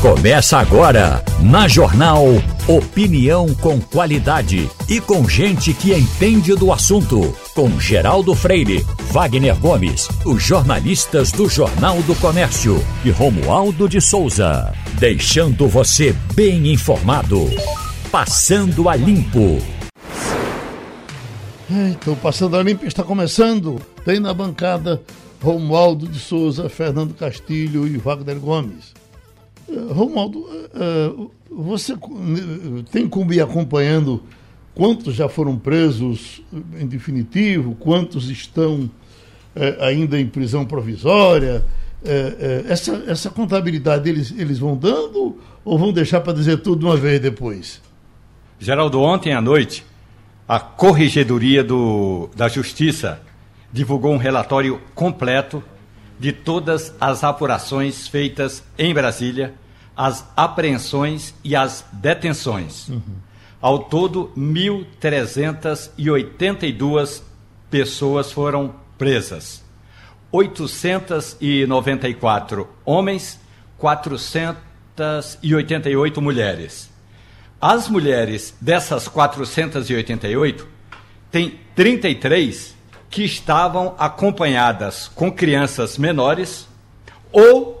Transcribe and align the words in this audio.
Começa 0.00 0.58
agora, 0.58 1.24
na 1.42 1.66
Jornal 1.66 2.24
Opinião 2.68 3.52
com 3.56 3.80
qualidade 3.80 4.70
e 4.88 5.00
com 5.00 5.28
gente 5.28 5.74
que 5.74 5.92
entende 5.92 6.54
do 6.54 6.72
assunto. 6.72 7.34
Com 7.52 7.80
Geraldo 7.80 8.32
Freire, 8.32 8.86
Wagner 9.10 9.58
Gomes, 9.58 10.08
os 10.24 10.40
jornalistas 10.40 11.32
do 11.32 11.48
Jornal 11.48 12.00
do 12.02 12.14
Comércio 12.14 12.80
e 13.04 13.10
Romualdo 13.10 13.88
de 13.88 14.00
Souza. 14.00 14.72
Deixando 15.00 15.66
você 15.66 16.14
bem 16.32 16.72
informado. 16.72 17.50
Passando 18.08 18.88
a 18.88 18.94
Limpo. 18.94 19.58
Então, 21.68 22.14
Passando 22.14 22.56
a 22.56 22.62
Limpo 22.62 22.86
está 22.86 23.02
começando. 23.02 23.80
Tem 24.04 24.20
na 24.20 24.32
bancada 24.32 25.02
Romualdo 25.42 26.06
de 26.06 26.20
Souza, 26.20 26.68
Fernando 26.68 27.14
Castilho 27.14 27.84
e 27.84 27.96
Wagner 27.96 28.38
Gomes. 28.38 28.97
Romualdo, 29.90 30.46
eh, 30.74 31.12
você 31.50 31.94
tem 32.90 33.08
como 33.08 33.32
ir 33.32 33.40
acompanhando 33.40 34.22
quantos 34.74 35.14
já 35.14 35.28
foram 35.28 35.58
presos 35.58 36.42
em 36.80 36.86
definitivo, 36.86 37.74
quantos 37.74 38.30
estão 38.30 38.90
eh, 39.54 39.76
ainda 39.80 40.18
em 40.18 40.26
prisão 40.26 40.64
provisória? 40.64 41.64
Eh, 42.04 42.64
essa, 42.68 43.04
essa 43.06 43.30
contabilidade 43.30 44.08
eles, 44.08 44.32
eles 44.36 44.58
vão 44.58 44.76
dando 44.76 45.36
ou 45.64 45.78
vão 45.78 45.92
deixar 45.92 46.20
para 46.20 46.32
dizer 46.32 46.58
tudo 46.58 46.80
de 46.80 46.84
uma 46.86 46.96
vez 46.96 47.20
depois? 47.20 47.82
Geraldo, 48.58 49.00
ontem 49.00 49.34
à 49.34 49.40
noite, 49.40 49.84
a 50.48 50.58
Corregedoria 50.58 51.62
do, 51.62 52.30
da 52.34 52.48
Justiça 52.48 53.20
divulgou 53.72 54.14
um 54.14 54.16
relatório 54.16 54.80
completo 54.94 55.62
de 56.18 56.32
todas 56.32 56.94
as 57.00 57.22
apurações 57.22 58.08
feitas 58.08 58.64
em 58.76 58.92
Brasília, 58.92 59.54
as 59.98 60.24
apreensões 60.36 61.34
e 61.42 61.56
as 61.56 61.84
detenções. 61.92 62.88
Uhum. 62.88 63.02
Ao 63.60 63.80
todo, 63.80 64.30
1.382 64.38 67.22
pessoas 67.68 68.30
foram 68.30 68.76
presas. 68.96 69.64
894 70.30 72.68
homens, 72.84 73.40
488 73.76 76.22
mulheres. 76.22 76.88
As 77.60 77.88
mulheres 77.88 78.54
dessas 78.60 79.08
488, 79.08 80.68
tem 81.28 81.58
33 81.74 82.76
que 83.10 83.24
estavam 83.24 83.96
acompanhadas 83.98 85.08
com 85.08 85.32
crianças 85.32 85.98
menores 85.98 86.68
ou 87.32 87.77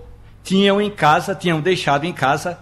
tinham 0.48 0.80
em 0.80 0.90
casa, 0.90 1.34
tinham 1.34 1.60
deixado 1.60 2.06
em 2.06 2.12
casa 2.12 2.58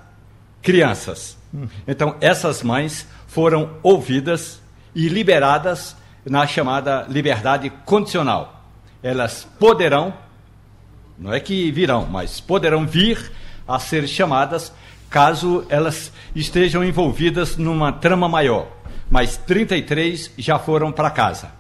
crianças. 0.61 1.39
Então, 1.87 2.17
essas 2.21 2.61
mães 2.61 3.07
foram 3.29 3.77
ouvidas 3.81 4.61
e 4.93 5.09
liberadas 5.09 5.97
na 6.25 6.49
chamada 6.49 7.07
liberdade 7.09 7.71
condicional. 7.85 8.65
Elas 9.01 9.47
poderão, 9.61 10.13
não 11.17 11.33
é 11.33 11.39
que 11.39 11.71
virão, 11.71 12.09
mas 12.11 12.41
poderão 12.41 12.85
vir 12.85 13.31
a 13.69 13.79
ser 13.79 14.09
chamadas 14.09 14.73
caso 15.09 15.65
elas 15.69 16.11
estejam 16.35 16.83
envolvidas 16.83 17.57
numa 17.57 17.93
trama 17.93 18.29
maior. 18.29 18.67
Mas 19.09 19.37
33 19.37 20.33
já 20.37 20.59
foram 20.59 20.91
para 20.91 21.09
casa. 21.09 21.53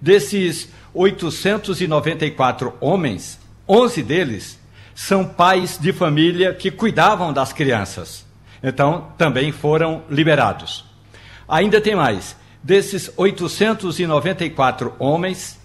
Desses 0.00 0.68
894 0.94 2.72
homens, 2.80 3.40
11 3.68 4.02
deles 4.04 4.61
são 4.94 5.24
pais 5.24 5.78
de 5.78 5.92
família 5.92 6.54
que 6.54 6.70
cuidavam 6.70 7.32
das 7.32 7.52
crianças. 7.52 8.26
Então, 8.62 9.08
também 9.18 9.50
foram 9.50 10.02
liberados. 10.08 10.84
Ainda 11.48 11.80
tem 11.80 11.96
mais. 11.96 12.36
Desses 12.62 13.12
894 13.16 14.94
homens, 14.98 15.58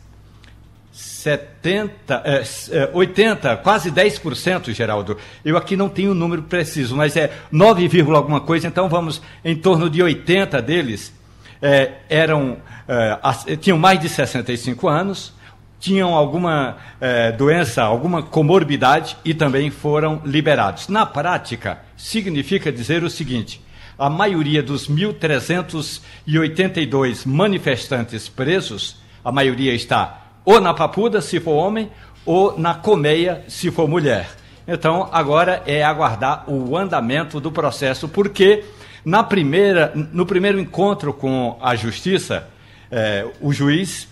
70, 0.92 2.24
é, 2.26 2.90
80, 2.92 3.50
é, 3.50 3.56
quase 3.58 3.92
10%, 3.92 4.74
Geraldo. 4.74 5.18
Eu 5.46 5.58
aqui 5.58 5.76
não 5.76 5.90
tenho 5.90 6.10
o 6.10 6.12
um 6.14 6.16
número 6.16 6.44
preciso, 6.44 6.96
mas 6.96 7.16
é 7.16 7.32
9, 7.52 8.02
alguma 8.16 8.42
coisa, 8.42 8.68
então 8.68 8.90
vamos 8.90 9.22
em 9.46 9.56
torno 9.56 9.90
de 9.90 10.02
80 10.02 10.62
deles 10.62 11.14
é, 11.62 11.94
eram, 12.10 12.58
é, 12.88 13.56
tinham 13.58 13.78
mais 13.78 14.00
de 14.00 14.10
65 14.10 14.88
anos, 14.88 15.34
tinham 15.80 16.14
alguma 16.14 16.78
é, 17.00 17.32
doença, 17.32 17.84
alguma 17.84 18.24
comorbidade 18.24 19.16
e 19.24 19.34
também 19.34 19.70
foram 19.70 20.22
liberados. 20.26 20.88
Na 20.88 21.06
prática, 21.06 21.80
significa 21.96 22.72
dizer 22.72 23.04
o 23.04 23.10
seguinte: 23.10 23.62
a 23.98 24.10
maioria 24.10 24.64
dos 24.64 24.90
1.382 24.90 27.26
manifestantes 27.26 28.30
presos, 28.30 28.98
a 29.24 29.32
maioria 29.32 29.74
está 29.74 30.28
ou 30.48 30.62
na 30.62 30.74
papuda, 30.74 31.20
se 31.20 31.42
for 31.42 31.52
homem, 31.52 31.92
ou 32.26 32.58
na 32.58 32.74
colmeia, 32.74 33.44
se 33.50 33.70
for 33.70 33.86
mulher. 33.86 34.30
Então, 34.66 35.10
agora 35.12 35.62
é 35.66 35.84
aguardar 35.84 36.50
o 36.50 36.78
andamento 36.78 37.42
do 37.42 37.52
processo, 37.52 38.08
porque 38.08 38.64
na 39.04 39.24
primeira, 39.24 39.92
no 39.94 40.26
primeiro 40.26 40.58
encontro 40.58 41.14
com 41.14 41.60
a 41.62 41.76
justiça, 41.76 42.48
é, 42.90 43.28
o 43.42 43.52
juiz 43.52 44.08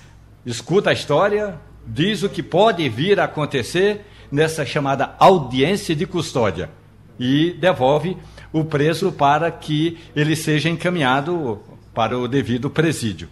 escuta 0.45 0.89
a 0.89 0.93
história, 0.93 1.55
diz 1.85 2.23
o 2.23 2.29
que 2.29 2.43
pode 2.43 2.87
vir 2.89 3.19
a 3.19 3.25
acontecer 3.25 4.01
nessa 4.31 4.65
chamada 4.65 5.15
audiência 5.19 5.95
de 5.95 6.05
custódia 6.05 6.69
e 7.19 7.51
devolve 7.59 8.17
o 8.51 8.63
preso 8.63 9.11
para 9.11 9.51
que 9.51 9.97
ele 10.15 10.35
seja 10.35 10.69
encaminhado 10.69 11.59
para 11.93 12.17
o 12.17 12.27
devido 12.27 12.69
presídio. 12.69 13.29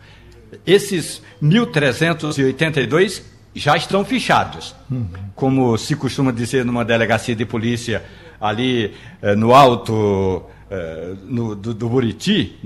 Esses 0.65 1.21
1.382 1.41 3.21
já 3.55 3.75
estão 3.75 4.05
fichados. 4.05 4.75
Uhum. 4.89 5.07
Como 5.35 5.77
se 5.77 5.95
costuma 5.95 6.31
dizer 6.31 6.63
numa 6.63 6.85
delegacia 6.85 7.35
de 7.35 7.45
polícia 7.45 8.03
ali 8.39 8.93
eh, 9.21 9.35
no 9.35 9.53
alto 9.53 10.45
é, 10.69 11.13
no, 11.25 11.55
do, 11.55 11.71
do, 11.71 11.87
Buriti, 11.87 12.57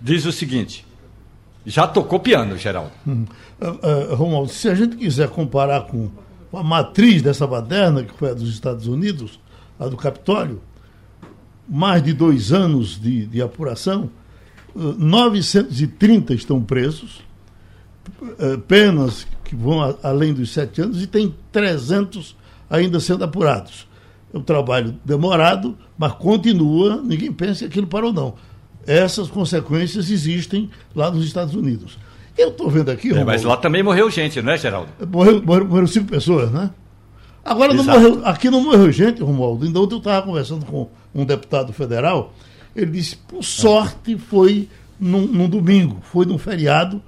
diz 0.00 0.24
o 0.24 0.30
seguinte: 0.30 0.86
já 1.64 1.86
tocou 1.86 2.18
piano, 2.20 2.56
Geraldo. 2.56 2.92
Hum. 3.06 3.24
Uh, 3.60 4.12
uh, 4.12 4.14
Romualdo, 4.14 4.50
se 4.50 4.68
a 4.68 4.74
gente 4.74 4.96
quiser 4.96 5.28
comparar 5.28 5.82
com 5.82 6.10
a 6.52 6.62
matriz 6.62 7.22
dessa 7.22 7.46
baderna, 7.46 8.02
que 8.02 8.14
foi 8.14 8.30
a 8.30 8.34
dos 8.34 8.48
Estados 8.48 8.86
Unidos, 8.86 9.38
a 9.78 9.86
do 9.86 9.96
Capitólio, 9.96 10.60
mais 11.68 12.02
de 12.02 12.12
dois 12.12 12.52
anos 12.52 13.00
de, 13.00 13.26
de 13.26 13.42
apuração, 13.42 14.10
uh, 14.74 14.94
930 14.98 16.34
estão 16.34 16.62
presos, 16.62 17.22
penas 18.66 19.26
que 19.44 19.54
vão 19.54 19.82
a, 19.82 19.94
além 20.02 20.34
dos 20.34 20.50
sete 20.50 20.80
anos, 20.80 21.02
e 21.02 21.06
tem 21.06 21.34
300 21.52 22.36
ainda 22.68 22.98
sendo 22.98 23.24
apurados. 23.24 23.86
É 24.32 24.38
um 24.38 24.42
trabalho 24.42 24.96
demorado, 25.04 25.76
mas 25.98 26.12
continua, 26.12 27.02
ninguém 27.02 27.32
pensa 27.32 27.60
que 27.60 27.64
aquilo 27.66 27.86
parou, 27.86 28.12
não. 28.12 28.34
Essas 28.86 29.28
consequências 29.28 30.10
existem 30.10 30.70
lá 30.94 31.10
nos 31.10 31.24
Estados 31.24 31.54
Unidos. 31.54 31.98
Eu 32.36 32.48
estou 32.48 32.70
vendo 32.70 32.90
aqui. 32.90 33.12
É, 33.12 33.24
mas 33.24 33.42
lá 33.42 33.56
também 33.56 33.82
morreu 33.82 34.10
gente, 34.10 34.40
não 34.40 34.52
é, 34.52 34.58
Geraldo? 34.58 34.88
Morreu, 35.10 35.42
morreu, 35.42 35.66
morreu 35.66 35.86
cinco 35.86 36.08
pessoas, 36.08 36.50
né? 36.50 36.70
Agora, 37.44 37.72
não 37.72 37.84
morreu, 37.84 38.20
aqui 38.24 38.50
não 38.50 38.62
morreu 38.62 38.90
gente, 38.92 39.22
Romualdo. 39.22 39.64
Ainda 39.64 39.80
ontem 39.80 39.94
eu 39.94 39.98
estava 39.98 40.26
conversando 40.26 40.64
com 40.64 40.88
um 41.14 41.24
deputado 41.24 41.72
federal. 41.72 42.32
Ele 42.74 42.90
disse: 42.92 43.16
por 43.16 43.42
sorte, 43.42 44.16
foi 44.16 44.68
num, 44.98 45.26
num 45.26 45.48
domingo, 45.48 45.98
foi 46.02 46.24
num 46.24 46.38
feriado. 46.38 47.02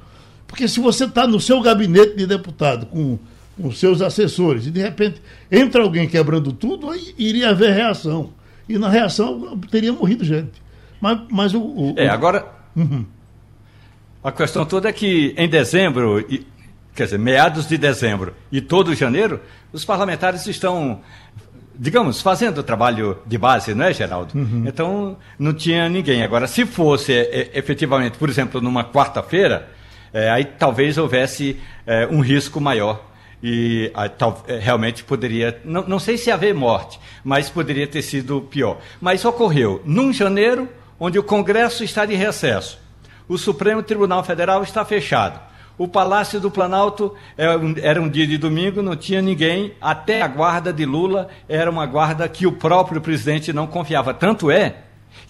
Porque 0.47 0.69
se 0.69 0.81
você 0.81 1.05
está 1.05 1.27
no 1.27 1.41
seu 1.41 1.61
gabinete 1.63 2.17
de 2.17 2.27
deputado 2.27 2.87
com 2.87 3.19
com 3.61 3.71
seus 3.71 4.01
assessores, 4.01 4.67
e 4.67 4.71
de 4.71 4.81
repente 4.81 5.21
entra 5.51 5.83
alguém 5.83 6.09
quebrando 6.09 6.53
tudo, 6.53 6.91
aí 6.91 7.15
iria 7.19 7.51
haver 7.51 7.73
reação. 7.73 8.31
E 8.69 8.79
na 8.79 8.89
reação 8.89 9.59
teria 9.71 9.93
morrido 9.93 10.25
gente. 10.25 10.63
Mas, 11.03 11.19
mas 11.29 11.53
o, 11.53 11.61
o 11.61 11.95
É, 11.97 12.09
agora. 12.09 12.47
Uhum. 12.77 13.05
A 14.23 14.31
questão 14.31 14.65
toda 14.65 14.89
é 14.89 14.93
que 14.93 15.35
em 15.37 15.49
dezembro, 15.49 16.21
e, 16.21 16.47
quer 16.95 17.05
dizer, 17.07 17.19
meados 17.19 17.67
de 17.67 17.77
dezembro 17.77 18.33
e 18.53 18.61
todo 18.61 18.95
janeiro, 18.95 19.41
os 19.73 19.85
parlamentares 19.85 20.47
estão, 20.47 21.01
digamos, 21.77 22.21
fazendo 22.21 22.59
o 22.59 22.63
trabalho 22.63 23.19
de 23.27 23.37
base, 23.37 23.75
não 23.75 23.85
é, 23.85 23.93
Geraldo? 23.93 24.39
Uhum. 24.39 24.63
Então, 24.65 25.17
não 25.37 25.53
tinha 25.53 25.89
ninguém. 25.89 26.23
Agora, 26.23 26.47
se 26.47 26.65
fosse 26.65 27.13
é, 27.13 27.51
efetivamente, 27.53 28.17
por 28.17 28.29
exemplo, 28.29 28.61
numa 28.61 28.85
quarta-feira, 28.85 29.69
é, 30.13 30.31
aí 30.31 30.45
talvez 30.45 30.97
houvesse 30.99 31.59
é, 31.85 32.07
um 32.07 32.21
risco 32.21 32.61
maior 32.61 33.05
e 33.43 33.91
a, 33.93 34.09
tal, 34.09 34.45
é, 34.47 34.57
realmente 34.57 35.03
poderia, 35.03 35.61
não, 35.65 35.83
não 35.89 35.99
sei 35.99 36.17
se 36.17 36.31
haver 36.31 36.55
morte, 36.55 37.01
mas 37.25 37.51
poderia 37.51 37.89
ter 37.89 38.03
sido 38.03 38.41
pior. 38.43 38.79
Mas 39.01 39.25
ocorreu 39.25 39.83
num 39.85 40.13
janeiro, 40.13 40.69
onde 41.05 41.19
o 41.19 41.23
Congresso 41.25 41.83
está 41.83 42.07
de 42.07 42.15
recesso, 42.15 42.79
o 43.29 43.37
Supremo 43.37 43.83
Tribunal 43.83 44.23
Federal 44.23 44.63
está 44.63 44.85
fechado, 44.85 45.41
O 45.77 45.89
Palácio 45.89 46.39
do 46.39 46.49
Planalto 46.49 47.13
era 47.37 48.01
um 48.01 48.09
dia 48.09 48.25
de 48.25 48.39
domingo, 48.39 48.83
não 48.83 48.95
tinha 48.95 49.21
ninguém. 49.21 49.73
Até 49.81 50.23
a 50.23 50.29
guarda 50.29 50.73
de 50.73 50.85
Lula 50.85 51.29
era 51.49 51.69
uma 51.69 51.87
guarda 51.87 52.29
que 52.29 52.47
o 52.47 52.53
próprio 52.53 53.01
presidente 53.01 53.53
não 53.53 53.67
confiava. 53.67 54.15
Tanto 54.15 54.49
é 54.49 54.77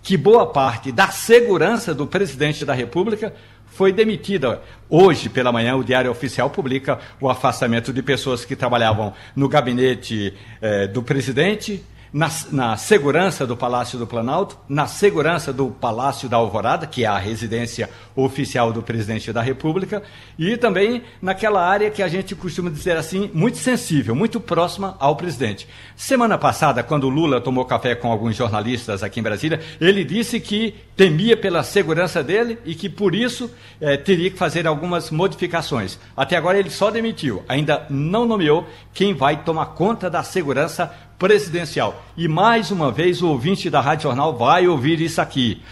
que 0.03 0.15
boa 0.15 0.45
parte 0.45 0.93
da 0.93 1.09
segurança 1.09 1.95
do 1.95 2.07
presidente 2.07 2.67
da 2.67 2.75
República 2.75 3.33
foi 3.67 3.93
demitida. 3.93 4.61
Hoje, 4.91 5.31
pela 5.31 5.53
manhã, 5.53 5.77
o 5.77 5.85
Diário 5.85 6.11
Oficial 6.11 6.51
publica 6.51 6.99
o 7.19 7.31
afastamento 7.31 7.93
de 7.93 8.03
pessoas 8.03 8.45
que 8.45 8.55
trabalhavam 8.55 9.15
no 9.35 9.49
gabinete 9.49 10.35
eh, 10.61 10.87
do 10.89 11.03
presidente, 11.03 11.83
na, 12.13 12.31
na, 12.51 12.77
segurança 12.77 13.47
do 13.47 13.57
Palácio 13.57 13.99
do 13.99 14.07
Planalto, 14.07 14.59
na 14.69 14.87
segurança 14.87 15.51
do 15.53 15.69
Palácio 15.69 16.29
da 16.29 16.37
Alvorada, 16.37 16.87
que 16.87 17.05
é 17.05 17.07
a 17.07 17.17
residência 17.17 17.89
oficial 18.15 18.71
do 18.71 18.83
presidente 18.83 19.33
da 19.33 19.41
República, 19.41 20.03
e 20.39 20.57
também 20.59 21.03
naquela 21.23 21.67
área 21.67 21.91
que 21.91 22.03
a 22.03 22.09
gente 22.09 22.35
costuma 22.35 22.69
dizer 22.69 22.99
assim, 22.99 23.31
muito 23.33 23.57
sensível, 23.57 24.15
muito 24.15 24.39
próxima 24.39 24.95
ao 25.01 25.17
presidente. 25.17 25.67
Semana 25.97 26.37
passada, 26.37 26.83
quando 26.83 27.09
Lula 27.09 27.41
tomou 27.41 27.65
café 27.65 27.95
com 27.95 28.13
alguns 28.13 28.37
jornalistas 28.37 29.03
aqui 29.03 29.21
em 29.21 29.23
Brasília, 29.23 29.61
ele 29.81 30.05
disse 30.05 30.39
que 30.39 30.75
temia 30.95 31.37
pela 31.37 31.63
segurança 31.63 32.23
dele 32.23 32.59
e 32.67 32.75
que 32.75 32.91
por 32.91 33.15
isso 33.15 33.51
eh, 33.81 33.97
teria 33.97 34.31
que 34.31 34.37
fazer 34.37 34.67
algumas 34.67 35.11
modificações. 35.11 35.99
Até 36.15 36.37
agora 36.37 36.59
ele 36.59 36.69
só 36.69 36.91
demitiu, 36.91 37.43
ainda 37.49 37.87
não 37.89 38.27
nomeou 38.27 38.67
quem 38.93 39.15
vai 39.15 39.43
tomar 39.43 39.67
conta 39.67 40.11
da 40.11 40.23
segurança 40.23 40.93
presidencial. 41.19 42.03
E 42.17 42.27
mais 42.29 42.71
uma 42.71 42.91
vez 42.91 43.23
o 43.23 43.29
ouvinte 43.29 43.71
da 43.71 43.81
Rádio 43.81 44.05
Jornal 44.05 44.37
vai 44.37 44.67
ouvir 44.67 45.01
isso 45.01 45.21
aqui. 45.21 45.63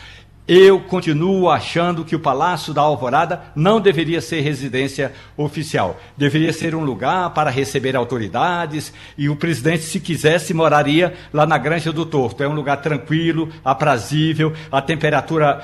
Eu 0.52 0.80
continuo 0.80 1.48
achando 1.48 2.04
que 2.04 2.16
o 2.16 2.18
Palácio 2.18 2.74
da 2.74 2.82
Alvorada 2.82 3.40
não 3.54 3.80
deveria 3.80 4.20
ser 4.20 4.40
residência 4.40 5.12
oficial. 5.36 6.00
Deveria 6.16 6.52
ser 6.52 6.74
um 6.74 6.82
lugar 6.82 7.30
para 7.30 7.50
receber 7.50 7.94
autoridades 7.94 8.92
e 9.16 9.28
o 9.28 9.36
presidente, 9.36 9.84
se 9.84 10.00
quisesse, 10.00 10.52
moraria 10.52 11.14
lá 11.32 11.46
na 11.46 11.56
Granja 11.56 11.92
do 11.92 12.04
Torto. 12.04 12.42
É 12.42 12.48
um 12.48 12.54
lugar 12.54 12.78
tranquilo, 12.78 13.48
aprazível, 13.64 14.52
a 14.72 14.82
temperatura 14.82 15.62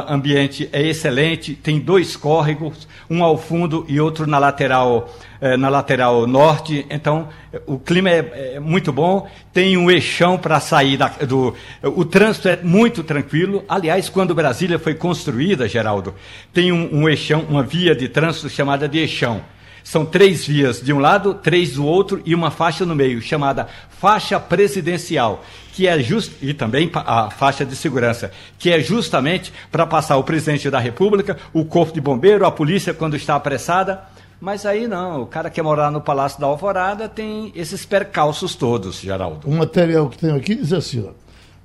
ambiente 0.00 0.68
é 0.72 0.82
excelente, 0.82 1.54
tem 1.54 1.78
dois 1.78 2.16
córregos, 2.16 2.88
um 3.10 3.22
ao 3.22 3.36
fundo 3.36 3.84
e 3.88 4.00
outro 4.00 4.26
na 4.26 4.38
lateral, 4.38 5.12
eh, 5.40 5.56
na 5.56 5.68
lateral 5.68 6.26
norte. 6.26 6.86
Então, 6.88 7.28
o 7.66 7.78
clima 7.78 8.10
é, 8.10 8.54
é 8.54 8.60
muito 8.60 8.92
bom, 8.92 9.28
tem 9.52 9.76
um 9.76 9.90
eixão 9.90 10.38
para 10.38 10.60
sair 10.60 10.96
da, 10.96 11.08
do. 11.08 11.54
O 11.82 12.04
trânsito 12.04 12.48
é 12.48 12.58
muito 12.62 13.02
tranquilo. 13.02 13.64
Aliás, 13.68 14.08
quando 14.08 14.34
Brasília 14.34 14.78
foi 14.78 14.94
construída, 14.94 15.68
Geraldo, 15.68 16.14
tem 16.52 16.72
um, 16.72 17.02
um 17.02 17.08
eixão, 17.08 17.44
uma 17.48 17.62
via 17.62 17.94
de 17.94 18.08
trânsito 18.08 18.48
chamada 18.48 18.88
de 18.88 18.98
eixão. 18.98 19.42
São 19.84 20.04
três 20.04 20.46
vias 20.46 20.80
de 20.80 20.92
um 20.92 20.98
lado, 20.98 21.34
três 21.34 21.72
do 21.72 21.84
outro 21.84 22.22
e 22.24 22.34
uma 22.34 22.50
faixa 22.50 22.86
no 22.86 22.94
meio, 22.94 23.20
chamada 23.20 23.68
faixa 23.90 24.38
presidencial, 24.38 25.44
que 25.72 25.86
é 25.86 25.98
just 26.00 26.32
e 26.40 26.54
também 26.54 26.90
a 26.94 27.30
faixa 27.30 27.64
de 27.64 27.74
segurança, 27.76 28.30
que 28.58 28.70
é 28.70 28.80
justamente 28.80 29.52
para 29.70 29.86
passar 29.86 30.16
o 30.16 30.24
presidente 30.24 30.70
da 30.70 30.78
República, 30.78 31.36
o 31.52 31.64
corpo 31.64 31.92
de 31.92 32.00
bombeiro, 32.00 32.46
a 32.46 32.50
polícia 32.50 32.94
quando 32.94 33.16
está 33.16 33.36
apressada. 33.36 34.02
Mas 34.40 34.66
aí 34.66 34.88
não, 34.88 35.22
o 35.22 35.26
cara 35.26 35.48
que 35.48 35.56
quer 35.56 35.62
morar 35.62 35.90
no 35.90 36.00
Palácio 36.00 36.40
da 36.40 36.46
Alvorada 36.46 37.08
tem 37.08 37.52
esses 37.54 37.86
percalços 37.86 38.56
todos, 38.56 39.00
Geraldo. 39.00 39.48
O 39.48 39.54
material 39.54 40.08
que 40.08 40.18
tem 40.18 40.32
aqui 40.32 40.56
diz 40.56 40.72
assim: 40.72 41.06
ó, 41.08 41.12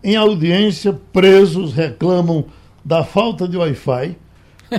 em 0.04 0.16
audiência, 0.16 0.94
presos 1.12 1.74
reclamam 1.74 2.46
da 2.86 3.04
falta 3.04 3.48
de 3.48 3.58
Wi-Fi 3.58 4.16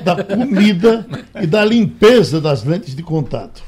da 0.05 0.23
comida 0.23 1.07
e 1.41 1.47
da 1.47 1.65
limpeza 1.65 2.41
das 2.41 2.65
lentes 2.65 2.95
de 2.95 3.03
contato. 3.03 3.63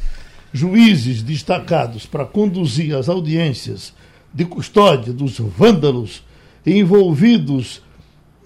Juízes 0.53 1.23
destacados 1.23 2.07
para 2.07 2.25
conduzir 2.25 2.95
as 2.95 3.09
audiências 3.09 3.95
de 4.33 4.45
custódia 4.45 5.13
dos 5.13 5.39
vândalos 5.39 6.23
envolvidos 6.67 7.83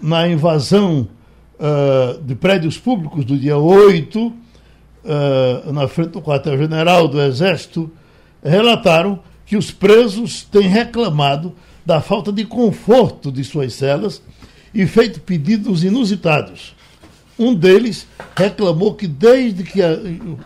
na 0.01 0.27
invasão 0.27 1.07
uh, 1.55 2.21
de 2.21 2.35
prédios 2.35 2.77
públicos 2.77 3.25
do 3.25 3.37
dia 3.37 3.57
8, 3.57 4.27
uh, 4.27 4.33
ah, 5.07 5.71
na 5.71 5.87
frente 5.87 6.11
do 6.11 6.21
quartel-general 6.21 7.07
do 7.07 7.21
Exército, 7.21 7.91
relataram 8.43 9.19
que 9.45 9.57
os 9.57 9.71
presos 9.71 10.43
têm 10.43 10.67
reclamado 10.67 11.53
da 11.85 12.01
falta 12.01 12.31
de 12.31 12.45
conforto 12.45 13.31
de 13.31 13.43
suas 13.43 13.73
celas 13.73 14.21
e 14.73 14.85
feito 14.87 15.19
pedidos 15.21 15.83
inusitados 15.83 16.75
um 17.37 17.53
deles 17.53 18.07
reclamou 18.35 18.93
que 18.93 19.07
desde 19.07 19.63
que 19.63 19.79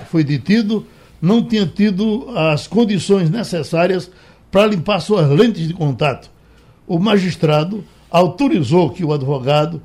foi 0.09 0.24
detido 0.24 0.86
não 1.21 1.44
tinha 1.44 1.65
tido 1.65 2.30
as 2.36 2.68
condições 2.68 3.30
necessárias 3.30 4.09
para 4.51 4.68
limpar 4.68 5.00
suas 5.00 5.30
lentes 5.30 5.68
de 5.68 5.74
contato. 5.74 6.30
O 6.88 6.97
magistrado 6.97 7.83
autorizou 8.09 8.89
que 8.89 9.03
o 9.03 9.13
advogado 9.13 9.81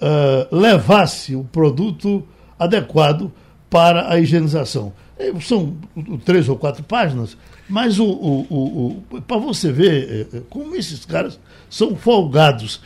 uh, 0.00 0.56
levasse 0.56 1.36
o 1.36 1.44
produto 1.44 2.26
adequado 2.58 3.32
para 3.68 4.10
a 4.10 4.18
higienização. 4.18 4.92
Eh, 5.18 5.32
são 5.40 5.76
três 6.24 6.48
ou 6.48 6.56
quatro 6.56 6.82
páginas, 6.82 7.36
mas 7.68 8.00
o, 8.00 8.04
o, 8.06 8.46
o, 8.50 9.04
o 9.16 9.22
para 9.22 9.36
você 9.36 9.70
ver 9.70 10.28
eh, 10.32 10.40
como 10.50 10.74
esses 10.74 11.04
caras 11.04 11.38
são 11.68 11.94
folgados. 11.94 12.80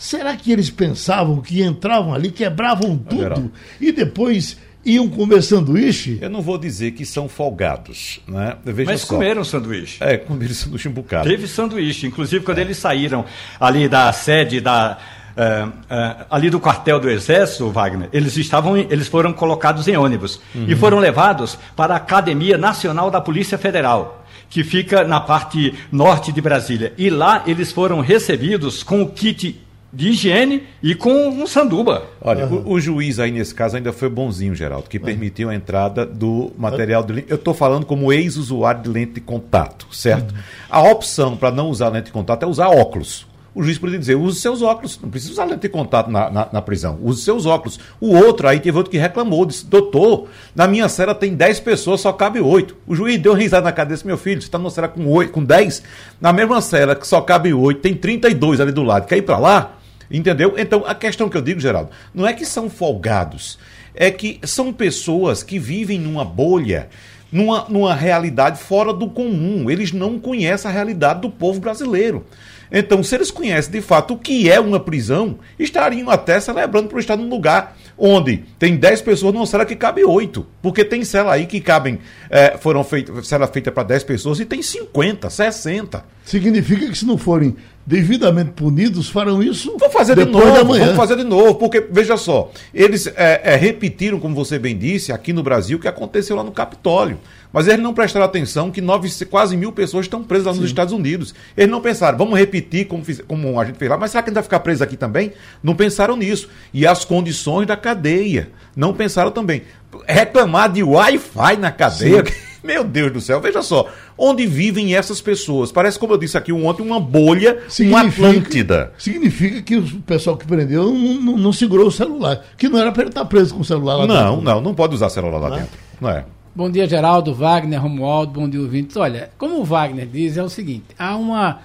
Será 0.00 0.34
que 0.34 0.50
eles 0.50 0.70
pensavam 0.70 1.42
que 1.42 1.62
entravam 1.62 2.14
ali, 2.14 2.30
quebravam 2.30 2.96
tudo 2.96 3.52
e 3.78 3.92
depois 3.92 4.56
iam 4.82 5.06
comer 5.06 5.42
sanduíche? 5.42 6.18
Eu 6.22 6.30
não 6.30 6.40
vou 6.40 6.56
dizer 6.56 6.92
que 6.92 7.04
são 7.04 7.28
folgados, 7.28 8.18
né? 8.26 8.56
Veja 8.64 8.92
Mas 8.92 9.02
só. 9.02 9.08
comeram 9.08 9.44
sanduíche. 9.44 10.02
É, 10.02 10.16
comeram 10.16 10.54
sanduíche 10.54 10.88
um 10.88 10.92
bocado. 10.92 11.28
Teve 11.28 11.46
sanduíche, 11.46 12.06
inclusive 12.06 12.42
quando 12.42 12.56
é. 12.56 12.60
eles 12.62 12.78
saíram 12.78 13.26
ali 13.60 13.88
da 13.88 14.10
sede 14.12 14.58
da 14.58 14.96
Uh, 15.30 15.68
uh, 15.68 16.26
ali 16.28 16.50
do 16.50 16.58
quartel 16.58 16.98
do 16.98 17.08
Exército, 17.08 17.70
Wagner, 17.70 18.08
eles 18.12 18.36
estavam, 18.36 18.76
eles 18.76 19.06
foram 19.06 19.32
colocados 19.32 19.86
em 19.86 19.96
ônibus 19.96 20.40
uhum. 20.52 20.66
e 20.66 20.74
foram 20.74 20.98
levados 20.98 21.56
para 21.76 21.94
a 21.94 21.96
Academia 21.96 22.58
Nacional 22.58 23.12
da 23.12 23.20
Polícia 23.20 23.56
Federal, 23.56 24.26
que 24.50 24.64
fica 24.64 25.04
na 25.04 25.20
parte 25.20 25.72
norte 25.90 26.32
de 26.32 26.40
Brasília. 26.42 26.92
E 26.98 27.08
lá 27.08 27.44
eles 27.46 27.70
foram 27.70 28.00
recebidos 28.00 28.82
com 28.82 29.02
o 29.02 29.08
kit 29.08 29.56
de 29.92 30.10
higiene 30.10 30.64
e 30.82 30.94
com 30.94 31.28
um 31.28 31.46
sanduba. 31.46 32.04
Olha, 32.20 32.46
uhum. 32.46 32.62
o, 32.64 32.72
o, 32.72 32.80
juiz 32.80 33.18
aí 33.18 33.30
nesse 33.30 33.54
caso 33.54 33.76
ainda 33.76 33.92
foi 33.92 34.08
bonzinho, 34.08 34.54
Geraldo, 34.54 34.88
que 34.88 34.98
uhum. 34.98 35.04
permitiu 35.04 35.50
a 35.50 35.54
entrada 35.54 36.06
do 36.06 36.52
material 36.56 37.02
de 37.02 37.12
lente. 37.12 37.30
Eu 37.30 37.36
estou 37.36 37.54
falando 37.54 37.84
como 37.84 38.12
ex-usuário 38.12 38.82
de 38.82 38.88
lente 38.88 39.14
de 39.14 39.20
contato, 39.20 39.86
certo? 39.92 40.32
Uhum. 40.32 40.40
A 40.68 40.82
opção 40.82 41.36
para 41.36 41.50
não 41.50 41.68
usar 41.68 41.88
lente 41.88 42.06
de 42.06 42.12
contato 42.12 42.44
é 42.44 42.46
usar 42.46 42.68
óculos 42.68 43.30
o 43.54 43.62
juiz 43.62 43.78
poderia 43.78 43.98
dizer, 43.98 44.14
use 44.14 44.40
seus 44.40 44.62
óculos, 44.62 44.98
não 45.02 45.10
precisa 45.10 45.32
usar 45.32 45.44
lente 45.44 45.62
de 45.62 45.68
contato 45.68 46.10
na, 46.10 46.30
na, 46.30 46.48
na, 46.52 46.62
prisão, 46.62 46.98
use 47.02 47.22
seus 47.22 47.46
óculos. 47.46 47.80
O 48.00 48.14
outro, 48.14 48.46
aí 48.46 48.60
teve 48.60 48.76
outro 48.76 48.90
que 48.90 48.98
reclamou, 48.98 49.44
disse, 49.44 49.66
doutor, 49.66 50.28
na 50.54 50.68
minha 50.68 50.88
cela 50.88 51.14
tem 51.14 51.34
10 51.34 51.60
pessoas, 51.60 52.00
só 52.00 52.12
cabe 52.12 52.40
8. 52.40 52.76
O 52.86 52.94
juiz 52.94 53.20
deu 53.20 53.34
risada 53.34 53.64
na 53.64 53.72
cabeça, 53.72 54.06
meu 54.06 54.16
filho, 54.16 54.40
você 54.40 54.46
está 54.46 54.58
numa 54.58 54.70
cela 54.70 54.88
com, 54.88 55.06
8, 55.06 55.32
com 55.32 55.44
10, 55.44 55.82
na 56.20 56.32
mesma 56.32 56.60
cela 56.60 56.94
que 56.94 57.06
só 57.06 57.20
cabe 57.20 57.52
8, 57.52 57.80
tem 57.80 57.94
32 57.94 58.60
ali 58.60 58.72
do 58.72 58.82
lado, 58.82 59.06
quer 59.06 59.18
ir 59.18 59.22
para 59.22 59.38
lá? 59.38 59.79
Entendeu? 60.10 60.54
Então, 60.58 60.84
a 60.84 60.94
questão 60.94 61.28
que 61.28 61.36
eu 61.36 61.42
digo, 61.42 61.60
Geraldo, 61.60 61.90
não 62.12 62.26
é 62.26 62.32
que 62.32 62.44
são 62.44 62.68
folgados, 62.68 63.58
é 63.94 64.10
que 64.10 64.40
são 64.42 64.72
pessoas 64.72 65.42
que 65.42 65.58
vivem 65.58 65.98
numa 65.98 66.24
bolha, 66.24 66.88
numa, 67.30 67.66
numa 67.68 67.94
realidade 67.94 68.58
fora 68.58 68.92
do 68.92 69.08
comum. 69.08 69.70
Eles 69.70 69.92
não 69.92 70.18
conhecem 70.18 70.68
a 70.68 70.74
realidade 70.74 71.20
do 71.20 71.30
povo 71.30 71.60
brasileiro. 71.60 72.26
Então, 72.72 73.02
se 73.02 73.14
eles 73.14 73.30
conhecem 73.30 73.72
de 73.72 73.80
fato 73.80 74.14
o 74.14 74.18
que 74.18 74.48
é 74.50 74.60
uma 74.60 74.78
prisão, 74.78 75.38
estariam 75.58 76.08
até 76.08 76.38
celebrando 76.38 76.88
por 76.88 77.00
estar 77.00 77.16
num 77.16 77.28
lugar 77.28 77.76
onde 78.00 78.38
tem 78.58 78.76
10 78.76 79.02
pessoas 79.02 79.34
numa 79.34 79.46
cela 79.46 79.66
que 79.66 79.76
cabe 79.76 80.02
8. 80.02 80.44
Porque 80.62 80.84
tem 80.84 81.04
cela 81.04 81.34
aí 81.34 81.46
que 81.46 81.60
cabem, 81.60 81.98
é, 82.30 82.56
foram 82.56 82.82
feitas, 82.82 83.28
cela 83.28 83.46
feita 83.46 83.70
para 83.70 83.82
10 83.82 84.04
pessoas 84.04 84.40
e 84.40 84.46
tem 84.46 84.62
50, 84.62 85.28
60. 85.28 86.04
Significa 86.24 86.86
que 86.88 86.96
se 86.96 87.04
não 87.04 87.18
forem 87.18 87.56
devidamente 87.84 88.52
punidos, 88.52 89.08
farão 89.08 89.42
isso. 89.42 89.76
Vou 89.78 89.90
fazer 89.90 90.16
de 90.16 90.24
novo, 90.24 90.64
vamos 90.64 90.96
fazer 90.96 91.16
de 91.16 91.24
novo, 91.24 91.56
porque, 91.56 91.84
veja 91.90 92.16
só, 92.16 92.50
eles 92.72 93.06
é, 93.08 93.40
é, 93.44 93.56
repetiram, 93.56 94.20
como 94.20 94.34
você 94.34 94.58
bem 94.58 94.76
disse, 94.76 95.12
aqui 95.12 95.32
no 95.32 95.42
Brasil, 95.42 95.76
o 95.76 95.80
que 95.80 95.88
aconteceu 95.88 96.36
lá 96.36 96.44
no 96.44 96.52
Capitólio. 96.52 97.18
Mas 97.52 97.66
eles 97.66 97.82
não 97.82 97.92
prestaram 97.92 98.24
atenção 98.24 98.70
que 98.70 98.80
nove, 98.80 99.08
quase 99.26 99.56
mil 99.56 99.72
pessoas 99.72 100.06
estão 100.06 100.22
presas 100.22 100.46
lá 100.46 100.52
nos 100.52 100.60
Sim. 100.62 100.66
Estados 100.66 100.92
Unidos. 100.92 101.34
Eles 101.56 101.70
não 101.70 101.80
pensaram, 101.80 102.16
vamos 102.16 102.38
repetir 102.38 102.86
como, 102.86 103.04
fiz, 103.04 103.20
como 103.26 103.60
a 103.60 103.64
gente 103.64 103.78
fez 103.78 103.90
lá, 103.90 103.96
mas 103.96 104.10
será 104.10 104.22
que 104.22 104.28
a 104.28 104.30
gente 104.30 104.34
vai 104.34 104.42
ficar 104.44 104.60
preso 104.60 104.84
aqui 104.84 104.96
também? 104.96 105.32
Não 105.62 105.74
pensaram 105.74 106.16
nisso. 106.16 106.48
E 106.72 106.86
as 106.86 107.04
condições 107.04 107.66
da 107.66 107.76
cadeia. 107.76 108.50
Não 108.76 108.94
pensaram 108.94 109.30
também. 109.30 109.62
Reclamar 110.06 110.70
de 110.70 110.82
Wi-Fi 110.82 111.56
na 111.56 111.72
cadeia. 111.72 112.24
Meu 112.62 112.84
Deus 112.84 113.10
do 113.10 113.20
céu, 113.22 113.40
veja 113.40 113.62
só, 113.62 113.88
onde 114.18 114.46
vivem 114.46 114.94
essas 114.94 115.20
pessoas? 115.20 115.72
Parece, 115.72 115.98
como 115.98 116.12
eu 116.12 116.18
disse 116.18 116.36
aqui 116.36 116.52
ontem, 116.52 116.82
uma 116.82 117.00
bolha, 117.00 117.58
uma 117.80 118.02
Atlântida. 118.02 118.92
Significa 118.98 119.62
que 119.62 119.76
o 119.76 120.02
pessoal 120.02 120.36
que 120.36 120.46
prendeu 120.46 120.92
não, 120.92 121.14
não, 121.14 121.36
não 121.38 121.52
segurou 121.54 121.86
o 121.86 121.90
celular, 121.90 122.44
que 122.58 122.68
não 122.68 122.78
era 122.78 122.92
para 122.92 123.02
ele 123.02 123.10
estar 123.10 123.24
preso 123.24 123.54
com 123.54 123.62
o 123.62 123.64
celular 123.64 123.96
lá 123.96 124.06
não, 124.06 124.14
dentro. 124.14 124.44
Não, 124.44 124.54
não, 124.54 124.60
não 124.60 124.74
pode 124.74 124.94
usar 124.94 125.08
celular 125.08 125.38
lá 125.38 125.48
não 125.48 125.56
é? 125.56 125.60
dentro. 125.60 125.78
Não 126.00 126.10
é. 126.10 126.24
Bom 126.52 126.68
dia, 126.68 126.84
Geraldo, 126.84 127.32
Wagner, 127.32 127.80
Romualdo, 127.80 128.40
bom 128.40 128.48
dia, 128.48 128.60
ouvintes. 128.60 128.96
Olha, 128.96 129.30
como 129.38 129.60
o 129.60 129.64
Wagner 129.64 130.04
diz, 130.04 130.36
é 130.36 130.42
o 130.42 130.48
seguinte: 130.48 130.86
há 130.98 131.16
uma, 131.16 131.60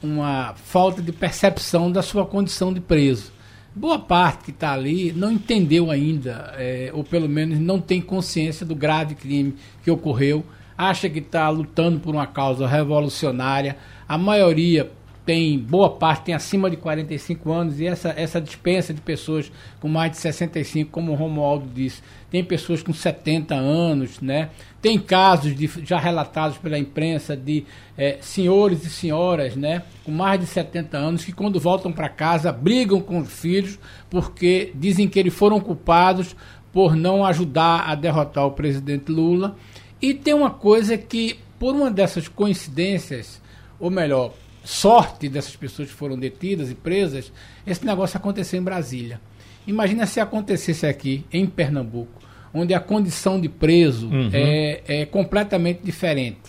uma 0.00 0.54
falta 0.54 1.02
de 1.02 1.10
percepção 1.10 1.90
da 1.90 2.02
sua 2.02 2.24
condição 2.24 2.72
de 2.72 2.78
preso. 2.78 3.32
Boa 3.74 3.98
parte 3.98 4.44
que 4.44 4.50
está 4.52 4.72
ali 4.72 5.12
não 5.12 5.32
entendeu 5.32 5.90
ainda, 5.90 6.54
é, 6.56 6.88
ou 6.94 7.02
pelo 7.02 7.28
menos 7.28 7.58
não 7.58 7.80
tem 7.80 8.00
consciência 8.00 8.64
do 8.64 8.76
grave 8.76 9.16
crime 9.16 9.56
que 9.82 9.90
ocorreu, 9.90 10.44
acha 10.76 11.10
que 11.10 11.18
está 11.18 11.48
lutando 11.48 11.98
por 11.98 12.14
uma 12.14 12.26
causa 12.26 12.64
revolucionária. 12.64 13.76
A 14.08 14.16
maioria 14.16 14.88
tem, 15.28 15.58
boa 15.58 15.90
parte 15.90 16.26
tem 16.26 16.34
acima 16.34 16.70
de 16.70 16.76
45 16.78 17.52
anos, 17.52 17.80
e 17.80 17.86
essa, 17.86 18.14
essa 18.16 18.40
dispensa 18.40 18.94
de 18.94 19.00
pessoas 19.02 19.52
com 19.78 19.86
mais 19.86 20.12
de 20.12 20.16
65, 20.16 20.90
como 20.90 21.12
o 21.12 21.14
Romualdo 21.14 21.68
disse, 21.74 22.00
tem 22.30 22.44
pessoas 22.44 22.82
com 22.82 22.92
70 22.92 23.54
anos, 23.54 24.20
né? 24.20 24.50
Tem 24.82 24.98
casos 24.98 25.56
de, 25.56 25.68
já 25.84 25.98
relatados 25.98 26.58
pela 26.58 26.78
imprensa 26.78 27.36
de 27.36 27.64
é, 27.96 28.18
senhores 28.20 28.84
e 28.84 28.90
senhoras, 28.90 29.56
né? 29.56 29.82
Com 30.04 30.12
mais 30.12 30.38
de 30.38 30.46
70 30.46 30.96
anos 30.96 31.24
que 31.24 31.32
quando 31.32 31.58
voltam 31.58 31.90
para 31.90 32.08
casa 32.08 32.52
brigam 32.52 33.00
com 33.00 33.18
os 33.18 33.32
filhos 33.32 33.78
porque 34.10 34.72
dizem 34.74 35.08
que 35.08 35.18
eles 35.18 35.34
foram 35.34 35.58
culpados 35.58 36.36
por 36.72 36.94
não 36.94 37.24
ajudar 37.24 37.88
a 37.88 37.94
derrotar 37.94 38.46
o 38.46 38.52
presidente 38.52 39.10
Lula. 39.10 39.56
E 40.00 40.14
tem 40.14 40.34
uma 40.34 40.50
coisa 40.50 40.96
que, 40.96 41.38
por 41.58 41.74
uma 41.74 41.90
dessas 41.90 42.28
coincidências, 42.28 43.40
ou 43.80 43.90
melhor, 43.90 44.32
sorte 44.62 45.28
dessas 45.28 45.56
pessoas 45.56 45.88
que 45.88 45.94
foram 45.94 46.18
detidas 46.18 46.70
e 46.70 46.74
presas, 46.74 47.32
esse 47.66 47.84
negócio 47.84 48.16
aconteceu 48.16 48.60
em 48.60 48.62
Brasília. 48.62 49.20
Imagina 49.68 50.06
se 50.06 50.18
acontecesse 50.18 50.86
aqui, 50.86 51.26
em 51.30 51.44
Pernambuco, 51.46 52.22
onde 52.54 52.72
a 52.72 52.80
condição 52.80 53.38
de 53.38 53.50
preso 53.50 54.08
uhum. 54.08 54.30
é, 54.32 54.80
é, 54.88 55.04
completamente 55.04 55.80
diferente. 55.84 56.40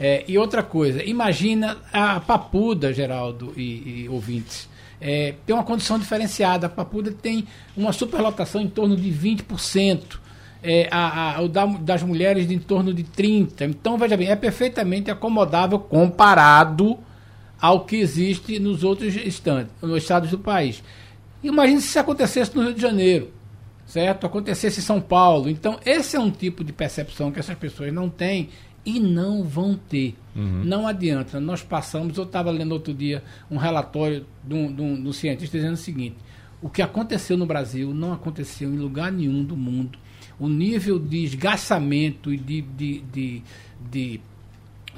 É, 0.00 0.24
e 0.26 0.36
outra 0.36 0.60
coisa, 0.60 1.02
imagina 1.04 1.78
a 1.92 2.18
Papuda, 2.18 2.92
Geraldo 2.92 3.52
e, 3.56 4.02
e 4.02 4.08
ouvintes, 4.08 4.68
é, 5.00 5.34
tem 5.46 5.54
uma 5.54 5.62
condição 5.62 6.00
diferenciada. 6.00 6.66
A 6.66 6.68
Papuda 6.68 7.12
tem 7.12 7.46
uma 7.76 7.92
superlotação 7.92 8.60
em 8.60 8.68
torno 8.68 8.96
de 8.96 9.08
20%. 9.08 10.18
É, 10.60 10.88
a, 10.90 11.36
a, 11.36 11.42
o 11.42 11.48
da, 11.48 11.66
das 11.66 12.02
mulheres 12.02 12.48
de 12.48 12.54
em 12.54 12.58
torno 12.58 12.92
de 12.92 13.04
30%. 13.04 13.68
Então, 13.68 13.96
veja 13.96 14.16
bem, 14.16 14.28
é 14.28 14.34
perfeitamente 14.34 15.12
acomodável 15.12 15.78
comparado 15.78 16.98
ao 17.60 17.84
que 17.84 17.96
existe 17.96 18.58
nos 18.58 18.82
outros 18.82 19.14
estados, 19.14 19.70
nos 19.80 20.02
estados 20.02 20.30
do 20.30 20.38
país. 20.38 20.82
Imagine 21.44 21.80
se 21.80 21.88
isso 21.88 21.98
acontecesse 21.98 22.56
no 22.56 22.62
Rio 22.62 22.74
de 22.74 22.80
Janeiro, 22.80 23.30
certo? 23.86 24.26
Acontecesse 24.26 24.80
em 24.80 24.82
São 24.82 25.00
Paulo. 25.00 25.50
Então, 25.50 25.78
esse 25.84 26.16
é 26.16 26.20
um 26.20 26.30
tipo 26.30 26.64
de 26.64 26.72
percepção 26.72 27.30
que 27.30 27.38
essas 27.38 27.56
pessoas 27.56 27.92
não 27.92 28.08
têm 28.08 28.48
e 28.84 28.98
não 28.98 29.44
vão 29.44 29.74
ter. 29.74 30.14
Uhum. 30.34 30.64
Não 30.64 30.86
adianta. 30.86 31.38
Nós 31.38 31.62
passamos, 31.62 32.16
eu 32.16 32.24
estava 32.24 32.50
lendo 32.50 32.72
outro 32.72 32.94
dia 32.94 33.22
um 33.50 33.58
relatório 33.58 34.26
de 34.42 34.54
um, 34.54 34.72
de, 34.72 34.82
um, 34.82 35.02
de 35.02 35.08
um, 35.08 35.12
cientista 35.12 35.58
dizendo 35.58 35.74
o 35.74 35.78
seguinte: 35.78 36.16
o 36.62 36.70
que 36.70 36.80
aconteceu 36.80 37.36
no 37.36 37.44
Brasil 37.44 37.92
não 37.92 38.12
aconteceu 38.12 38.72
em 38.72 38.78
lugar 38.78 39.12
nenhum 39.12 39.44
do 39.44 39.56
mundo. 39.56 39.98
O 40.38 40.48
nível 40.48 40.98
de 40.98 41.22
esgaçamento 41.24 42.32
e 42.32 42.38
de, 42.38 42.62
de, 42.62 43.00
de, 43.02 43.42
de 43.90 44.20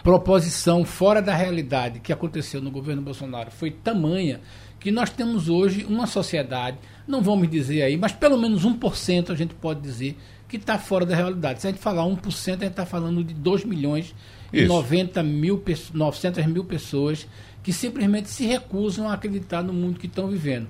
proposição 0.03 0.85
fora 0.85 1.21
da 1.21 1.35
realidade 1.35 2.01
que 2.01 2.13
aconteceu 2.13 2.63
no 2.63 2.71
governo 2.71 3.03
Bolsonaro 3.03 3.51
foi 3.51 3.71
tamanha 3.71 4.41
que 4.87 4.93
nós 4.93 5.11
temos 5.11 5.49
hoje 5.49 5.85
uma 5.85 6.07
sociedade, 6.07 6.79
não 7.09 7.21
vamos 7.21 7.51
dizer 7.51 7.83
aí, 7.83 7.97
mas 7.97 8.13
pelo 8.13 8.39
menos 8.39 8.65
1% 8.65 9.31
a 9.31 9.35
gente 9.35 9.53
pode 9.53 9.81
dizer 9.81 10.17
que 10.47 10.57
está 10.57 10.79
fora 10.79 11.05
da 11.05 11.17
realidade. 11.17 11.61
Se 11.61 11.67
a 11.67 11.73
gente 11.73 11.83
falar 11.83 12.05
1%, 12.05 12.19
a 12.21 12.51
gente 12.53 12.67
está 12.67 12.87
falando 12.87 13.25
de 13.25 13.35
2 13.35 13.65
milhões 13.65 14.15
e 14.53 14.65
90 14.65 15.25
mil, 15.25 15.61
900 15.93 16.47
mil 16.47 16.63
pessoas 16.63 17.27
que 17.65 17.73
simplesmente 17.73 18.29
se 18.29 18.47
recusam 18.47 19.09
a 19.09 19.15
acreditar 19.15 19.61
no 19.61 19.73
mundo 19.73 19.99
que 19.99 20.07
estão 20.07 20.29
vivendo. 20.29 20.69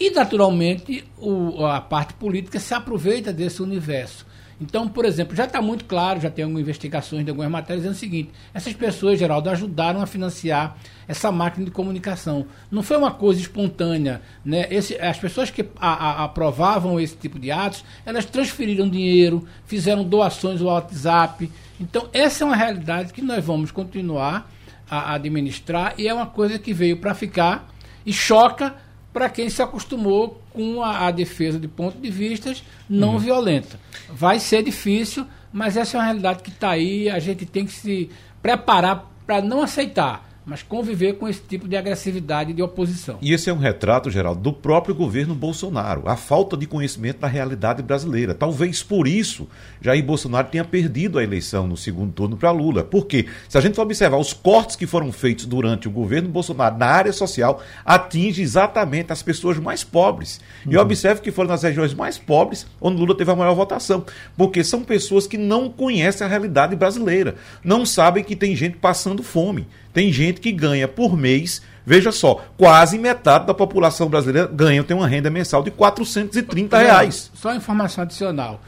E, 0.00 0.10
naturalmente, 0.12 1.04
o, 1.18 1.66
a 1.66 1.78
parte 1.78 2.14
política 2.14 2.58
se 2.58 2.72
aproveita 2.72 3.34
desse 3.34 3.62
universo. 3.62 4.24
Então, 4.60 4.88
por 4.88 5.04
exemplo, 5.04 5.36
já 5.36 5.44
está 5.44 5.62
muito 5.62 5.84
claro, 5.84 6.20
já 6.20 6.30
tem 6.30 6.42
algumas 6.42 6.62
investigações 6.62 7.24
de 7.24 7.30
algumas 7.30 7.50
matérias 7.50 7.82
dizendo 7.82 7.94
o 7.94 7.98
seguinte: 7.98 8.30
essas 8.52 8.72
pessoas, 8.74 9.18
Geraldo, 9.18 9.48
ajudaram 9.48 10.00
a 10.00 10.06
financiar 10.06 10.76
essa 11.06 11.30
máquina 11.30 11.64
de 11.64 11.70
comunicação. 11.70 12.46
Não 12.70 12.82
foi 12.82 12.96
uma 12.96 13.12
coisa 13.12 13.40
espontânea. 13.40 14.20
Né? 14.44 14.66
Esse, 14.70 14.96
as 14.96 15.18
pessoas 15.18 15.50
que 15.50 15.64
a, 15.80 15.92
a, 15.92 16.24
aprovavam 16.24 16.98
esse 16.98 17.16
tipo 17.16 17.38
de 17.38 17.52
atos, 17.52 17.84
elas 18.04 18.24
transferiram 18.24 18.88
dinheiro, 18.88 19.46
fizeram 19.64 20.02
doações 20.02 20.60
ao 20.60 20.68
WhatsApp. 20.68 21.50
Então, 21.80 22.08
essa 22.12 22.42
é 22.42 22.46
uma 22.46 22.56
realidade 22.56 23.12
que 23.12 23.22
nós 23.22 23.44
vamos 23.44 23.70
continuar 23.70 24.50
a 24.90 25.14
administrar 25.14 25.94
e 25.98 26.08
é 26.08 26.14
uma 26.14 26.26
coisa 26.26 26.58
que 26.58 26.72
veio 26.72 26.96
para 26.96 27.14
ficar 27.14 27.68
e 28.04 28.12
choca 28.12 28.74
para 29.12 29.28
quem 29.28 29.48
se 29.50 29.62
acostumou 29.62 30.40
com 30.58 30.82
a, 30.82 31.06
a, 31.06 31.10
defesa 31.12 31.56
de 31.56 31.68
ponto 31.68 31.98
de 31.98 32.10
vistas 32.10 32.64
não 32.88 33.12
uhum. 33.12 33.18
violenta. 33.18 33.78
Vai 34.10 34.40
ser 34.40 34.64
difícil, 34.64 35.24
mas 35.52 35.76
essa 35.76 35.96
é 35.96 36.00
uma 36.00 36.04
realidade 36.04 36.42
que 36.42 36.50
está 36.50 36.70
aí, 36.70 37.08
a 37.08 37.20
gente 37.20 37.46
tem 37.46 37.64
que 37.64 37.70
se 37.70 38.10
preparar 38.42 39.08
para 39.24 39.40
não 39.40 39.62
aceitar 39.62 40.27
mas 40.48 40.62
conviver 40.62 41.14
com 41.14 41.28
esse 41.28 41.40
tipo 41.40 41.68
de 41.68 41.76
agressividade 41.76 42.54
de 42.54 42.62
oposição. 42.62 43.18
E 43.20 43.32
esse 43.34 43.50
é 43.50 43.52
um 43.52 43.58
retrato, 43.58 44.10
Geraldo, 44.10 44.40
do 44.40 44.52
próprio 44.52 44.94
governo 44.94 45.34
Bolsonaro, 45.34 46.02
a 46.06 46.16
falta 46.16 46.56
de 46.56 46.66
conhecimento 46.66 47.20
da 47.20 47.26
realidade 47.26 47.82
brasileira. 47.82 48.34
Talvez 48.34 48.82
por 48.82 49.06
isso 49.06 49.46
Jair 49.80 50.02
Bolsonaro 50.02 50.48
tenha 50.48 50.64
perdido 50.64 51.18
a 51.18 51.22
eleição 51.22 51.66
no 51.66 51.76
segundo 51.76 52.12
turno 52.12 52.36
para 52.36 52.50
Lula. 52.50 52.82
Porque, 52.82 53.26
se 53.46 53.58
a 53.58 53.60
gente 53.60 53.76
for 53.76 53.82
observar 53.82 54.16
os 54.16 54.32
cortes 54.32 54.74
que 54.74 54.86
foram 54.86 55.12
feitos 55.12 55.44
durante 55.44 55.86
o 55.86 55.90
governo 55.90 56.30
Bolsonaro 56.30 56.78
na 56.78 56.86
área 56.86 57.12
social, 57.12 57.62
atinge 57.84 58.40
exatamente 58.40 59.12
as 59.12 59.22
pessoas 59.22 59.58
mais 59.58 59.84
pobres. 59.84 60.40
Uhum. 60.64 60.72
E 60.72 60.76
observe 60.78 61.20
que 61.20 61.30
foram 61.30 61.50
nas 61.50 61.62
regiões 61.62 61.92
mais 61.92 62.16
pobres 62.16 62.66
onde 62.80 62.98
Lula 62.98 63.14
teve 63.14 63.30
a 63.30 63.36
maior 63.36 63.54
votação. 63.54 64.04
Porque 64.36 64.64
são 64.64 64.82
pessoas 64.82 65.26
que 65.26 65.36
não 65.36 65.68
conhecem 65.68 66.26
a 66.26 66.30
realidade 66.30 66.74
brasileira, 66.74 67.34
não 67.62 67.84
sabem 67.84 68.24
que 68.24 68.34
tem 68.34 68.56
gente 68.56 68.78
passando 68.78 69.22
fome 69.22 69.66
tem 69.98 70.12
gente 70.12 70.40
que 70.40 70.52
ganha 70.52 70.86
por 70.86 71.16
mês, 71.16 71.60
veja 71.84 72.12
só, 72.12 72.44
quase 72.56 72.96
metade 72.96 73.48
da 73.48 73.52
população 73.52 74.08
brasileira 74.08 74.46
ganha, 74.46 74.84
tem 74.84 74.96
uma 74.96 75.08
renda 75.08 75.28
mensal 75.28 75.60
de 75.60 75.72
430 75.72 76.78
reais. 76.78 77.32
Só 77.34 77.52
informação 77.52 78.04
adicional. 78.04 78.60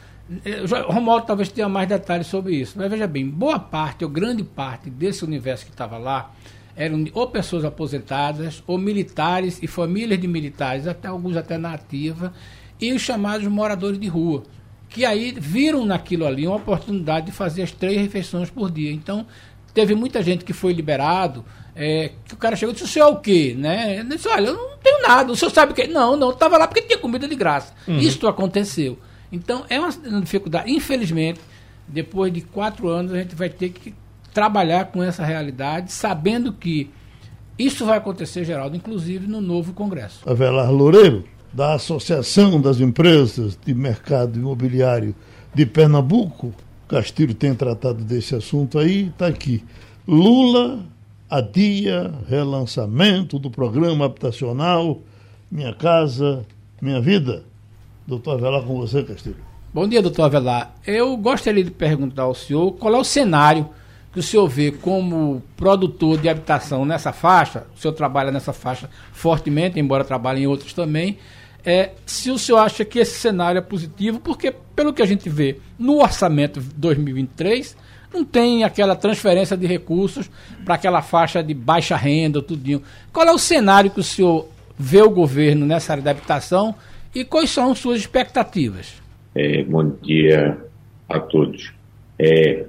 Eh, 0.43 0.61
o 0.89 0.91
Romualdo 0.91 1.25
talvez 1.25 1.47
tenha 1.47 1.69
mais 1.69 1.87
detalhes 1.87 2.27
sobre 2.27 2.53
isso, 2.53 2.73
mas 2.75 2.91
veja 2.91 3.07
bem, 3.07 3.25
boa 3.25 3.57
parte, 3.57 4.03
ou 4.03 4.09
grande 4.09 4.43
parte 4.43 4.89
desse 4.89 5.23
universo 5.23 5.63
que 5.63 5.71
estava 5.71 5.97
lá, 5.97 6.31
eram 6.75 7.05
ou 7.13 7.27
pessoas 7.27 7.63
aposentadas, 7.63 8.61
ou 8.67 8.77
militares 8.77 9.57
e 9.63 9.67
famílias 9.67 10.19
de 10.19 10.27
militares, 10.27 10.85
até 10.85 11.07
alguns 11.07 11.37
até 11.37 11.57
na 11.57 11.71
ativa, 11.73 12.33
e 12.77 12.91
os 12.91 13.01
chamados 13.01 13.47
moradores 13.47 13.97
de 13.97 14.09
rua, 14.09 14.43
que 14.89 15.05
aí 15.05 15.31
viram 15.31 15.85
naquilo 15.85 16.27
ali 16.27 16.45
uma 16.45 16.57
oportunidade 16.57 17.27
de 17.27 17.31
fazer 17.31 17.63
as 17.63 17.71
três 17.71 18.01
refeições 18.01 18.49
por 18.49 18.69
dia. 18.69 18.91
Então, 18.91 19.25
Teve 19.73 19.95
muita 19.95 20.21
gente 20.21 20.43
que 20.43 20.53
foi 20.53 20.73
liberado, 20.73 21.45
é, 21.75 22.11
que 22.25 22.33
o 22.33 22.37
cara 22.37 22.55
chegou 22.55 22.71
e 22.71 22.73
disse, 22.73 22.85
o 22.85 22.87
senhor 22.87 23.05
é 23.05 23.09
o 23.09 23.17
quê? 23.17 23.55
Né? 23.57 23.99
Ele 23.99 24.15
disse, 24.15 24.27
olha, 24.27 24.47
eu 24.47 24.53
não 24.53 24.77
tenho 24.77 25.01
nada, 25.01 25.31
o 25.31 25.35
senhor 25.35 25.51
sabe 25.51 25.71
o 25.71 25.75
quê? 25.75 25.87
Não, 25.87 26.15
não, 26.17 26.31
estava 26.31 26.57
lá 26.57 26.67
porque 26.67 26.81
tinha 26.81 26.97
comida 26.97 27.27
de 27.27 27.35
graça. 27.35 27.73
Uhum. 27.87 27.97
Isso 27.97 28.27
aconteceu. 28.27 28.97
Então, 29.31 29.65
é 29.69 29.79
uma 29.79 29.89
dificuldade. 30.21 30.71
Infelizmente, 30.71 31.39
depois 31.87 32.33
de 32.33 32.41
quatro 32.41 32.89
anos, 32.89 33.13
a 33.13 33.17
gente 33.17 33.35
vai 33.35 33.49
ter 33.49 33.69
que 33.69 33.93
trabalhar 34.33 34.85
com 34.85 35.01
essa 35.01 35.23
realidade, 35.23 35.91
sabendo 35.91 36.53
que 36.53 36.89
isso 37.57 37.85
vai 37.85 37.97
acontecer, 37.97 38.43
Geraldo, 38.43 38.75
inclusive 38.75 39.27
no 39.27 39.39
novo 39.39 39.73
Congresso. 39.73 40.27
Avelar 40.29 40.71
Loureiro, 40.71 41.25
da 41.53 41.73
Associação 41.73 42.59
das 42.61 42.79
Empresas 42.79 43.57
de 43.63 43.73
Mercado 43.73 44.39
Imobiliário 44.39 45.13
de 45.53 45.65
Pernambuco, 45.65 46.53
Castilho 46.91 47.33
tem 47.33 47.55
tratado 47.55 48.03
desse 48.03 48.35
assunto 48.35 48.77
aí, 48.77 49.07
está 49.07 49.27
aqui. 49.27 49.63
Lula 50.05 50.83
adia 51.29 52.13
relançamento 52.27 53.39
do 53.39 53.49
programa 53.49 54.03
habitacional 54.03 54.99
Minha 55.49 55.73
Casa, 55.73 56.45
Minha 56.81 56.99
Vida. 56.99 57.45
Doutor 58.05 58.33
Avelar, 58.33 58.63
com 58.63 58.75
você, 58.75 59.01
Castilho. 59.03 59.37
Bom 59.73 59.87
dia, 59.87 60.01
doutor 60.01 60.23
Avelar. 60.23 60.75
Eu 60.85 61.15
gostaria 61.15 61.63
de 61.63 61.71
perguntar 61.71 62.23
ao 62.23 62.35
senhor 62.35 62.73
qual 62.73 62.93
é 62.93 62.97
o 62.97 63.05
cenário 63.05 63.69
que 64.11 64.19
o 64.19 64.23
senhor 64.23 64.45
vê 64.49 64.73
como 64.73 65.41
produtor 65.55 66.17
de 66.17 66.27
habitação 66.27 66.83
nessa 66.83 67.13
faixa, 67.13 67.65
o 67.73 67.79
senhor 67.79 67.93
trabalha 67.93 68.29
nessa 68.29 68.51
faixa 68.51 68.89
fortemente, 69.13 69.79
embora 69.79 70.03
trabalhe 70.03 70.41
em 70.41 70.47
outros 70.47 70.73
também, 70.73 71.17
é, 71.65 71.91
se 72.05 72.31
o 72.31 72.37
senhor 72.37 72.59
acha 72.59 72.83
que 72.83 72.99
esse 72.99 73.19
cenário 73.19 73.59
é 73.59 73.61
positivo, 73.61 74.19
porque, 74.19 74.53
pelo 74.75 74.93
que 74.93 75.01
a 75.01 75.05
gente 75.05 75.29
vê 75.29 75.57
no 75.77 76.01
orçamento 76.01 76.59
2023, 76.75 77.77
não 78.13 78.25
tem 78.25 78.63
aquela 78.63 78.95
transferência 78.95 79.55
de 79.55 79.65
recursos 79.65 80.29
para 80.65 80.75
aquela 80.75 81.01
faixa 81.01 81.41
de 81.43 81.53
baixa 81.53 81.95
renda, 81.95 82.41
tudinho. 82.41 82.81
Qual 83.13 83.25
é 83.25 83.31
o 83.31 83.37
cenário 83.37 83.91
que 83.91 83.99
o 83.99 84.03
senhor 84.03 84.49
vê 84.77 85.01
o 85.01 85.09
governo 85.09 85.65
nessa 85.65 85.93
área 85.93 86.03
da 86.03 86.11
habitação 86.11 86.75
e 87.13 87.23
quais 87.23 87.49
são 87.49 87.73
suas 87.75 87.99
expectativas? 87.99 89.01
É, 89.35 89.63
bom 89.63 89.91
dia 90.01 90.57
a 91.07 91.19
todos. 91.19 91.71
É, 92.19 92.65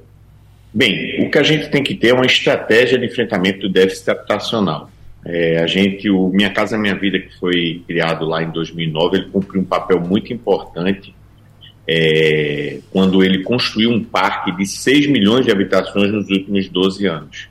bem, 0.73 1.27
o 1.27 1.31
que 1.31 1.39
a 1.39 1.43
gente 1.43 1.71
tem 1.71 1.83
que 1.83 1.95
ter 1.95 2.09
é 2.09 2.15
uma 2.15 2.27
estratégia 2.27 2.99
de 2.99 3.07
enfrentamento 3.07 3.61
do 3.61 3.69
déficit 3.69 4.11
habitacional. 4.11 4.92
É, 5.25 5.59
a 5.59 5.67
gente, 5.67 6.11
o 6.11 6.29
Minha 6.29 6.51
Casa 6.51 6.77
Minha 6.77 6.97
Vida, 6.97 7.19
que 7.19 7.39
foi 7.39 7.83
criado 7.87 8.25
lá 8.25 8.43
em 8.43 8.51
2009, 8.51 9.17
ele 9.17 9.27
cumpriu 9.31 9.63
um 9.63 9.65
papel 9.65 10.01
muito 10.01 10.33
importante 10.33 11.15
é, 11.87 12.79
quando 12.91 13.23
ele 13.23 13.43
construiu 13.43 13.91
um 13.91 14.03
parque 14.03 14.53
de 14.57 14.67
6 14.67 15.07
milhões 15.09 15.45
de 15.45 15.53
habitações 15.53 16.11
nos 16.13 16.29
últimos 16.29 16.69
12 16.69 17.07
anos. 17.07 17.49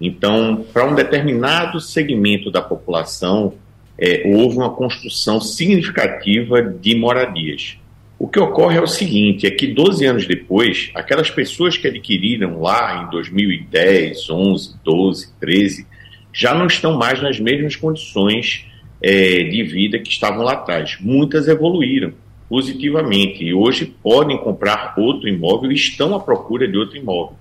Então, 0.00 0.64
para 0.72 0.84
um 0.84 0.94
determinado 0.94 1.80
segmento 1.80 2.50
da 2.50 2.60
população, 2.60 3.54
é, 3.98 4.22
houve 4.26 4.56
uma 4.56 4.70
construção 4.70 5.40
significativa 5.40 6.62
de 6.62 6.94
moradias. 6.94 7.78
O 8.18 8.28
que 8.28 8.38
ocorre 8.38 8.78
é 8.78 8.80
o 8.80 8.86
seguinte, 8.86 9.46
é 9.46 9.50
que 9.50 9.66
12 9.66 10.04
anos 10.04 10.26
depois, 10.26 10.90
aquelas 10.94 11.30
pessoas 11.30 11.76
que 11.76 11.86
adquiriram 11.86 12.60
lá 12.60 13.02
em 13.02 13.10
2010, 13.10 14.30
11, 14.30 14.74
12, 14.84 15.32
13, 15.40 15.86
já 16.34 16.52
não 16.52 16.66
estão 16.66 16.98
mais 16.98 17.22
nas 17.22 17.38
mesmas 17.38 17.76
condições 17.76 18.66
é, 19.00 19.44
de 19.44 19.62
vida 19.62 20.00
que 20.00 20.10
estavam 20.10 20.42
lá 20.42 20.54
atrás. 20.54 20.98
Muitas 21.00 21.46
evoluíram 21.46 22.12
positivamente 22.48 23.44
e 23.44 23.54
hoje 23.54 23.86
podem 24.02 24.36
comprar 24.38 24.94
outro 24.98 25.28
imóvel 25.28 25.70
e 25.70 25.76
estão 25.76 26.14
à 26.14 26.20
procura 26.20 26.66
de 26.66 26.76
outro 26.76 26.98
imóvel. 26.98 27.36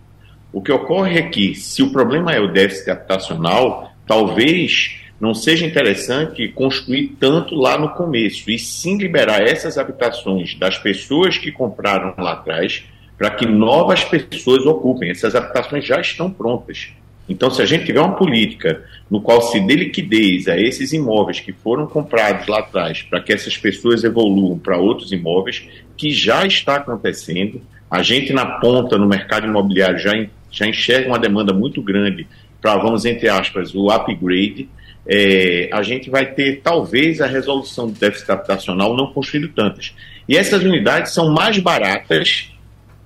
O 0.51 0.61
que 0.61 0.71
ocorre 0.71 1.17
é 1.17 1.23
que, 1.23 1.55
se 1.55 1.81
o 1.81 1.91
problema 1.91 2.31
é 2.31 2.39
o 2.39 2.53
déficit 2.53 2.91
habitacional, 2.91 3.91
talvez 4.05 4.99
não 5.19 5.33
seja 5.33 5.65
interessante 5.65 6.47
construir 6.49 7.15
tanto 7.19 7.55
lá 7.55 7.77
no 7.77 7.89
começo, 7.89 8.51
e 8.51 8.59
sim 8.59 8.97
liberar 8.97 9.41
essas 9.41 9.77
habitações 9.77 10.53
das 10.55 10.77
pessoas 10.77 11.37
que 11.37 11.51
compraram 11.51 12.13
lá 12.17 12.33
atrás, 12.33 12.83
para 13.17 13.31
que 13.31 13.47
novas 13.47 14.03
pessoas 14.03 14.65
ocupem. 14.65 15.09
Essas 15.09 15.33
habitações 15.33 15.85
já 15.85 15.99
estão 15.99 16.29
prontas. 16.29 16.93
Então, 17.27 17.49
se 17.49 17.61
a 17.61 17.65
gente 17.65 17.85
tiver 17.85 18.01
uma 18.01 18.15
política 18.15 18.83
no 19.09 19.21
qual 19.21 19.41
se 19.41 19.59
dê 19.59 19.75
liquidez 19.75 20.47
a 20.47 20.57
esses 20.59 20.91
imóveis 20.91 21.39
que 21.39 21.53
foram 21.53 21.87
comprados 21.87 22.47
lá 22.47 22.59
atrás, 22.59 23.01
para 23.01 23.21
que 23.21 23.31
essas 23.31 23.57
pessoas 23.57 24.03
evoluam 24.03 24.57
para 24.57 24.77
outros 24.77 25.11
imóveis, 25.11 25.67
que 25.95 26.11
já 26.11 26.45
está 26.45 26.75
acontecendo, 26.75 27.61
a 27.89 28.01
gente 28.01 28.33
na 28.33 28.45
ponta, 28.45 28.97
no 28.97 29.07
mercado 29.07 29.47
imobiliário, 29.47 29.99
já, 29.99 30.11
já 30.51 30.67
enxerga 30.67 31.07
uma 31.07 31.19
demanda 31.19 31.53
muito 31.53 31.81
grande 31.81 32.27
para, 32.61 32.77
vamos 32.77 33.05
entre 33.05 33.29
aspas, 33.29 33.73
o 33.75 33.89
upgrade, 33.89 34.67
é, 35.05 35.69
a 35.71 35.83
gente 35.83 36.09
vai 36.09 36.25
ter 36.25 36.61
talvez 36.61 37.21
a 37.21 37.27
resolução 37.27 37.87
do 37.87 37.99
déficit 37.99 38.31
habitacional 38.31 38.95
não 38.95 39.07
construído 39.13 39.49
tantas. 39.49 39.93
E 40.27 40.37
essas 40.37 40.63
unidades 40.63 41.13
são 41.13 41.29
mais 41.29 41.57
baratas 41.59 42.52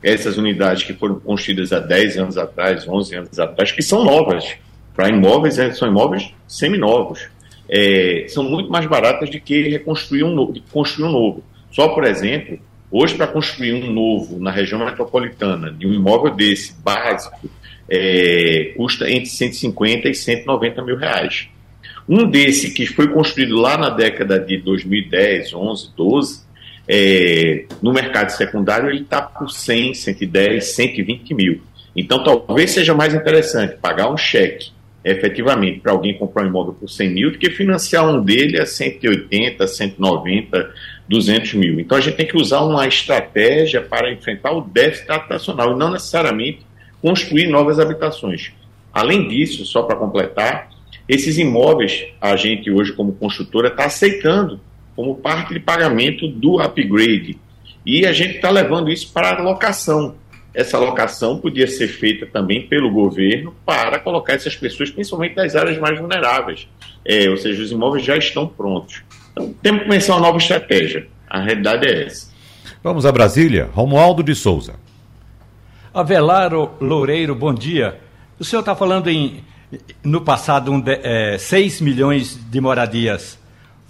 essas 0.02 0.38
unidades 0.38 0.84
que 0.84 0.94
foram 0.94 1.20
construídas 1.20 1.74
há 1.74 1.80
10 1.80 2.18
anos 2.18 2.38
atrás, 2.38 2.88
11 2.88 3.16
anos 3.16 3.40
atrás, 3.40 3.72
que 3.72 3.82
são 3.82 4.04
novas. 4.04 4.56
Para 4.96 5.10
imóveis, 5.10 5.60
é, 5.60 5.72
são 5.74 5.88
imóveis 5.88 6.34
seminovos. 6.48 7.28
É, 7.70 8.26
são 8.30 8.44
muito 8.44 8.72
mais 8.72 8.86
baratas 8.86 9.30
do 9.30 9.40
que 9.40 9.70
reconstruir 9.70 10.24
um, 10.24 10.34
novo, 10.34 10.54
construir 10.72 11.08
um 11.08 11.12
novo. 11.12 11.44
Só, 11.72 11.90
por 11.90 12.04
exemplo, 12.04 12.60
hoje 12.90 13.16
para 13.16 13.28
construir 13.28 13.74
um 13.74 13.92
novo 13.92 14.40
na 14.40 14.52
região 14.52 14.84
metropolitana, 14.84 15.72
de 15.72 15.86
um 15.86 15.94
imóvel 15.94 16.34
desse, 16.34 16.74
básico, 16.82 17.50
é, 17.90 18.74
custa 18.76 19.10
entre 19.10 19.28
150 19.28 20.10
e 20.10 20.16
190 20.16 20.82
mil 20.84 20.98
reais. 20.98 21.50
Um 22.08 22.26
desse 22.30 22.72
que 22.72 22.86
foi 22.86 23.10
construído 23.10 23.56
lá 23.56 23.78
na 23.78 23.90
década 23.90 24.40
de 24.40 24.58
2010, 24.58 25.54
11, 25.54 25.90
12, 25.96 26.47
é, 26.88 27.66
no 27.82 27.92
mercado 27.92 28.30
secundário 28.30 28.90
ele 28.90 29.02
está 29.02 29.22
por 29.22 29.50
100, 29.50 29.94
110, 29.94 30.64
120 30.64 31.34
mil. 31.34 31.62
Então 31.96 32.24
talvez 32.24 32.72
seja 32.72 32.94
mais 32.94 33.14
interessante 33.14 33.76
pagar 33.78 34.10
um 34.12 34.18
cheque 34.18 34.72
efetivamente 35.04 35.80
para 35.80 35.92
alguém 35.92 36.18
comprar 36.18 36.44
um 36.44 36.48
imóvel 36.48 36.74
por 36.74 36.90
100 36.90 37.10
mil 37.10 37.32
do 37.32 37.38
que 37.38 37.50
financiar 37.50 38.08
um 38.08 38.22
dele 38.22 38.60
a 38.60 38.66
180, 38.66 39.66
190, 39.66 40.74
200 41.08 41.54
mil. 41.54 41.80
Então 41.80 41.98
a 41.98 42.02
gente 42.02 42.16
tem 42.18 42.28
que 42.28 42.38
usar 42.38 42.62
uma 42.62 42.86
estratégia 42.88 43.82
para 43.82 44.12
enfrentar 44.12 44.52
o 44.52 44.62
déficit 44.62 45.10
habitacional 45.10 45.74
e 45.74 45.78
não 45.78 45.92
necessariamente 45.92 46.60
construir 47.02 47.48
novas 47.48 47.80
habitações. 47.80 48.52
Além 48.94 49.28
disso, 49.28 49.66
só 49.66 49.84
para 49.84 49.96
completar, 49.96 50.70
esses 51.08 51.38
imóveis 51.38 52.06
a 52.20 52.36
gente 52.36 52.70
hoje 52.70 52.94
como 52.94 53.14
construtora 53.14 53.70
está 53.70 53.86
aceitando 53.86 54.60
como 54.98 55.16
parte 55.16 55.54
de 55.54 55.60
pagamento 55.60 56.28
do 56.28 56.60
upgrade. 56.60 57.38
E 57.86 58.04
a 58.08 58.12
gente 58.12 58.38
está 58.38 58.50
levando 58.50 58.90
isso 58.90 59.14
para 59.14 59.38
a 59.38 59.44
locação. 59.44 60.16
Essa 60.56 60.80
locação 60.80 61.38
podia 61.38 61.68
ser 61.68 61.88
feita 61.88 62.26
também 62.26 62.68
pelo 62.68 62.90
governo 62.90 63.54
para 63.64 64.00
colocar 64.00 64.34
essas 64.34 64.56
pessoas, 64.56 64.90
principalmente 64.90 65.36
das 65.36 65.56
áreas 65.56 65.78
mais 65.78 66.00
vulneráveis. 66.00 66.68
É, 67.06 67.30
ou 67.30 67.38
seja, 67.38 67.62
os 67.62 67.72
imóveis 67.72 68.04
já 68.04 68.18
estão 68.18 68.48
prontos. 68.48 69.04
Então, 69.32 69.54
temos 69.62 69.84
que 69.84 69.90
pensar 69.90 70.16
uma 70.16 70.22
nova 70.22 70.40
estratégia. 70.40 71.08
A 71.30 71.42
realidade 71.42 71.86
é 71.86 72.08
essa. 72.08 72.32
Vamos 72.82 73.06
a 73.06 73.12
Brasília. 73.12 73.70
Romualdo 73.72 74.24
de 74.24 74.34
Souza. 74.34 74.74
Avelaro 75.94 76.72
Loureiro, 76.82 77.36
bom 77.36 77.54
dia. 77.54 78.00
O 78.40 78.44
senhor 78.44 78.62
está 78.62 78.76
falando 78.76 79.12
em, 79.12 79.44
no 80.04 80.22
passado, 80.22 80.72
um 80.72 80.82
de, 80.82 81.00
é, 81.04 81.38
6 81.38 81.82
milhões 81.82 82.40
de 82.50 82.60
moradias 82.60 83.38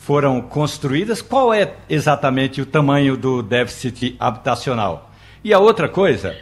foram 0.07 0.39
construídas, 0.39 1.21
qual 1.21 1.53
é 1.53 1.73
exatamente 1.89 2.61
o 2.61 2.65
tamanho 2.65 3.17
do 3.17 3.43
déficit 3.43 4.15
habitacional? 4.17 5.11
E 5.43 5.53
a 5.53 5.59
outra 5.59 5.89
coisa, 5.89 6.33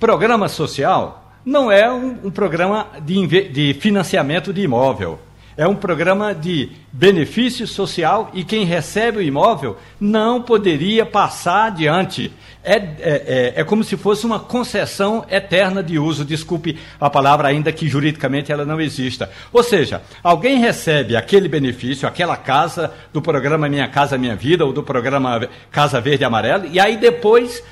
programa 0.00 0.48
social 0.48 1.32
não 1.44 1.70
é 1.70 1.88
um, 1.88 2.18
um 2.24 2.30
programa 2.32 2.88
de, 3.00 3.48
de 3.50 3.74
financiamento 3.74 4.52
de 4.52 4.62
imóvel. 4.62 5.20
É 5.56 5.68
um 5.68 5.76
programa 5.76 6.34
de 6.34 6.72
benefício 6.92 7.66
social 7.66 8.30
e 8.34 8.42
quem 8.42 8.64
recebe 8.64 9.18
o 9.18 9.22
imóvel 9.22 9.76
não 10.00 10.42
poderia 10.42 11.06
passar 11.06 11.66
adiante. 11.66 12.32
É, 12.64 12.76
é, 12.76 12.82
é, 13.00 13.52
é, 13.56 13.64
como 13.64 13.84
se 13.84 13.96
fosse 13.96 14.26
uma 14.26 14.40
concessão 14.40 15.24
eterna 15.30 15.82
de 15.82 15.98
uso, 15.98 16.24
desculpe 16.24 16.78
a 16.98 17.08
palavra, 17.08 17.46
ainda 17.46 17.70
que 17.70 17.86
juridicamente 17.86 18.50
ela 18.50 18.64
não 18.64 18.80
exista. 18.80 19.30
Ou 19.52 19.62
seja, 19.62 20.02
alguém 20.22 20.58
recebe 20.58 21.14
aquele 21.14 21.46
benefício, 21.46 22.08
aquela 22.08 22.36
casa 22.36 22.92
do 23.12 23.22
programa 23.22 23.68
Minha 23.68 23.86
Casa 23.86 24.18
Minha 24.18 24.34
Vida 24.34 24.64
ou 24.64 24.72
do 24.72 24.82
programa 24.82 25.46
Casa 25.70 26.00
Verde 26.00 26.24
e 26.24 26.26
Amarelo, 26.26 26.66
e 26.66 26.80
aí 26.80 26.96
depois 26.96 27.62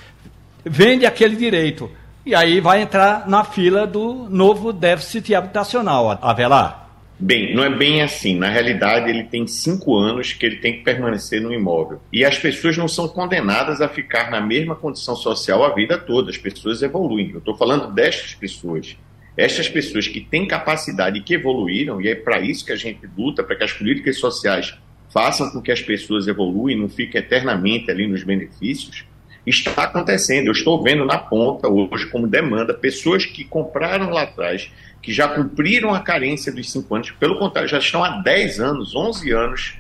vende 0.64 1.05
aquele 1.05 1.35
direito. 1.35 1.90
E 2.25 2.35
aí 2.35 2.61
vai 2.61 2.83
entrar 2.83 3.27
na 3.27 3.42
fila 3.42 3.87
do 3.87 4.29
novo 4.31 4.73
déficit 4.73 5.35
habitacional, 5.35 6.18
Avelar. 6.23 6.82
Bem, 7.24 7.54
não 7.54 7.62
é 7.62 7.70
bem 7.70 8.02
assim. 8.02 8.37
Na 8.37 8.48
realidade, 8.48 9.08
ele 9.08 9.22
tem 9.22 9.46
cinco 9.46 9.96
anos 9.96 10.32
que 10.32 10.44
ele 10.44 10.56
tem 10.56 10.72
que 10.72 10.82
permanecer 10.82 11.40
no 11.40 11.54
imóvel. 11.54 12.00
E 12.12 12.24
as 12.24 12.37
pessoas 12.37 12.76
não 12.76 12.88
são 12.88 13.06
condenadas 13.06 13.80
a 13.80 13.88
ficar 13.88 14.28
na 14.28 14.40
mesma 14.40 14.74
condição 14.74 15.14
social 15.14 15.62
a 15.62 15.72
vida 15.72 15.96
toda. 15.96 16.30
As 16.30 16.37
pessoas 16.37 16.82
evoluem. 16.82 17.30
Eu 17.30 17.38
estou 17.38 17.56
falando 17.56 17.94
destas 17.94 18.35
pessoas. 18.35 18.96
Estas 19.37 19.68
pessoas 19.68 20.08
que 20.08 20.20
têm 20.20 20.48
capacidade 20.48 21.20
e 21.20 21.22
que 21.22 21.35
evoluíram, 21.35 22.02
e 22.02 22.08
é 22.08 22.16
para 22.16 22.40
isso 22.40 22.66
que 22.66 22.72
a 22.72 22.76
gente 22.76 23.08
luta, 23.16 23.44
para 23.44 23.54
que 23.54 23.62
as 23.62 23.72
políticas 23.72 24.18
sociais 24.18 24.76
façam 25.08 25.48
com 25.52 25.62
que 25.62 25.70
as 25.70 25.80
pessoas 25.80 26.26
evoluem, 26.26 26.76
não 26.76 26.88
fiquem 26.88 27.20
eternamente 27.20 27.88
ali 27.88 28.08
nos 28.08 28.24
benefícios, 28.24 29.04
está 29.46 29.85
acontecendo. 29.85 30.48
Eu 30.48 30.52
estou 30.52 30.82
vendo 30.82 31.04
na 31.04 31.18
ponta 31.18 31.68
hoje 31.68 32.06
como 32.06 32.26
demanda 32.26 32.74
pessoas 32.74 33.24
que 33.24 33.44
compraram 33.44 34.11
lá 34.11 34.22
atrás 34.22 34.72
que 35.02 35.12
já 35.12 35.28
cumpriram 35.28 35.92
a 35.92 36.00
carência 36.00 36.52
dos 36.52 36.70
5 36.70 36.94
anos, 36.94 37.10
pelo 37.10 37.38
contrário, 37.38 37.68
já 37.68 37.78
estão 37.78 38.04
há 38.04 38.22
10 38.22 38.60
anos, 38.60 38.94
11 38.94 39.32
anos, 39.32 39.74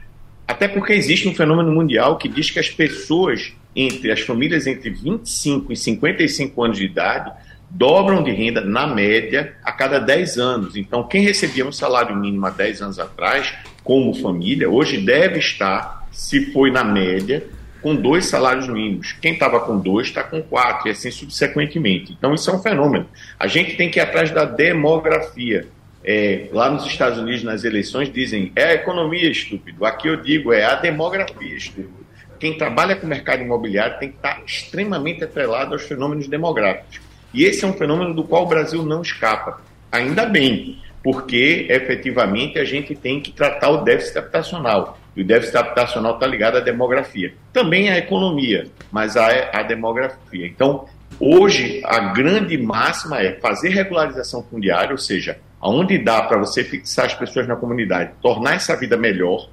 até 0.46 0.66
porque 0.66 0.92
existe 0.92 1.28
um 1.28 1.34
fenômeno 1.34 1.70
mundial 1.70 2.18
que 2.18 2.28
diz 2.28 2.50
que 2.50 2.58
as 2.58 2.68
pessoas, 2.68 3.52
entre 3.74 4.10
as 4.10 4.20
famílias 4.20 4.66
entre 4.66 4.90
25 4.90 5.72
e 5.72 5.76
55 5.76 6.64
anos 6.64 6.78
de 6.78 6.84
idade, 6.84 7.32
dobram 7.70 8.22
de 8.22 8.32
renda, 8.32 8.60
na 8.60 8.86
média, 8.86 9.54
a 9.64 9.72
cada 9.72 9.98
10 9.98 10.38
anos. 10.38 10.76
Então, 10.76 11.04
quem 11.04 11.22
recebia 11.22 11.64
um 11.64 11.72
salário 11.72 12.14
mínimo 12.16 12.44
há 12.44 12.50
10 12.50 12.82
anos 12.82 12.98
atrás, 12.98 13.54
como 13.82 14.12
família, 14.14 14.68
hoje 14.68 14.98
deve 14.98 15.38
estar, 15.38 16.06
se 16.10 16.52
foi 16.52 16.70
na 16.70 16.84
média, 16.84 17.46
com 17.82 17.94
dois 17.94 18.26
salários 18.26 18.68
mínimos. 18.68 19.12
Quem 19.20 19.32
estava 19.32 19.60
com 19.60 19.78
dois 19.78 20.06
está 20.06 20.22
com 20.22 20.40
quatro, 20.42 20.88
e 20.88 20.92
assim 20.92 21.10
subsequentemente. 21.10 22.12
Então, 22.12 22.32
isso 22.32 22.48
é 22.48 22.54
um 22.54 22.62
fenômeno. 22.62 23.06
A 23.38 23.46
gente 23.46 23.76
tem 23.76 23.90
que 23.90 23.98
ir 23.98 24.02
atrás 24.02 24.30
da 24.30 24.44
demografia. 24.44 25.66
É, 26.04 26.48
lá 26.52 26.70
nos 26.70 26.86
Estados 26.86 27.18
Unidos, 27.18 27.44
nas 27.44 27.64
eleições, 27.64 28.12
dizem 28.12 28.52
é 28.56 28.64
a 28.64 28.74
economia 28.74 29.30
estúpido. 29.30 29.84
Aqui 29.84 30.08
eu 30.08 30.16
digo 30.16 30.52
é 30.52 30.64
a 30.64 30.74
demografia 30.76 31.56
estúpido. 31.56 32.02
Quem 32.40 32.58
trabalha 32.58 32.96
com 32.96 33.06
o 33.06 33.08
mercado 33.08 33.42
imobiliário 33.42 33.98
tem 34.00 34.08
que 34.08 34.16
estar 34.16 34.42
extremamente 34.44 35.22
atrelado 35.22 35.74
aos 35.74 35.82
fenômenos 35.82 36.26
demográficos. 36.26 37.00
E 37.32 37.44
esse 37.44 37.64
é 37.64 37.68
um 37.68 37.72
fenômeno 37.72 38.14
do 38.14 38.24
qual 38.24 38.42
o 38.42 38.48
Brasil 38.48 38.82
não 38.82 39.00
escapa. 39.00 39.60
Ainda 39.92 40.26
bem, 40.26 40.78
porque 41.04 41.66
efetivamente 41.70 42.58
a 42.58 42.64
gente 42.64 42.94
tem 42.94 43.20
que 43.20 43.30
tratar 43.30 43.70
o 43.70 43.84
déficit 43.84 44.18
habitacional. 44.18 44.98
E 45.16 45.22
o 45.22 45.26
déficit 45.26 45.56
habitacional 45.56 46.14
está 46.14 46.26
ligado 46.26 46.56
à 46.56 46.60
demografia. 46.60 47.34
Também 47.52 47.90
à 47.90 47.98
economia, 47.98 48.66
mas 48.90 49.16
à, 49.16 49.28
à 49.52 49.62
demografia. 49.62 50.46
Então, 50.46 50.86
hoje, 51.20 51.82
a 51.84 52.12
grande 52.12 52.56
máxima 52.56 53.20
é 53.20 53.38
fazer 53.40 53.70
regularização 53.70 54.42
fundiária, 54.42 54.92
ou 54.92 54.98
seja, 54.98 55.38
aonde 55.60 55.98
dá 55.98 56.22
para 56.22 56.38
você 56.38 56.64
fixar 56.64 57.06
as 57.06 57.14
pessoas 57.14 57.46
na 57.46 57.56
comunidade, 57.56 58.12
tornar 58.20 58.54
essa 58.54 58.74
vida 58.76 58.96
melhor, 58.96 59.48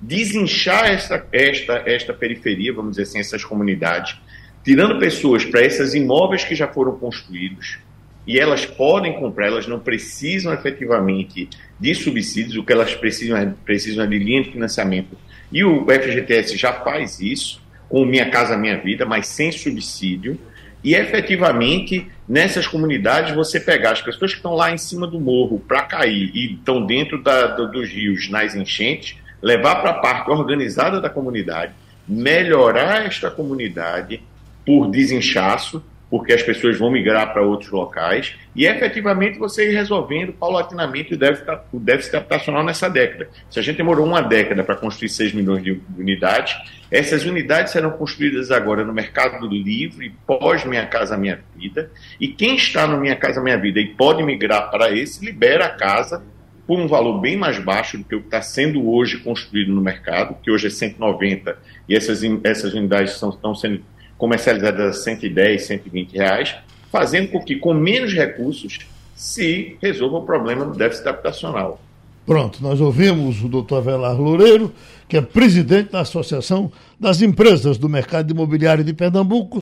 desinchar 0.00 0.90
esta, 0.90 1.26
esta, 1.32 1.82
esta 1.86 2.12
periferia, 2.12 2.72
vamos 2.72 2.92
dizer 2.92 3.02
assim, 3.02 3.20
essas 3.20 3.44
comunidades, 3.44 4.16
tirando 4.64 4.98
pessoas 4.98 5.44
para 5.44 5.62
esses 5.62 5.94
imóveis 5.94 6.44
que 6.44 6.54
já 6.54 6.68
foram 6.68 6.96
construídos, 6.96 7.78
e 8.26 8.38
elas 8.38 8.64
podem 8.64 9.14
comprar, 9.14 9.48
elas 9.48 9.66
não 9.66 9.80
precisam 9.80 10.52
efetivamente 10.52 11.48
de 11.78 11.94
subsídios, 11.94 12.56
o 12.56 12.64
que 12.64 12.72
elas 12.72 12.94
precisam 12.94 13.36
é, 13.36 13.52
precisam 13.64 14.04
é 14.04 14.06
de 14.06 14.18
linha 14.18 14.42
de 14.42 14.52
financiamento. 14.52 15.16
E 15.50 15.64
o 15.64 15.84
FGTS 15.86 16.56
já 16.56 16.72
faz 16.72 17.20
isso, 17.20 17.60
com 17.88 18.04
Minha 18.04 18.30
Casa 18.30 18.56
Minha 18.56 18.78
Vida, 18.78 19.04
mas 19.04 19.26
sem 19.26 19.50
subsídio. 19.50 20.38
E 20.82 20.94
efetivamente, 20.94 22.08
nessas 22.28 22.66
comunidades, 22.66 23.34
você 23.34 23.60
pegar 23.60 23.92
as 23.92 24.00
pessoas 24.00 24.32
que 24.32 24.38
estão 24.38 24.54
lá 24.54 24.72
em 24.72 24.78
cima 24.78 25.06
do 25.06 25.20
morro 25.20 25.60
para 25.60 25.82
cair 25.82 26.30
e 26.34 26.54
estão 26.54 26.84
dentro 26.84 27.22
da, 27.22 27.48
do, 27.48 27.70
dos 27.70 27.88
rios 27.90 28.30
nas 28.30 28.54
enchentes, 28.54 29.16
levar 29.42 29.76
para 29.76 29.90
a 29.90 29.94
parte 29.94 30.30
organizada 30.30 31.00
da 31.00 31.10
comunidade, 31.10 31.72
melhorar 32.08 33.06
esta 33.06 33.30
comunidade 33.30 34.22
por 34.64 34.90
desinchaço, 34.90 35.84
porque 36.12 36.34
as 36.34 36.42
pessoas 36.42 36.78
vão 36.78 36.90
migrar 36.90 37.32
para 37.32 37.40
outros 37.40 37.70
locais, 37.70 38.36
e 38.54 38.66
efetivamente 38.66 39.38
você 39.38 39.70
ir 39.70 39.74
resolvendo 39.74 40.30
paulatinamente 40.34 41.14
o 41.14 41.16
déficit, 41.16 41.50
o 41.72 41.80
déficit 41.80 42.16
habitacional 42.16 42.62
nessa 42.62 42.90
década. 42.90 43.30
Se 43.48 43.58
a 43.58 43.62
gente 43.62 43.78
demorou 43.78 44.06
uma 44.06 44.20
década 44.20 44.62
para 44.62 44.76
construir 44.76 45.08
6 45.08 45.32
milhões 45.32 45.64
de 45.64 45.80
unidades, 45.98 46.54
essas 46.90 47.24
unidades 47.24 47.72
serão 47.72 47.92
construídas 47.92 48.50
agora 48.50 48.84
no 48.84 48.92
mercado 48.92 49.46
livre, 49.46 50.14
pós 50.26 50.66
Minha 50.66 50.84
Casa 50.84 51.16
Minha 51.16 51.40
Vida, 51.56 51.90
e 52.20 52.28
quem 52.28 52.56
está 52.56 52.86
no 52.86 53.00
Minha 53.00 53.16
Casa 53.16 53.40
Minha 53.40 53.56
Vida 53.56 53.80
e 53.80 53.94
pode 53.94 54.22
migrar 54.22 54.70
para 54.70 54.94
esse, 54.94 55.24
libera 55.24 55.64
a 55.64 55.70
casa 55.70 56.22
por 56.66 56.78
um 56.78 56.86
valor 56.86 57.22
bem 57.22 57.38
mais 57.38 57.58
baixo 57.58 57.96
do 57.96 58.04
que 58.04 58.14
o 58.14 58.20
que 58.20 58.26
está 58.26 58.42
sendo 58.42 58.86
hoje 58.86 59.18
construído 59.18 59.72
no 59.72 59.80
mercado, 59.80 60.36
que 60.42 60.50
hoje 60.50 60.66
é 60.66 60.70
190, 60.70 61.56
e 61.88 61.96
essas, 61.96 62.20
essas 62.44 62.74
unidades 62.74 63.12
estão 63.14 63.54
sendo 63.54 63.82
comercializadas 64.22 64.98
a 64.98 65.02
110, 65.02 65.64
120 65.64 66.12
reais, 66.12 66.54
fazendo 66.92 67.32
com 67.32 67.42
que, 67.42 67.56
com 67.56 67.74
menos 67.74 68.14
recursos, 68.14 68.78
se 69.16 69.76
resolva 69.82 70.18
o 70.18 70.22
problema 70.22 70.64
do 70.64 70.78
déficit 70.78 71.08
habitacional. 71.08 71.80
Pronto, 72.24 72.62
nós 72.62 72.80
ouvimos 72.80 73.42
o 73.42 73.48
doutor 73.48 73.78
Avelar 73.78 74.14
Loureiro, 74.14 74.72
que 75.08 75.16
é 75.16 75.20
presidente 75.20 75.90
da 75.90 76.02
Associação 76.02 76.70
das 77.00 77.20
Empresas 77.20 77.76
do 77.76 77.88
Mercado 77.88 78.30
Imobiliário 78.30 78.84
de 78.84 78.92
Pernambuco. 78.92 79.60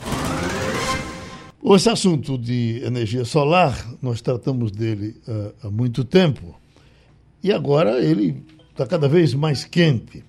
Esse 1.65 1.89
assunto 1.89 2.37
de 2.37 2.83
energia 2.85 3.25
solar, 3.25 3.83
nós 4.03 4.21
tratamos 4.21 4.71
dele 4.71 5.17
uh, 5.27 5.55
há 5.63 5.71
muito 5.71 6.05
tempo 6.05 6.55
e 7.43 7.51
agora 7.51 7.99
ele 8.05 8.45
está 8.73 8.87
cada 8.87 9.09
vez 9.09 9.33
mais 9.33 9.65
quente. 9.65 10.23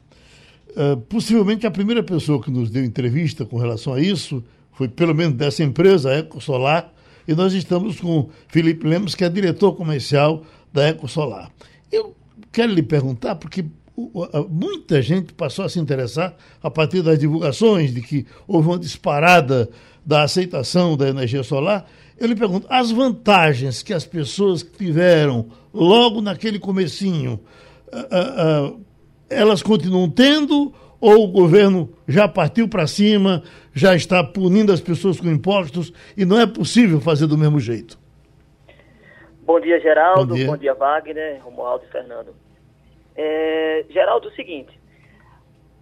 Uh, 0.72 0.98
possivelmente 1.02 1.68
a 1.68 1.72
primeira 1.72 2.02
pessoa 2.02 2.42
que 2.42 2.50
nos 2.50 2.70
deu 2.70 2.84
entrevista 2.84 3.46
com 3.46 3.58
relação 3.58 3.94
a 3.94 4.00
isso 4.00 4.44
foi 4.72 4.88
pelo 4.88 5.14
menos 5.14 5.36
dessa 5.36 5.64
empresa, 5.64 6.10
a 6.10 6.20
EcoSolar, 6.20 6.92
e 7.28 7.36
nós 7.36 7.54
estamos 7.54 8.00
com 8.00 8.30
Felipe 8.48 8.88
Lemos, 8.88 9.14
que 9.14 9.24
é 9.24 9.30
diretor 9.30 9.74
comercial 9.74 10.44
da 10.72 10.88
EcoSolar. 10.88 11.52
Eu 11.92 12.16
quero 12.52 12.74
lhe 12.74 12.82
perguntar, 12.82 13.36
porque 13.36 13.66
muita 14.50 15.02
gente 15.02 15.34
passou 15.34 15.66
a 15.66 15.70
se 15.70 15.80
interessar 15.80 16.36
a 16.62 16.72
partir 16.72 17.02
das 17.02 17.20
divulgações 17.20 17.94
de 17.94 18.02
que 18.02 18.26
houve 18.48 18.70
uma 18.70 18.80
disparada 18.80 19.70
da 20.06 20.24
aceitação 20.24 20.98
da 20.98 21.10
energia 21.10 21.44
solar. 21.44 21.86
Eu 22.18 22.28
lhe 22.28 22.36
pergunto, 22.36 22.66
as 22.70 22.92
vantagens 22.92 23.84
que 23.84 23.94
as 23.94 24.06
pessoas 24.06 24.64
tiveram 24.64 25.48
logo 25.74 26.22
naquele 26.22 26.60
comecinho, 26.60 27.40
uh, 27.92 28.74
uh, 28.74 28.82
elas 29.32 29.64
continuam 29.64 30.10
tendo 30.10 30.74
ou 31.00 31.24
o 31.24 31.28
governo 31.28 31.90
já 32.08 32.28
partiu 32.28 32.68
para 32.68 32.86
cima, 32.86 33.42
já 33.74 33.96
está 33.96 34.24
punindo 34.24 34.72
as 34.72 34.80
pessoas 34.80 35.20
com 35.20 35.28
impostos 35.28 35.92
e 36.16 36.26
não 36.26 36.40
é 36.40 36.46
possível 36.46 37.02
fazer 37.02 37.26
do 37.26 37.38
mesmo 37.38 37.60
jeito? 37.60 38.00
Bom 39.42 39.60
dia, 39.60 39.80
Geraldo. 39.80 40.28
Bom 40.28 40.36
dia, 40.36 40.48
Bom 40.48 40.58
dia 40.58 40.74
Wagner, 40.76 41.42
Romualdo 41.44 41.86
e 41.86 41.92
Fernando. 41.92 42.36
É, 43.16 43.84
Geraldo, 43.90 44.30
é 44.30 44.32
o 44.32 44.36
seguinte, 44.36 44.80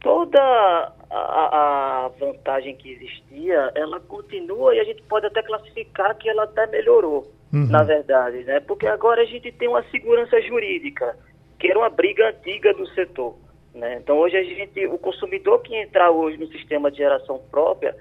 toda 0.02 0.40
a, 0.40 2.06
a, 2.06 2.08
vantagem 2.20 2.76
que 2.76 2.92
existia, 2.92 3.72
ela 3.76 4.00
continua 4.00 4.74
e 4.74 4.80
a 4.80 4.84
gente 4.84 5.02
pode 5.04 5.26
até 5.26 5.44
classificar 5.44 6.18
que 6.18 6.30
ela 6.30 6.44
até 6.44 6.66
melhorou, 6.68 7.32
uhum. 7.54 7.68
na 7.68 7.84
verdade, 7.84 8.44
né? 8.44 8.60
Porque 8.62 8.88
agora 8.88 9.22
a 9.22 9.26
gente 9.26 9.52
tem 9.52 9.68
uma 9.68 9.84
segurança 9.92 10.42
jurídica, 10.42 11.16
que 11.60 11.68
era 11.68 11.78
uma 11.78 11.90
briga 11.90 12.30
antiga 12.30 12.74
do 12.74 12.88
setor. 12.88 13.36
Né? 13.74 14.00
Então 14.02 14.18
hoje 14.18 14.38
a 14.38 14.44
gente, 14.44 14.88
o 14.88 14.98
consumidor 14.98 15.62
que 15.62 15.76
entrar 15.76 16.10
hoje 16.10 16.38
no 16.38 16.48
sistema 16.48 16.90
de 16.90 16.98
geração 16.98 17.40
própria, 17.52 17.96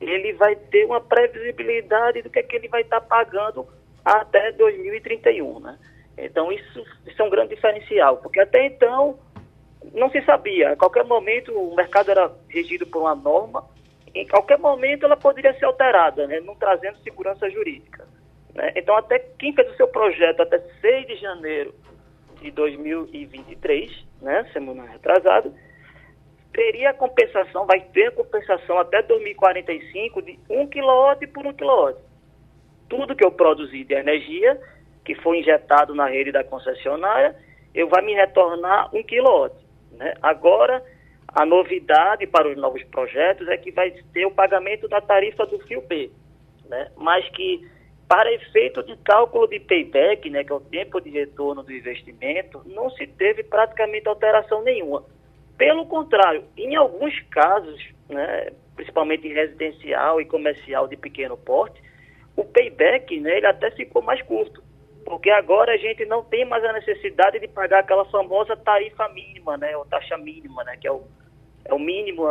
ele 0.00 0.32
vai 0.32 0.56
ter 0.56 0.84
uma 0.84 1.00
previsibilidade 1.00 2.22
do 2.22 2.30
que 2.30 2.38
é 2.38 2.42
que 2.42 2.56
ele 2.56 2.68
vai 2.68 2.80
estar 2.80 3.00
tá 3.00 3.06
pagando 3.06 3.66
até 4.04 4.50
2031, 4.52 5.60
né? 5.60 5.78
Então 6.18 6.50
isso, 6.50 6.84
isso 7.06 7.22
é 7.22 7.24
um 7.24 7.30
grande 7.30 7.54
diferencial, 7.54 8.16
porque 8.16 8.40
até 8.40 8.66
então 8.66 9.18
não 9.94 10.10
se 10.10 10.20
sabia. 10.22 10.72
A 10.72 10.76
qualquer 10.76 11.04
momento 11.04 11.52
o 11.52 11.74
mercado 11.74 12.10
era 12.10 12.32
regido 12.48 12.86
por 12.86 13.00
uma 13.00 13.14
norma, 13.14 13.64
em 14.14 14.26
qualquer 14.26 14.58
momento 14.58 15.04
ela 15.04 15.16
poderia 15.16 15.54
ser 15.54 15.64
alterada, 15.64 16.26
né? 16.26 16.40
não 16.40 16.54
trazendo 16.54 16.98
segurança 16.98 17.48
jurídica. 17.48 18.06
Né? 18.54 18.72
Então 18.76 18.96
até 18.96 19.18
quem 19.18 19.54
fez 19.54 19.70
o 19.70 19.76
seu 19.76 19.88
projeto 19.88 20.42
até 20.42 20.58
6 20.58 21.06
de 21.06 21.16
janeiro 21.16 21.74
de 22.42 22.50
2023, 22.50 24.04
né, 24.20 24.44
semana 24.52 24.84
retrasada, 24.84 25.52
teria 26.52 26.90
a 26.90 26.94
compensação, 26.94 27.66
vai 27.66 27.80
ter 27.80 28.12
compensação 28.12 28.78
até 28.78 29.02
2045 29.02 30.22
de 30.22 30.38
1 30.50 30.66
kW 30.66 31.28
por 31.32 31.46
1 31.46 31.52
kW. 31.54 31.96
Tudo 32.88 33.16
que 33.16 33.24
eu 33.24 33.30
produzi 33.30 33.84
de 33.84 33.94
energia, 33.94 34.60
que 35.04 35.14
foi 35.14 35.38
injetado 35.38 35.94
na 35.94 36.06
rede 36.06 36.30
da 36.30 36.44
concessionária, 36.44 37.34
eu 37.74 37.88
vai 37.88 38.02
me 38.02 38.12
retornar 38.12 38.94
1 38.94 39.02
kW. 39.02 39.50
Né? 39.92 40.14
Agora, 40.20 40.84
a 41.28 41.46
novidade 41.46 42.26
para 42.26 42.48
os 42.48 42.56
novos 42.56 42.82
projetos 42.84 43.48
é 43.48 43.56
que 43.56 43.70
vai 43.70 43.90
ter 44.12 44.26
o 44.26 44.30
pagamento 44.30 44.86
da 44.88 45.00
tarifa 45.00 45.46
do 45.46 45.58
fio 45.60 45.80
B, 45.80 46.10
né? 46.68 46.90
mas 46.96 47.26
que 47.30 47.66
para 48.08 48.32
efeito 48.32 48.82
de 48.82 48.96
cálculo 48.98 49.48
de 49.48 49.58
payback, 49.60 50.28
né, 50.28 50.44
que 50.44 50.52
é 50.52 50.54
o 50.54 50.60
tempo 50.60 51.00
de 51.00 51.10
retorno 51.10 51.62
do 51.62 51.72
investimento, 51.72 52.62
não 52.66 52.90
se 52.90 53.06
teve 53.06 53.42
praticamente 53.42 54.08
alteração 54.08 54.62
nenhuma. 54.62 55.04
Pelo 55.56 55.86
contrário, 55.86 56.44
em 56.56 56.74
alguns 56.76 57.18
casos, 57.30 57.80
né, 58.08 58.50
principalmente 58.76 59.28
residencial 59.28 60.20
e 60.20 60.26
comercial 60.26 60.88
de 60.88 60.96
pequeno 60.96 61.36
porte, 61.36 61.80
o 62.36 62.44
payback 62.44 63.18
né, 63.20 63.38
ele 63.38 63.46
até 63.46 63.70
ficou 63.70 64.02
mais 64.02 64.20
curto, 64.22 64.62
porque 65.04 65.30
agora 65.30 65.72
a 65.72 65.76
gente 65.76 66.04
não 66.04 66.24
tem 66.24 66.44
mais 66.44 66.64
a 66.64 66.72
necessidade 66.72 67.38
de 67.38 67.48
pagar 67.48 67.80
aquela 67.80 68.04
famosa 68.06 68.56
tarifa 68.56 69.08
mínima, 69.08 69.56
né, 69.56 69.76
ou 69.76 69.84
taxa 69.84 70.16
mínima, 70.16 70.64
né, 70.64 70.76
que 70.76 70.86
é 70.86 70.92
o, 70.92 71.02
é 71.64 71.72
o 71.72 71.78
mínimo 71.78 72.24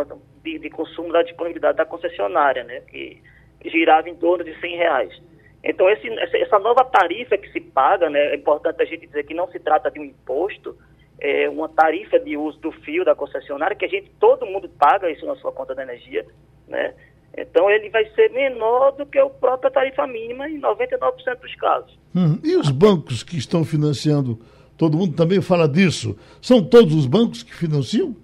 de, 0.44 0.60
de 0.60 0.70
consumo 0.70 1.12
da 1.12 1.22
disponibilidade 1.22 1.78
da 1.78 1.86
concessionária, 1.86 2.64
né, 2.64 2.82
que 2.82 3.22
girava 3.66 4.10
em 4.10 4.16
torno 4.16 4.44
de 4.44 4.60
100 4.60 4.76
reais. 4.78 5.31
Então, 5.64 5.90
esse, 5.90 6.08
essa 6.38 6.58
nova 6.60 6.84
tarifa 6.84 7.38
que 7.38 7.52
se 7.52 7.60
paga, 7.60 8.10
né, 8.10 8.20
é 8.34 8.36
importante 8.36 8.82
a 8.82 8.86
gente 8.86 9.06
dizer 9.06 9.24
que 9.24 9.34
não 9.34 9.48
se 9.52 9.60
trata 9.60 9.92
de 9.92 10.00
um 10.00 10.04
imposto, 10.04 10.76
é 11.20 11.48
uma 11.50 11.70
tarifa 11.70 12.20
de 12.20 12.36
uso 12.36 12.58
do 12.60 12.72
fio 12.72 13.06
da 13.06 13.14
concessionária, 13.14 13.76
que 13.76 13.86
a 13.86 13.88
gente, 13.88 14.10
todo 14.20 14.46
mundo 14.46 14.68
paga 14.68 15.10
isso 15.12 15.26
na 15.26 15.36
sua 15.36 15.52
conta 15.52 15.76
de 15.76 15.82
energia, 15.82 16.26
né? 16.68 16.94
Então, 17.38 17.70
ele 17.70 17.90
vai 17.90 18.06
ser 18.12 18.30
menor 18.32 18.92
do 18.92 19.06
que 19.06 19.18
a 19.18 19.30
própria 19.30 19.72
tarifa 19.72 20.06
mínima 20.06 20.50
em 20.50 20.60
99% 20.60 21.40
dos 21.42 21.56
casos. 21.56 21.98
Hum, 22.14 22.40
e 22.44 22.58
os 22.58 22.70
bancos 22.70 23.24
que 23.24 23.38
estão 23.38 23.64
financiando, 23.64 24.40
todo 24.76 24.98
mundo 24.98 25.16
também 25.16 25.42
fala 25.42 25.68
disso, 25.68 26.18
são 26.42 26.62
todos 26.62 26.94
os 26.94 27.06
bancos 27.06 27.44
que 27.44 27.54
financiam? 27.54 28.16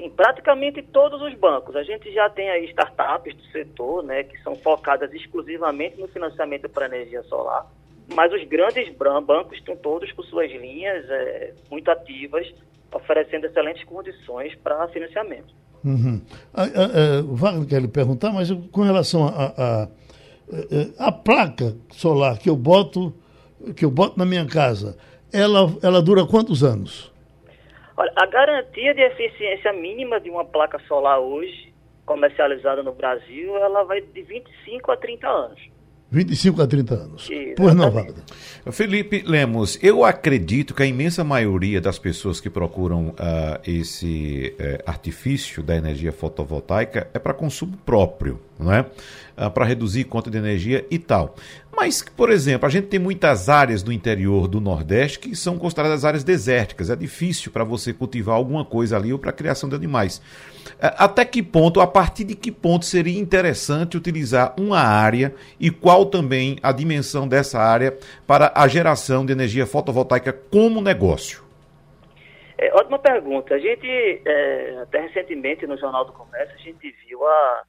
Sim, 0.00 0.08
praticamente 0.08 0.82
todos 0.82 1.20
os 1.20 1.34
bancos. 1.34 1.76
A 1.76 1.82
gente 1.82 2.10
já 2.10 2.30
tem 2.30 2.48
aí 2.48 2.64
startups 2.70 3.36
do 3.36 3.44
setor, 3.52 4.02
né, 4.02 4.24
que 4.24 4.42
são 4.42 4.56
focadas 4.56 5.12
exclusivamente 5.12 6.00
no 6.00 6.08
financiamento 6.08 6.70
para 6.70 6.86
energia 6.86 7.22
solar, 7.24 7.66
mas 8.14 8.32
os 8.32 8.42
grandes 8.48 8.90
bancos 8.96 9.58
estão 9.58 9.76
todos 9.76 10.10
com 10.12 10.22
suas 10.22 10.50
linhas 10.50 11.04
é, 11.10 11.52
muito 11.70 11.90
ativas, 11.90 12.50
oferecendo 12.92 13.46
excelentes 13.46 13.84
condições 13.84 14.54
para 14.56 14.88
financiamento. 14.88 15.54
Uhum. 15.84 16.20
A, 16.54 16.62
a, 16.62 16.64
a, 16.64 17.20
o 17.20 17.36
Wagner 17.36 17.68
quer 17.68 17.82
lhe 17.82 17.88
perguntar, 17.88 18.32
mas 18.32 18.50
com 18.72 18.80
relação 18.80 19.26
a, 19.26 19.88
é, 20.50 20.88
a 20.98 21.12
placa 21.12 21.76
solar 21.90 22.38
que 22.38 22.48
eu 22.48 22.56
boto, 22.56 23.14
que 23.76 23.84
eu 23.84 23.90
boto 23.90 24.18
na 24.18 24.24
minha 24.24 24.46
casa, 24.46 24.96
ela, 25.30 25.72
ela 25.82 26.00
dura 26.00 26.26
quantos 26.26 26.64
anos? 26.64 27.12
Olha, 28.00 28.12
a 28.16 28.24
garantia 28.24 28.94
de 28.94 29.02
eficiência 29.02 29.74
mínima 29.74 30.18
de 30.18 30.30
uma 30.30 30.42
placa 30.42 30.78
solar 30.88 31.20
hoje, 31.20 31.70
comercializada 32.06 32.82
no 32.82 32.94
Brasil, 32.94 33.54
ela 33.58 33.84
vai 33.84 34.00
de 34.00 34.22
25 34.22 34.90
a 34.90 34.96
30 34.96 35.28
anos. 35.28 35.60
25 36.10 36.62
a 36.62 36.66
30 36.66 36.94
anos. 36.94 37.28
Pois 37.56 37.74
não, 37.74 37.90
Wagner. 37.90 38.24
Felipe 38.72 39.22
Lemos, 39.26 39.78
eu 39.80 40.04
acredito 40.04 40.74
que 40.74 40.82
a 40.82 40.86
imensa 40.86 41.24
maioria 41.24 41.80
das 41.80 41.98
pessoas 41.98 42.40
que 42.40 42.50
procuram 42.50 43.08
uh, 43.08 43.60
esse 43.64 44.54
uh, 44.58 44.82
artifício 44.84 45.62
da 45.62 45.76
energia 45.76 46.12
fotovoltaica 46.12 47.08
é 47.14 47.18
para 47.18 47.32
consumo 47.32 47.76
próprio, 47.86 48.40
não 48.58 48.72
é? 48.72 48.80
Uh, 49.38 49.50
para 49.50 49.64
reduzir 49.64 50.04
conta 50.04 50.30
de 50.30 50.36
energia 50.36 50.84
e 50.90 50.98
tal. 50.98 51.36
Mas, 51.74 52.02
por 52.02 52.30
exemplo, 52.30 52.66
a 52.66 52.70
gente 52.70 52.88
tem 52.88 53.00
muitas 53.00 53.48
áreas 53.48 53.82
do 53.82 53.92
interior 53.92 54.46
do 54.46 54.60
Nordeste 54.60 55.20
que 55.20 55.34
são 55.34 55.56
consideradas 55.56 56.04
áreas 56.04 56.24
desérticas. 56.24 56.90
É 56.90 56.96
difícil 56.96 57.50
para 57.50 57.64
você 57.64 57.92
cultivar 57.92 58.34
alguma 58.34 58.64
coisa 58.64 58.96
ali 58.96 59.12
ou 59.12 59.18
para 59.18 59.30
a 59.30 59.34
criação 59.34 59.68
de 59.68 59.76
animais. 59.76 60.20
É, 60.82 60.94
até 60.96 61.26
que 61.26 61.42
ponto, 61.42 61.80
a 61.80 61.86
partir 61.86 62.24
de 62.24 62.34
que 62.34 62.50
ponto 62.50 62.86
seria 62.86 63.20
interessante 63.20 63.98
utilizar 63.98 64.54
uma 64.58 64.78
área 64.78 65.34
e 65.60 65.70
qual 65.70 66.06
também 66.06 66.56
a 66.62 66.72
dimensão 66.72 67.28
dessa 67.28 67.58
área 67.58 67.98
para 68.26 68.50
a 68.54 68.66
geração 68.66 69.26
de 69.26 69.32
energia 69.32 69.66
fotovoltaica 69.66 70.32
como 70.32 70.80
negócio? 70.80 71.44
É, 72.56 72.72
ótima 72.74 72.98
pergunta. 72.98 73.54
A 73.54 73.58
gente, 73.58 73.86
é, 74.24 74.78
até 74.82 75.00
recentemente 75.00 75.66
no 75.66 75.76
Jornal 75.76 76.06
do 76.06 76.12
Comércio, 76.12 76.54
a 76.54 76.62
gente 76.62 76.94
viu 77.06 77.26
a, 77.26 77.62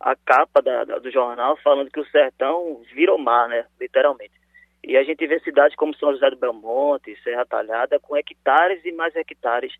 a 0.00 0.16
capa 0.16 0.60
da, 0.60 0.84
da, 0.84 0.98
do 0.98 1.10
jornal 1.12 1.56
falando 1.62 1.90
que 1.90 2.00
o 2.00 2.06
sertão 2.06 2.80
virou 2.94 3.16
mar, 3.16 3.48
né? 3.48 3.64
Literalmente. 3.80 4.34
E 4.82 4.96
a 4.96 5.04
gente 5.04 5.24
vê 5.26 5.38
cidades 5.40 5.76
como 5.76 5.96
São 5.96 6.12
José 6.12 6.30
do 6.30 6.36
Belmonte, 6.36 7.16
Serra 7.22 7.44
Talhada, 7.44 7.98
com 8.00 8.16
hectares 8.16 8.84
e 8.84 8.92
mais 8.92 9.14
hectares 9.14 9.72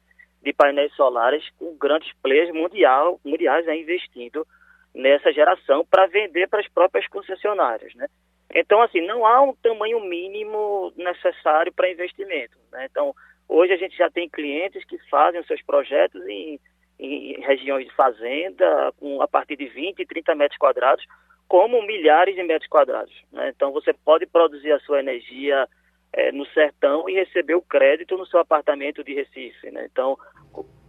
de 0.43 0.53
painéis 0.53 0.95
solares 0.95 1.49
com 1.59 1.77
grandes 1.77 2.13
players 2.23 2.53
mundial, 2.53 3.21
mundiais 3.25 3.67
né, 3.67 3.77
investindo 3.79 4.47
nessa 4.95 5.33
geração 5.33 5.85
para 5.85 6.07
vender 6.07 6.49
para 6.49 6.61
as 6.61 6.69
próprias 6.69 7.07
concessionárias, 7.09 7.95
né? 7.95 8.07
Então, 8.55 8.81
assim, 8.81 9.01
não 9.01 9.27
há 9.27 9.43
um 9.43 9.55
tamanho 9.55 10.01
mínimo 10.01 10.93
necessário 10.97 11.73
para 11.73 11.91
investimento. 11.91 12.57
Né? 12.73 12.87
Então, 12.91 13.15
hoje 13.49 13.73
a 13.73 13.77
gente 13.77 13.97
já 13.97 14.11
tem 14.11 14.29
clientes 14.29 14.85
que 14.85 14.99
fazem 15.11 15.41
os 15.41 15.47
seus 15.47 15.61
projetos 15.63 16.25
em, 16.27 16.59
em 16.99 17.41
regiões 17.41 17.87
de 17.87 17.95
fazenda, 17.95 18.93
com, 18.99 19.21
a 19.21 19.29
partir 19.29 19.57
de 19.57 19.67
20, 19.67 20.07
30 20.07 20.35
metros 20.35 20.59
quadrados, 20.59 21.05
como 21.49 21.83
milhares 21.83 22.35
de 22.35 22.43
metros 22.43 22.69
quadrados. 22.69 23.15
Né? 23.33 23.53
Então, 23.55 23.73
você 23.73 23.93
pode 23.93 24.27
produzir 24.27 24.73
a 24.73 24.81
sua 24.81 25.01
energia 25.01 25.69
é, 26.13 26.33
no 26.33 26.47
sertão 26.47 27.09
e 27.09 27.15
receber 27.15 27.55
o 27.55 27.63
crédito 27.63 28.17
no 28.17 28.27
seu 28.27 28.41
apartamento 28.41 29.05
de 29.05 29.15
Recife. 29.15 29.71
Né? 29.71 29.87
Então, 29.91 30.19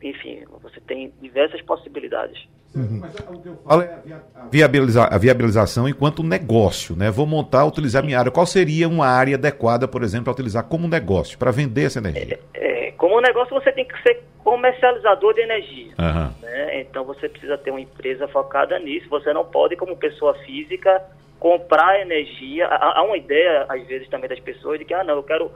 enfim, 0.02 0.44
você 0.62 0.80
tem 0.82 1.12
diversas 1.22 1.62
possibilidades. 1.62 2.48
Uhum. 2.76 3.00
Mas 3.02 3.16
o 3.16 3.42
que 3.42 3.50
eu 3.50 3.58
falo 3.58 3.82
é 3.82 4.00
a, 4.36 4.46
viabiliza 4.52 5.04
a 5.04 5.18
viabilização 5.18 5.88
enquanto 5.90 6.22
negócio, 6.22 6.96
né? 6.96 7.10
Vou 7.10 7.26
montar, 7.26 7.66
utilizar 7.66 8.04
minha 8.04 8.20
área. 8.20 8.32
Qual 8.32 8.46
seria 8.46 8.88
uma 8.88 9.08
área 9.08 9.36
adequada, 9.36 9.88
por 9.88 10.04
exemplo, 10.04 10.26
para 10.26 10.34
utilizar 10.34 10.64
como 10.64 10.88
negócio, 10.88 11.40
para 11.40 11.50
vender 11.50 11.86
essa 11.86 12.00
energia? 12.00 12.40
É, 12.54 12.88
é, 12.88 12.92
como 12.92 13.20
negócio, 13.20 13.54
você 13.54 13.72
tem 13.72 13.86
que 13.86 14.00
ser 14.04 14.24
comercializador 14.44 15.34
de 15.34 15.42
energia. 15.42 15.94
Uhum. 15.98 16.32
Né? 16.42 16.82
Então, 16.82 17.04
você 17.04 17.28
precisa 17.28 17.58
ter 17.58 17.72
uma 17.72 17.82
empresa 17.82 18.28
focada 18.28 18.78
nisso. 18.80 19.10
Você 19.10 19.34
não 19.34 19.46
pode, 19.46 19.76
como 19.76 19.98
pessoa 19.98 20.36
física, 20.46 21.04
comprar 21.40 22.02
energia. 22.02 22.68
Há, 22.68 23.00
há 23.00 23.04
uma 23.04 23.18
ideia, 23.18 23.66
às 23.70 23.86
vezes, 23.88 24.10
também 24.10 24.30
das 24.30 24.40
pessoas 24.40 24.80
de 24.80 24.86
que, 24.86 24.94
ah, 24.94 25.04
não, 25.04 25.16
eu 25.16 25.24
quero. 25.24 25.52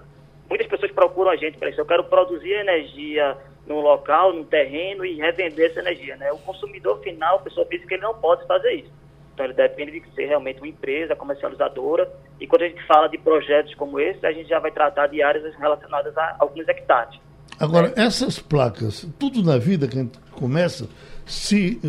Muitas 0.49 0.67
pessoas 0.67 0.91
procuram 0.91 1.31
a 1.31 1.35
gente 1.35 1.57
para 1.57 1.69
isso. 1.69 1.79
Eu 1.79 1.85
quero 1.85 2.03
produzir 2.03 2.51
energia 2.51 3.37
num 3.65 3.79
local, 3.79 4.33
num 4.33 4.43
terreno 4.43 5.05
e 5.05 5.15
revender 5.15 5.71
essa 5.71 5.79
energia. 5.79 6.15
Né? 6.17 6.31
O 6.31 6.37
consumidor 6.39 6.99
final, 6.99 7.37
a 7.37 7.39
pessoa 7.39 7.65
física, 7.65 7.93
ele 7.93 8.03
não 8.03 8.13
pode 8.15 8.45
fazer 8.45 8.73
isso. 8.73 8.91
Então 9.33 9.45
ele 9.45 9.53
depende 9.53 9.99
de 9.99 10.13
ser 10.13 10.25
realmente 10.25 10.59
uma 10.59 10.67
empresa 10.67 11.15
comercializadora. 11.15 12.11
E 12.39 12.45
quando 12.45 12.63
a 12.63 12.67
gente 12.67 12.85
fala 12.85 13.07
de 13.07 13.17
projetos 13.17 13.73
como 13.75 13.99
esse, 13.99 14.25
a 14.25 14.31
gente 14.31 14.49
já 14.49 14.59
vai 14.59 14.71
tratar 14.71 15.07
de 15.07 15.21
áreas 15.23 15.55
relacionadas 15.55 16.17
a 16.17 16.35
alguns 16.39 16.67
hectares. 16.67 17.19
Agora, 17.59 17.87
né? 17.89 17.93
essas 17.97 18.39
placas, 18.39 19.07
tudo 19.19 19.43
na 19.43 19.57
vida 19.57 19.87
que 19.87 19.97
a 19.97 20.01
gente 20.01 20.19
começa, 20.31 20.89
se, 21.31 21.79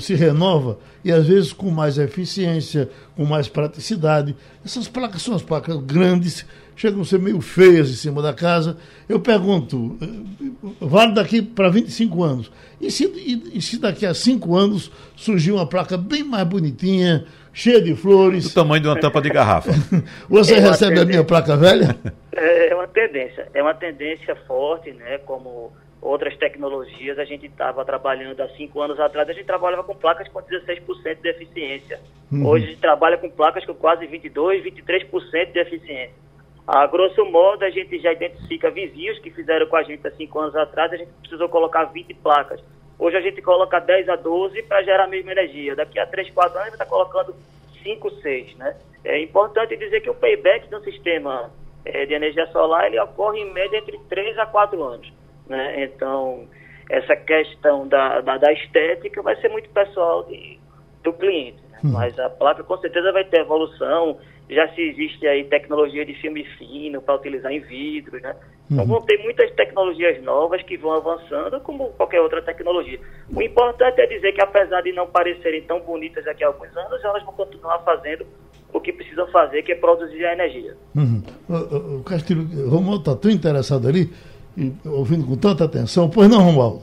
se 0.00 0.14
renova 0.14 0.78
e 1.04 1.10
às 1.10 1.26
vezes 1.26 1.52
com 1.52 1.70
mais 1.70 1.98
eficiência, 1.98 2.88
com 3.16 3.24
mais 3.24 3.48
praticidade. 3.48 4.36
Essas 4.64 4.86
placas 4.86 5.22
são 5.22 5.34
as 5.34 5.42
placas 5.42 5.76
grandes, 5.78 6.46
chegam 6.76 7.02
a 7.02 7.04
ser 7.04 7.18
meio 7.18 7.40
feias 7.40 7.90
em 7.90 7.94
cima 7.94 8.22
da 8.22 8.32
casa. 8.32 8.76
Eu 9.08 9.18
pergunto, 9.18 9.98
eh, 10.00 10.66
vale 10.80 11.14
daqui 11.14 11.42
para 11.42 11.68
25 11.68 12.22
anos. 12.22 12.52
E 12.80 12.92
se, 12.92 13.04
e, 13.06 13.58
e 13.58 13.60
se 13.60 13.80
daqui 13.80 14.06
a 14.06 14.14
5 14.14 14.54
anos 14.54 14.92
surgir 15.16 15.50
uma 15.50 15.66
placa 15.66 15.96
bem 15.96 16.22
mais 16.22 16.46
bonitinha, 16.46 17.24
cheia 17.52 17.82
de 17.82 17.96
flores. 17.96 18.44
Do 18.44 18.54
tamanho 18.54 18.82
de 18.82 18.88
uma 18.88 19.00
tampa 19.00 19.20
de 19.20 19.30
garrafa. 19.30 19.72
Você 20.30 20.54
é 20.54 20.60
recebe 20.60 20.94
tendência. 20.94 21.02
a 21.02 21.06
minha 21.06 21.24
placa 21.24 21.56
velha? 21.56 21.96
É 22.32 22.72
uma 22.72 22.86
tendência. 22.86 23.48
É 23.52 23.60
uma 23.60 23.74
tendência 23.74 24.36
forte, 24.46 24.92
né? 24.92 25.18
Como 25.18 25.72
outras 26.02 26.36
tecnologias, 26.36 27.16
a 27.16 27.24
gente 27.24 27.46
estava 27.46 27.84
trabalhando 27.84 28.40
há 28.40 28.48
cinco 28.50 28.82
anos 28.82 28.98
atrás, 28.98 29.28
a 29.28 29.32
gente 29.32 29.46
trabalhava 29.46 29.84
com 29.84 29.94
placas 29.94 30.28
com 30.28 30.40
16% 30.40 31.22
de 31.22 31.28
eficiência. 31.28 32.00
Uhum. 32.30 32.46
Hoje 32.48 32.64
a 32.64 32.68
gente 32.70 32.80
trabalha 32.80 33.16
com 33.16 33.30
placas 33.30 33.64
com 33.64 33.74
quase 33.74 34.06
22%, 34.08 34.62
23% 34.64 35.52
de 35.52 35.60
eficiência. 35.60 36.22
A 36.66 36.86
grosso 36.86 37.24
modo, 37.24 37.64
a 37.64 37.70
gente 37.70 37.98
já 38.00 38.12
identifica 38.12 38.70
vizinhos 38.70 39.18
que 39.20 39.30
fizeram 39.30 39.66
com 39.66 39.76
a 39.76 39.82
gente 39.84 40.06
há 40.06 40.10
cinco 40.10 40.40
anos 40.40 40.56
atrás, 40.56 40.92
a 40.92 40.96
gente 40.96 41.10
precisou 41.20 41.48
colocar 41.48 41.84
20 41.84 42.14
placas. 42.14 42.62
Hoje 42.98 43.16
a 43.16 43.20
gente 43.20 43.40
coloca 43.40 43.80
10 43.80 44.08
a 44.08 44.16
12 44.16 44.62
para 44.64 44.82
gerar 44.82 45.04
a 45.04 45.08
mesma 45.08 45.32
energia. 45.32 45.74
Daqui 45.74 45.98
a 45.98 46.06
3, 46.06 46.30
4 46.30 46.52
anos 46.52 46.60
a 46.60 46.64
gente 46.70 46.74
está 46.74 46.86
colocando 46.86 47.34
5, 47.82 48.10
6, 48.10 48.56
né? 48.56 48.76
É 49.04 49.20
importante 49.20 49.76
dizer 49.76 50.00
que 50.00 50.10
o 50.10 50.14
payback 50.14 50.68
do 50.68 50.80
sistema 50.82 51.50
é, 51.84 52.06
de 52.06 52.14
energia 52.14 52.46
solar 52.48 52.86
ele 52.86 53.00
ocorre 53.00 53.40
em 53.40 53.52
média 53.52 53.78
entre 53.78 53.98
3 54.08 54.38
a 54.38 54.46
4 54.46 54.82
anos. 54.82 55.12
Né? 55.46 55.84
Então, 55.84 56.46
essa 56.90 57.16
questão 57.16 57.86
da, 57.88 58.20
da, 58.20 58.38
da 58.38 58.52
estética 58.52 59.22
vai 59.22 59.36
ser 59.40 59.48
muito 59.48 59.68
pessoal 59.70 60.24
de, 60.24 60.58
do 61.02 61.12
cliente. 61.12 61.58
Né? 61.70 61.78
Uhum. 61.84 61.92
Mas 61.92 62.18
a 62.18 62.28
placa 62.30 62.62
com 62.62 62.76
certeza 62.78 63.12
vai 63.12 63.24
ter 63.24 63.40
evolução. 63.40 64.18
Já 64.50 64.68
se 64.74 64.82
existe 64.82 65.26
aí 65.26 65.44
tecnologia 65.44 66.04
de 66.04 66.14
filme 66.14 66.44
fino 66.58 67.00
para 67.00 67.14
utilizar 67.14 67.50
em 67.50 67.60
vidro, 67.60 68.20
né? 68.20 68.34
Então 68.70 68.84
uhum. 68.84 68.90
vão 68.90 69.02
ter 69.02 69.16
muitas 69.22 69.50
tecnologias 69.52 70.22
novas 70.22 70.62
que 70.62 70.76
vão 70.76 70.92
avançando, 70.92 71.58
como 71.60 71.90
qualquer 71.92 72.20
outra 72.20 72.42
tecnologia. 72.42 72.98
O 73.34 73.40
importante 73.40 74.00
é 74.00 74.06
dizer 74.06 74.32
que 74.32 74.42
apesar 74.42 74.82
de 74.82 74.92
não 74.92 75.06
parecerem 75.06 75.62
tão 75.62 75.80
bonitas 75.80 76.24
daqui 76.24 76.44
a 76.44 76.48
alguns 76.48 76.76
anos, 76.76 77.02
elas 77.02 77.22
vão 77.22 77.32
continuar 77.32 77.78
fazendo 77.78 78.26
o 78.72 78.80
que 78.80 78.92
precisam 78.92 79.26
fazer, 79.28 79.62
que 79.62 79.72
é 79.72 79.74
produzir 79.74 80.24
a 80.24 80.32
energia. 80.32 80.76
Uhum. 80.94 81.22
O, 81.48 81.98
o 81.98 82.04
Castilho, 82.04 82.42
Romualdo 82.68 83.10
está 83.10 83.16
tão 83.16 83.30
interessado 83.30 83.86
ali 83.88 84.10
e 84.56 84.72
ouvindo 84.84 85.26
com 85.26 85.36
tanta 85.36 85.64
atenção. 85.64 86.08
Pois 86.08 86.28
não, 86.28 86.42
Romualdo? 86.42 86.82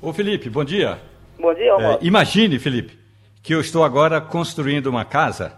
Ô 0.00 0.12
Felipe, 0.12 0.48
bom 0.48 0.64
dia. 0.64 0.98
Bom 1.38 1.52
dia, 1.54 1.72
Romualdo. 1.72 2.04
É, 2.04 2.06
imagine, 2.06 2.58
Felipe, 2.58 2.98
que 3.42 3.54
eu 3.54 3.60
estou 3.60 3.84
agora 3.84 4.20
construindo 4.20 4.86
uma 4.86 5.04
casa 5.04 5.52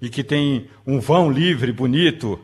e 0.00 0.08
que 0.08 0.24
tem 0.24 0.68
um 0.86 0.98
vão 0.98 1.30
livre, 1.30 1.72
bonito. 1.72 2.38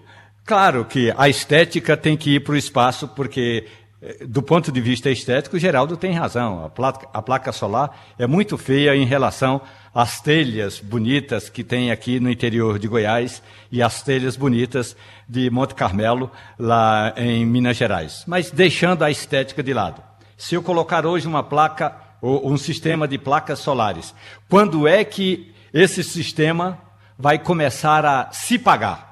Claro 0.44 0.84
que 0.84 1.12
a 1.16 1.28
estética 1.28 1.96
tem 1.96 2.16
que 2.16 2.36
ir 2.36 2.40
para 2.40 2.54
o 2.54 2.56
espaço, 2.56 3.08
porque 3.08 3.66
eh, 4.00 4.24
do 4.26 4.42
ponto 4.42 4.70
de 4.70 4.80
vista 4.80 5.10
estético, 5.10 5.56
o 5.56 5.58
Geraldo 5.58 5.96
tem 5.96 6.12
razão. 6.12 6.64
A 6.64 6.70
placa, 6.70 7.08
a 7.12 7.20
placa, 7.20 7.52
solar 7.52 7.90
é 8.18 8.26
muito 8.26 8.56
feia 8.56 8.94
em 8.94 9.04
relação 9.04 9.60
às 9.94 10.20
telhas 10.20 10.80
bonitas 10.80 11.48
que 11.48 11.64
tem 11.64 11.90
aqui 11.90 12.20
no 12.20 12.30
interior 12.30 12.78
de 12.78 12.88
Goiás 12.88 13.42
e 13.70 13.82
as 13.82 14.02
telhas 14.02 14.36
bonitas 14.36 14.96
de 15.28 15.50
Monte 15.50 15.74
Carmelo, 15.74 16.30
lá 16.58 17.14
em 17.16 17.44
Minas 17.44 17.76
Gerais. 17.76 18.24
Mas 18.26 18.50
deixando 18.50 19.02
a 19.02 19.10
estética 19.10 19.62
de 19.62 19.72
lado. 19.72 20.02
Se 20.36 20.54
eu 20.54 20.62
colocar 20.62 21.04
hoje 21.04 21.26
uma 21.26 21.42
placa, 21.42 21.94
ou 22.20 22.50
um 22.50 22.56
sistema 22.56 23.06
de 23.06 23.18
placas 23.18 23.58
solares, 23.58 24.14
quando 24.48 24.86
é 24.86 25.04
que 25.04 25.54
esse 25.72 26.02
sistema 26.02 26.80
vai 27.18 27.38
começar 27.38 28.04
a 28.04 28.30
se 28.30 28.58
pagar? 28.58 29.08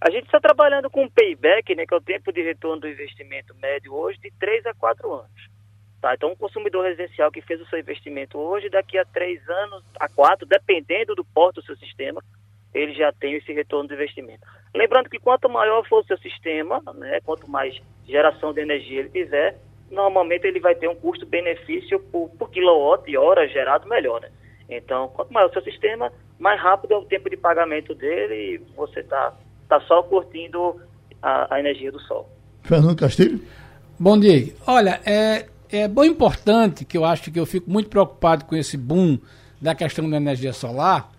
A 0.00 0.10
gente 0.10 0.26
está 0.26 0.38
trabalhando 0.38 0.90
com 0.90 1.04
um 1.04 1.10
payback, 1.10 1.74
né, 1.74 1.84
que 1.86 1.94
é 1.94 1.96
o 1.96 2.00
tempo 2.00 2.32
de 2.32 2.42
retorno 2.42 2.82
do 2.82 2.88
investimento 2.88 3.54
médio 3.56 3.94
hoje, 3.94 4.18
de 4.20 4.30
3 4.38 4.66
a 4.66 4.74
4 4.74 5.12
anos. 5.12 5.55
Tá? 6.06 6.14
Então, 6.14 6.30
um 6.30 6.36
consumidor 6.36 6.84
residencial 6.84 7.32
que 7.32 7.40
fez 7.40 7.60
o 7.60 7.66
seu 7.66 7.80
investimento 7.80 8.38
hoje, 8.38 8.70
daqui 8.70 8.96
a 8.96 9.04
3 9.04 9.40
anos, 9.48 9.82
a 9.98 10.08
4, 10.08 10.46
dependendo 10.46 11.16
do 11.16 11.24
porto 11.24 11.56
do 11.56 11.66
seu 11.66 11.76
sistema, 11.78 12.22
ele 12.72 12.94
já 12.94 13.10
tem 13.10 13.34
esse 13.34 13.52
retorno 13.52 13.88
do 13.88 13.94
investimento. 13.94 14.46
Lembrando 14.72 15.10
que 15.10 15.18
quanto 15.18 15.48
maior 15.48 15.84
for 15.88 16.04
o 16.04 16.06
seu 16.06 16.16
sistema, 16.18 16.80
né, 16.94 17.18
quanto 17.24 17.50
mais 17.50 17.76
geração 18.06 18.54
de 18.54 18.60
energia 18.60 19.00
ele 19.00 19.08
tiver, 19.08 19.58
normalmente 19.90 20.46
ele 20.46 20.60
vai 20.60 20.76
ter 20.76 20.88
um 20.88 20.94
custo-benefício 20.94 21.98
por, 21.98 22.28
por 22.38 22.50
quilowatt 22.50 23.10
e 23.10 23.18
hora 23.18 23.48
gerado 23.48 23.88
melhor. 23.88 24.20
Né? 24.20 24.30
Então, 24.68 25.08
quanto 25.08 25.32
maior 25.32 25.50
o 25.50 25.52
seu 25.52 25.62
sistema, 25.62 26.12
mais 26.38 26.60
rápido 26.60 26.94
é 26.94 26.98
o 26.98 27.04
tempo 27.04 27.28
de 27.28 27.36
pagamento 27.36 27.96
dele 27.96 28.54
e 28.54 28.58
você 28.76 29.00
está 29.00 29.34
tá 29.68 29.80
só 29.80 30.04
curtindo 30.04 30.80
a, 31.20 31.52
a, 31.52 31.58
energia 31.58 31.90
do 31.90 31.98
sol. 32.02 32.30
Fernando 32.62 32.96
Castilho? 32.96 33.40
Bom 33.98 34.20
dia. 34.20 34.54
Olha, 34.68 35.00
é, 35.04 35.46
é 35.70 35.88
bom 35.88 36.04
importante 36.04 36.84
que 36.84 36.96
eu 36.96 37.04
acho 37.04 37.30
que 37.30 37.38
eu 37.38 37.46
fico 37.46 37.70
muito 37.70 37.88
preocupado 37.88 38.44
com 38.44 38.56
esse 38.56 38.76
boom 38.76 39.18
da 39.60 39.74
questão 39.74 40.08
da 40.08 40.16
energia 40.16 40.52
solar, 40.52 41.12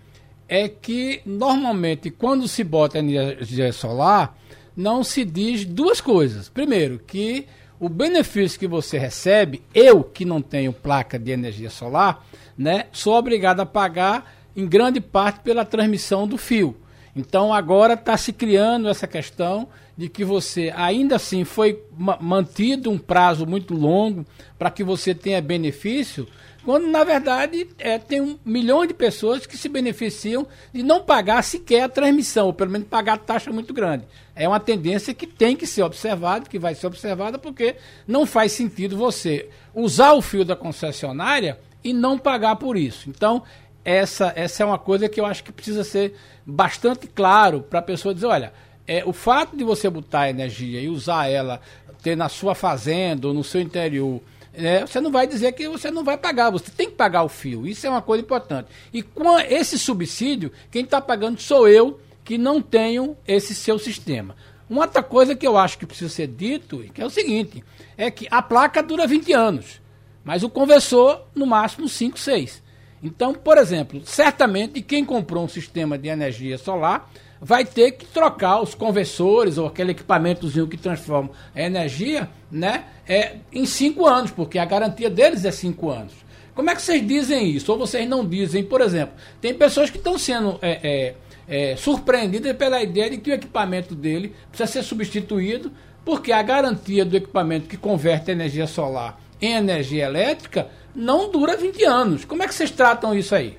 é 0.47 0.69
que 0.69 1.21
normalmente 1.25 2.09
quando 2.09 2.47
se 2.47 2.63
bota 2.63 2.99
energia 2.99 3.71
solar, 3.73 4.37
não 4.75 5.03
se 5.03 5.25
diz 5.25 5.65
duas 5.65 5.99
coisas. 5.99 6.49
Primeiro, 6.49 6.99
que 6.99 7.45
o 7.79 7.89
benefício 7.89 8.59
que 8.59 8.67
você 8.67 8.97
recebe, 8.97 9.61
eu 9.73 10.03
que 10.03 10.23
não 10.25 10.41
tenho 10.41 10.71
placa 10.71 11.19
de 11.19 11.31
energia 11.31 11.69
solar, 11.69 12.25
né, 12.57 12.85
sou 12.91 13.15
obrigado 13.15 13.59
a 13.59 13.65
pagar 13.65 14.33
em 14.55 14.67
grande 14.67 14.99
parte 14.99 15.41
pela 15.41 15.65
transmissão 15.65 16.27
do 16.27 16.37
fio. 16.37 16.75
Então 17.15 17.53
agora 17.53 17.93
está 17.93 18.15
se 18.15 18.31
criando 18.31 18.87
essa 18.87 19.07
questão 19.07 19.67
de 19.97 20.07
que 20.07 20.23
você 20.23 20.71
ainda 20.75 21.15
assim 21.15 21.43
foi 21.43 21.83
mantido 22.21 22.91
um 22.91 22.99
prazo 22.99 23.47
muito 23.47 23.73
longo 23.73 24.25
para 24.57 24.69
que 24.69 24.83
você 24.83 25.15
tenha 25.15 25.41
benefício, 25.41 26.27
quando 26.63 26.85
na 26.87 27.03
verdade 27.03 27.67
é, 27.79 27.97
tem 27.97 28.21
um 28.21 28.37
milhão 28.45 28.85
de 28.85 28.93
pessoas 28.93 29.47
que 29.47 29.57
se 29.57 29.67
beneficiam 29.67 30.45
de 30.71 30.83
não 30.83 31.01
pagar 31.01 31.41
sequer 31.43 31.83
a 31.83 31.89
transmissão, 31.89 32.47
ou 32.47 32.53
pelo 32.53 32.69
menos 32.69 32.87
pagar 32.87 33.17
taxa 33.17 33.51
muito 33.51 33.73
grande. 33.73 34.05
É 34.35 34.47
uma 34.47 34.59
tendência 34.59 35.13
que 35.13 35.25
tem 35.25 35.55
que 35.55 35.65
ser 35.65 35.81
observada, 35.81 36.47
que 36.47 36.59
vai 36.59 36.75
ser 36.75 36.85
observada, 36.85 37.39
porque 37.39 37.77
não 38.05 38.25
faz 38.25 38.51
sentido 38.51 38.95
você 38.95 39.49
usar 39.73 40.13
o 40.13 40.21
fio 40.21 40.45
da 40.45 40.55
concessionária 40.55 41.57
e 41.83 41.91
não 41.91 42.19
pagar 42.19 42.57
por 42.57 42.77
isso. 42.77 43.09
Então, 43.09 43.43
essa, 43.83 44.33
essa 44.35 44.61
é 44.61 44.65
uma 44.65 44.77
coisa 44.77 45.07
que 45.07 45.21
eu 45.21 45.25
acho 45.25 45.43
que 45.43 45.51
precisa 45.53 45.83
ser 45.85 46.13
bastante 46.45 47.07
claro 47.07 47.61
para 47.61 47.79
a 47.79 47.81
pessoa 47.81 48.13
dizer, 48.13 48.27
olha, 48.27 48.51
é, 48.87 49.03
o 49.05 49.11
fato 49.11 49.55
de 49.55 49.63
você 49.63 49.89
botar 49.89 50.29
energia 50.29 50.79
e 50.79 50.87
usar 50.87 51.27
ela, 51.27 51.59
ter 52.01 52.15
na 52.15 52.29
sua 52.29 52.55
fazenda 52.55 53.27
ou 53.27 53.33
no 53.33 53.43
seu 53.43 53.59
interior, 53.59 54.21
é, 54.53 54.81
você 54.81 55.01
não 55.01 55.11
vai 55.11 55.27
dizer 55.27 55.51
que 55.51 55.67
você 55.67 55.91
não 55.91 56.03
vai 56.03 56.17
pagar, 56.17 56.49
você 56.49 56.71
tem 56.71 56.89
que 56.89 56.95
pagar 56.95 57.23
o 57.23 57.29
fio. 57.29 57.67
Isso 57.67 57.85
é 57.85 57.89
uma 57.89 58.01
coisa 58.01 58.23
importante. 58.23 58.69
E 58.91 59.03
com 59.03 59.37
esse 59.39 59.77
subsídio, 59.77 60.51
quem 60.71 60.83
está 60.83 60.99
pagando 60.99 61.39
sou 61.39 61.67
eu, 61.67 61.99
que 62.23 62.37
não 62.37 62.61
tenho 62.61 63.15
esse 63.27 63.53
seu 63.53 63.77
sistema. 63.77 64.35
Uma 64.69 64.81
outra 64.81 65.03
coisa 65.03 65.35
que 65.35 65.47
eu 65.47 65.57
acho 65.57 65.77
que 65.77 65.85
precisa 65.85 66.09
ser 66.09 66.27
dito, 66.27 66.79
que 66.93 67.01
é 67.01 67.05
o 67.05 67.09
seguinte, 67.09 67.63
é 67.95 68.09
que 68.09 68.27
a 68.29 68.41
placa 68.41 68.81
dura 68.81 69.07
20 69.07 69.31
anos, 69.31 69.81
mas 70.23 70.43
o 70.43 70.49
conversor, 70.49 71.21
no 71.33 71.45
máximo, 71.45 71.87
5, 71.87 72.19
6. 72.19 72.63
Então, 73.01 73.33
por 73.33 73.57
exemplo, 73.57 74.01
certamente 74.03 74.81
quem 74.81 75.05
comprou 75.05 75.45
um 75.45 75.47
sistema 75.47 75.97
de 75.97 76.09
energia 76.09 76.57
solar 76.57 77.09
vai 77.41 77.65
ter 77.65 77.91
que 77.91 78.05
trocar 78.05 78.61
os 78.61 78.73
conversores 78.73 79.57
ou 79.57 79.67
aquele 79.67 79.91
equipamentozinho 79.91 80.67
que 80.67 80.77
transforma 80.77 81.29
a 81.55 81.61
energia 81.61 82.29
né, 82.51 82.85
é, 83.07 83.37
em 83.51 83.65
cinco 83.65 84.05
anos, 84.05 84.31
porque 84.31 84.59
a 84.59 84.65
garantia 84.65 85.09
deles 85.09 85.45
é 85.45 85.51
cinco 85.51 85.89
anos. 85.89 86.13
Como 86.53 86.69
é 86.69 86.75
que 86.75 86.81
vocês 86.81 87.05
dizem 87.05 87.49
isso? 87.49 87.71
Ou 87.71 87.77
vocês 87.77 88.07
não 88.09 88.25
dizem, 88.25 88.63
por 88.63 88.81
exemplo, 88.81 89.15
tem 89.39 89.53
pessoas 89.53 89.89
que 89.89 89.97
estão 89.97 90.17
sendo 90.17 90.57
é, 90.61 91.15
é, 91.47 91.71
é, 91.71 91.75
surpreendidas 91.75 92.55
pela 92.55 92.81
ideia 92.81 93.11
de 93.11 93.17
que 93.17 93.29
o 93.29 93.33
equipamento 93.33 93.93
dele 93.93 94.33
precisa 94.49 94.71
ser 94.71 94.83
substituído, 94.83 95.71
porque 96.03 96.31
a 96.31 96.41
garantia 96.41 97.05
do 97.05 97.15
equipamento 97.15 97.67
que 97.67 97.77
converte 97.77 98.31
energia 98.31 98.65
solar 98.65 99.19
em 99.39 99.53
energia 99.53 100.05
elétrica 100.05 100.67
não 100.95 101.29
dura 101.29 101.55
20 101.55 101.83
anos. 101.83 102.25
Como 102.25 102.41
é 102.41 102.47
que 102.47 102.55
vocês 102.55 102.71
tratam 102.71 103.13
isso 103.13 103.35
aí? 103.35 103.55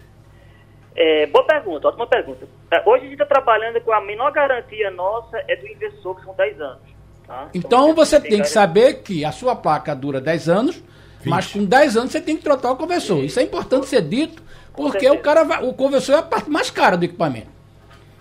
É, 1.01 1.27
boa 1.27 1.45
pergunta, 1.45 1.87
ótima 1.87 2.09
pergunta. 2.09 2.49
É, 2.73 2.83
hoje 2.85 3.05
a 3.05 3.09
gente 3.09 3.13
está 3.13 3.25
trabalhando 3.25 3.81
com 3.83 3.93
a 3.93 4.01
menor 4.01 4.33
garantia 4.33 4.91
nossa 4.91 5.41
é 5.47 5.55
do 5.55 5.69
inversor, 5.69 6.17
que 6.17 6.25
são 6.25 6.35
10 6.35 6.61
anos. 6.61 6.83
Tá? 7.25 7.49
Então, 7.55 7.91
então 7.91 7.95
você 7.95 8.21
tem 8.21 8.41
que 8.41 8.49
saber 8.49 8.95
que 8.95 9.25
a 9.25 9.31
sua 9.31 9.55
placa 9.55 9.95
dura 9.95 10.21
10 10.21 10.49
anos, 10.49 10.83
20. 11.21 11.29
mas 11.29 11.53
com 11.53 11.65
10 11.65 11.97
anos 11.99 12.11
você 12.11 12.21
tem 12.21 12.37
que 12.37 12.43
trocar 12.43 12.73
o 12.73 12.77
conversor. 12.77 13.23
Isso 13.23 13.39
é 13.39 13.45
importante 13.45 13.87
ser 13.87 14.03
dito, 14.03 14.43
porque 14.75 15.09
o 15.09 15.21
cara 15.21 15.45
vai, 15.45 15.63
o 15.63 15.73
conversor 15.73 16.17
é 16.17 16.19
a 16.19 16.23
parte 16.23 16.51
mais 16.51 16.69
cara 16.69 16.97
do 16.97 17.05
equipamento. 17.05 17.47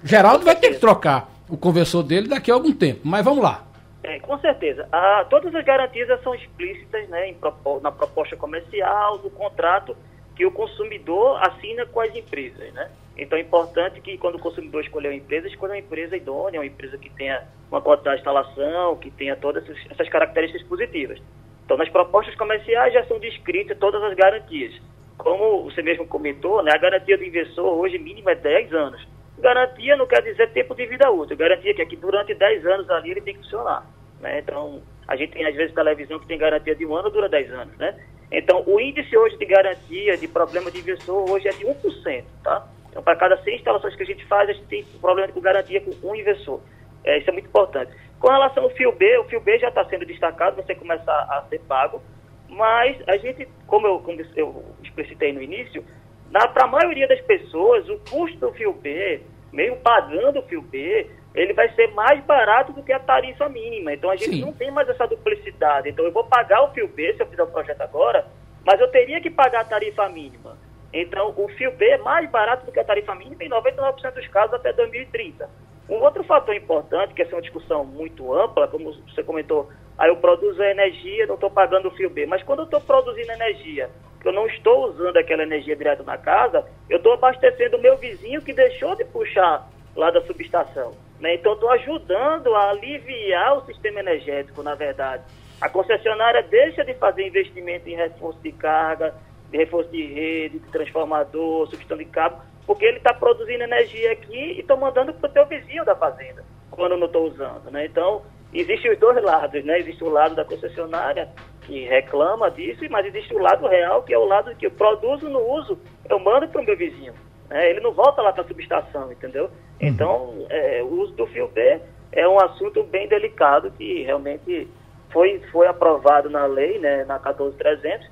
Geraldo 0.03 0.45
vai 0.45 0.55
ter 0.55 0.75
que 0.75 0.79
trocar 0.79 1.31
o 1.49 1.57
conversor 1.57 2.03
dele 2.03 2.27
daqui 2.27 2.51
a 2.51 2.53
algum 2.53 2.71
tempo, 2.71 3.01
mas 3.03 3.25
vamos 3.25 3.41
lá. 3.43 3.65
É, 4.03 4.19
com 4.19 4.37
certeza. 4.37 4.87
Ah, 4.91 5.25
todas 5.27 5.53
as 5.55 5.65
garantias 5.65 6.21
são 6.21 6.35
explícitas 6.35 7.09
né, 7.09 7.29
em, 7.29 7.37
na 7.81 7.91
proposta 7.91 8.35
comercial, 8.37 9.17
no 9.23 9.31
contrato 9.31 9.97
que 10.37 10.45
o 10.45 10.51
consumidor 10.51 11.43
assina 11.43 11.83
com 11.87 11.99
as 11.99 12.15
empresas. 12.15 12.71
Né? 12.71 12.89
Então 13.17 13.37
é 13.37 13.41
importante 13.41 13.99
que 13.99 14.17
quando 14.19 14.35
o 14.35 14.39
consumidor 14.39 14.83
escolher 14.83 15.09
uma 15.09 15.15
empresa, 15.15 15.47
escolha 15.47 15.73
uma 15.73 15.79
empresa 15.79 16.15
idônea, 16.15 16.59
uma 16.59 16.65
empresa 16.65 16.95
que 16.97 17.09
tenha 17.09 17.43
uma 17.71 17.81
qualidade 17.81 18.17
de 18.17 18.21
instalação, 18.21 18.95
que 18.97 19.09
tenha 19.09 19.35
todas 19.35 19.67
essas 19.89 20.07
características 20.07 20.65
positivas. 20.67 21.19
Então 21.65 21.75
nas 21.75 21.89
propostas 21.89 22.35
comerciais 22.35 22.93
já 22.93 23.03
são 23.05 23.17
descritas 23.17 23.77
todas 23.79 24.01
as 24.03 24.13
garantias. 24.13 24.79
Como 25.17 25.63
você 25.63 25.81
mesmo 25.81 26.05
comentou, 26.05 26.61
né, 26.61 26.71
a 26.71 26.77
garantia 26.77 27.17
do 27.17 27.23
inversor 27.23 27.65
hoje 27.65 27.97
mínima 27.97 28.31
é 28.31 28.35
10 28.35 28.73
anos. 28.73 29.07
Garantia 29.39 29.97
não 29.97 30.05
quer 30.05 30.21
dizer 30.21 30.51
tempo 30.51 30.75
de 30.75 30.85
vida 30.85 31.09
útil. 31.09 31.35
Garantia 31.35 31.73
que 31.73 31.81
aqui 31.81 31.95
durante 31.95 32.35
10 32.35 32.65
anos 32.67 32.89
ali 32.91 33.11
ele 33.11 33.21
tem 33.21 33.33
que 33.33 33.41
funcionar. 33.41 33.83
Né? 34.21 34.39
Então, 34.39 34.81
a 35.07 35.15
gente 35.15 35.33
tem 35.33 35.45
às 35.45 35.55
vezes 35.55 35.73
televisão 35.73 36.19
que 36.19 36.27
tem 36.27 36.37
garantia 36.37 36.75
de 36.75 36.85
um 36.85 36.95
ano, 36.95 37.09
dura 37.09 37.27
10 37.27 37.51
anos, 37.51 37.77
né? 37.77 37.95
Então, 38.31 38.63
o 38.67 38.79
índice 38.79 39.15
hoje 39.17 39.37
de 39.37 39.45
garantia 39.45 40.17
de 40.17 40.27
problema 40.27 40.69
de 40.69 40.79
inversor 40.79 41.29
hoje 41.29 41.47
é 41.47 41.51
de 41.51 41.65
1%, 41.65 42.23
tá? 42.43 42.67
Então, 42.89 43.01
para 43.01 43.15
cada 43.15 43.41
100 43.41 43.55
instalações 43.55 43.95
que 43.95 44.03
a 44.03 44.05
gente 44.05 44.25
faz, 44.25 44.49
a 44.49 44.53
gente 44.53 44.65
tem 44.65 44.83
problema 44.99 45.31
com 45.31 45.39
garantia 45.39 45.81
com 45.81 46.07
um 46.07 46.15
inversor. 46.15 46.59
É, 47.03 47.19
isso 47.19 47.29
é 47.29 47.33
muito 47.33 47.47
importante. 47.47 47.91
Com 48.19 48.27
relação 48.27 48.63
ao 48.63 48.69
fio 48.71 48.91
B, 48.91 49.17
o 49.19 49.25
fio 49.25 49.39
B 49.39 49.57
já 49.59 49.69
está 49.69 49.85
sendo 49.85 50.05
destacado, 50.05 50.55
você 50.55 50.75
começar 50.75 51.13
a 51.13 51.45
ser 51.49 51.59
pago, 51.61 52.01
mas 52.49 52.97
a 53.07 53.17
gente, 53.17 53.47
como 53.65 53.87
eu, 53.87 53.99
como 53.99 54.19
eu 54.35 54.65
explicitei 54.83 55.31
no 55.31 55.41
início, 55.41 55.85
para 56.31 56.65
a 56.65 56.67
maioria 56.67 57.07
das 57.07 57.21
pessoas, 57.21 57.87
o 57.87 57.99
custo 58.09 58.37
do 58.39 58.51
fio 58.53 58.73
B, 58.73 59.21
mesmo 59.53 59.77
pagando 59.77 60.39
o 60.39 60.43
fio 60.43 60.61
B, 60.61 61.09
ele 61.37 61.53
vai 61.53 61.69
ser 61.75 61.93
mais 61.93 62.19
barato 62.23 62.73
do 62.73 62.81
que 62.81 62.91
a 62.91 62.99
tarifa 62.99 63.47
mínima. 63.47 63.93
Então 63.93 64.09
a 64.09 64.15
gente 64.15 64.31
Sim. 64.37 64.41
não 64.41 64.51
tem 64.51 64.71
mais 64.71 64.89
essa 64.89 65.05
duplicidade. 65.05 65.87
Então 65.87 66.03
eu 66.03 66.11
vou 66.11 66.23
pagar 66.23 66.63
o 66.63 66.71
fio 66.71 66.87
B 66.87 67.13
se 67.13 67.21
eu 67.21 67.27
fizer 67.27 67.43
o 67.43 67.47
projeto 67.47 67.79
agora, 67.81 68.25
mas 68.65 68.79
eu 68.81 68.87
teria 68.87 69.21
que 69.21 69.29
pagar 69.29 69.61
a 69.61 69.65
tarifa 69.65 70.09
mínima. 70.09 70.57
Então 70.91 71.31
o 71.37 71.47
fio 71.49 71.71
B 71.71 71.85
é 71.85 71.97
mais 71.99 72.27
barato 72.29 72.65
do 72.65 72.71
que 72.71 72.79
a 72.79 72.83
tarifa 72.83 73.13
mínima 73.13 73.43
em 73.43 73.49
99% 73.49 74.13
dos 74.13 74.27
casos 74.29 74.55
até 74.55 74.73
2030. 74.73 75.47
Um 75.87 76.01
outro 76.01 76.23
fator 76.23 76.55
importante, 76.55 77.13
que 77.13 77.21
essa 77.21 77.33
é 77.33 77.35
uma 77.35 77.41
discussão 77.41 77.85
muito 77.85 78.33
ampla, 78.33 78.67
como 78.67 78.91
você 79.07 79.23
comentou, 79.23 79.69
aí 79.95 80.09
eu 80.09 80.17
produzo 80.17 80.61
energia, 80.63 81.27
não 81.27 81.35
estou 81.35 81.51
pagando 81.51 81.87
o 81.87 81.91
fio 81.91 82.09
B. 82.09 82.25
Mas 82.25 82.41
quando 82.41 82.59
eu 82.59 82.65
estou 82.65 82.81
produzindo 82.81 83.31
energia, 83.31 83.91
que 84.19 84.27
eu 84.27 84.33
não 84.33 84.47
estou 84.47 84.87
usando 84.87 85.17
aquela 85.17 85.43
energia 85.43 85.75
direto 85.75 86.03
na 86.03 86.17
casa, 86.17 86.65
eu 86.89 86.97
estou 86.97 87.13
abastecendo 87.13 87.77
o 87.77 87.81
meu 87.81 87.95
vizinho 87.95 88.41
que 88.41 88.53
deixou 88.53 88.95
de 88.95 89.05
puxar 89.05 89.69
lá 89.95 90.09
da 90.09 90.21
subestação. 90.23 90.93
Né? 91.19 91.35
Então, 91.35 91.53
estou 91.53 91.69
ajudando 91.71 92.53
a 92.55 92.69
aliviar 92.69 93.57
o 93.57 93.65
sistema 93.65 93.99
energético, 93.99 94.61
na 94.61 94.75
verdade. 94.75 95.23
A 95.59 95.67
concessionária 95.69 96.43
deixa 96.43 96.85
de 96.85 96.93
fazer 96.93 97.27
investimento 97.27 97.89
em 97.89 97.95
reforço 97.95 98.39
de 98.41 98.51
carga, 98.51 99.15
de 99.49 99.57
reforço 99.57 99.89
de 99.89 100.05
rede, 100.05 100.59
de 100.59 100.71
transformador, 100.71 101.65
substituição 101.65 101.97
de 101.97 102.05
cabo, 102.05 102.41
porque 102.65 102.85
ele 102.85 102.97
está 102.97 103.13
produzindo 103.13 103.63
energia 103.63 104.11
aqui 104.11 104.53
e 104.53 104.59
estou 104.59 104.77
mandando 104.77 105.13
para 105.13 105.29
o 105.29 105.33
teu 105.33 105.45
vizinho 105.47 105.83
da 105.83 105.95
fazenda, 105.95 106.43
quando 106.69 106.97
não 106.97 107.07
estou 107.07 107.27
usando. 107.27 107.71
Né? 107.71 107.85
Então, 107.85 108.21
existem 108.53 108.91
os 108.91 108.99
dois 108.99 109.23
lados. 109.23 109.63
Né? 109.63 109.79
Existe 109.79 110.03
o 110.03 110.09
lado 110.09 110.35
da 110.35 110.45
concessionária, 110.45 111.29
que 111.61 111.85
reclama 111.85 112.49
disso, 112.49 112.81
mas 112.89 113.05
existe 113.05 113.33
o 113.33 113.39
lado 113.39 113.67
real, 113.67 114.01
que 114.03 114.13
é 114.13 114.17
o 114.17 114.25
lado 114.25 114.55
que 114.55 114.65
eu 114.65 114.71
produzo 114.71 115.29
no 115.29 115.39
uso, 115.39 115.77
eu 116.09 116.17
mando 116.17 116.47
para 116.47 116.61
o 116.61 116.63
meu 116.63 116.77
vizinho. 116.77 117.13
Né? 117.49 117.69
Ele 117.69 117.79
não 117.79 117.93
volta 117.93 118.21
lá 118.21 118.31
para 118.33 118.43
a 118.43 118.47
subestação, 118.47 119.11
entendeu? 119.11 119.45
Uhum. 119.45 119.49
Então, 119.81 120.45
é, 120.49 120.81
o 120.83 121.01
uso 121.01 121.13
do 121.13 121.27
fio 121.27 121.47
B 121.47 121.79
é 122.11 122.27
um 122.27 122.39
assunto 122.39 122.83
bem 122.83 123.07
delicado 123.07 123.71
que 123.71 124.03
realmente 124.03 124.67
foi, 125.11 125.41
foi 125.51 125.67
aprovado 125.67 126.29
na 126.29 126.45
lei, 126.45 126.79
né, 126.79 127.05
na 127.05 127.19
14300, 127.19 128.07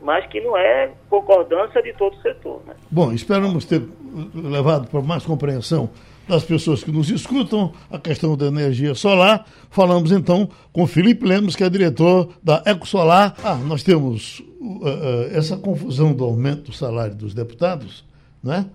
mas 0.00 0.26
que 0.26 0.40
não 0.40 0.56
é 0.56 0.90
concordância 1.08 1.82
de 1.82 1.92
todo 1.94 2.14
o 2.14 2.22
setor. 2.22 2.62
Né? 2.66 2.74
Bom, 2.90 3.12
esperamos 3.12 3.64
ter 3.64 3.82
levado 4.34 4.88
para 4.88 5.00
mais 5.00 5.24
compreensão 5.24 5.90
das 6.28 6.44
pessoas 6.44 6.82
que 6.82 6.90
nos 6.90 7.08
escutam 7.08 7.72
a 7.90 7.98
questão 7.98 8.36
da 8.36 8.46
energia 8.46 8.94
solar. 8.94 9.46
Falamos 9.70 10.10
então 10.10 10.48
com 10.72 10.86
Felipe 10.86 11.24
Lemos, 11.24 11.54
que 11.54 11.62
é 11.62 11.70
diretor 11.70 12.28
da 12.42 12.62
EcoSolar. 12.66 13.34
Ah, 13.44 13.54
nós 13.54 13.82
temos 13.82 14.40
uh, 14.40 14.84
uh, 14.84 15.36
essa 15.36 15.56
confusão 15.56 16.12
do 16.12 16.24
aumento 16.24 16.64
do 16.64 16.72
salário 16.72 17.14
dos 17.14 17.32
deputados 17.32 18.04
né? 18.46 18.66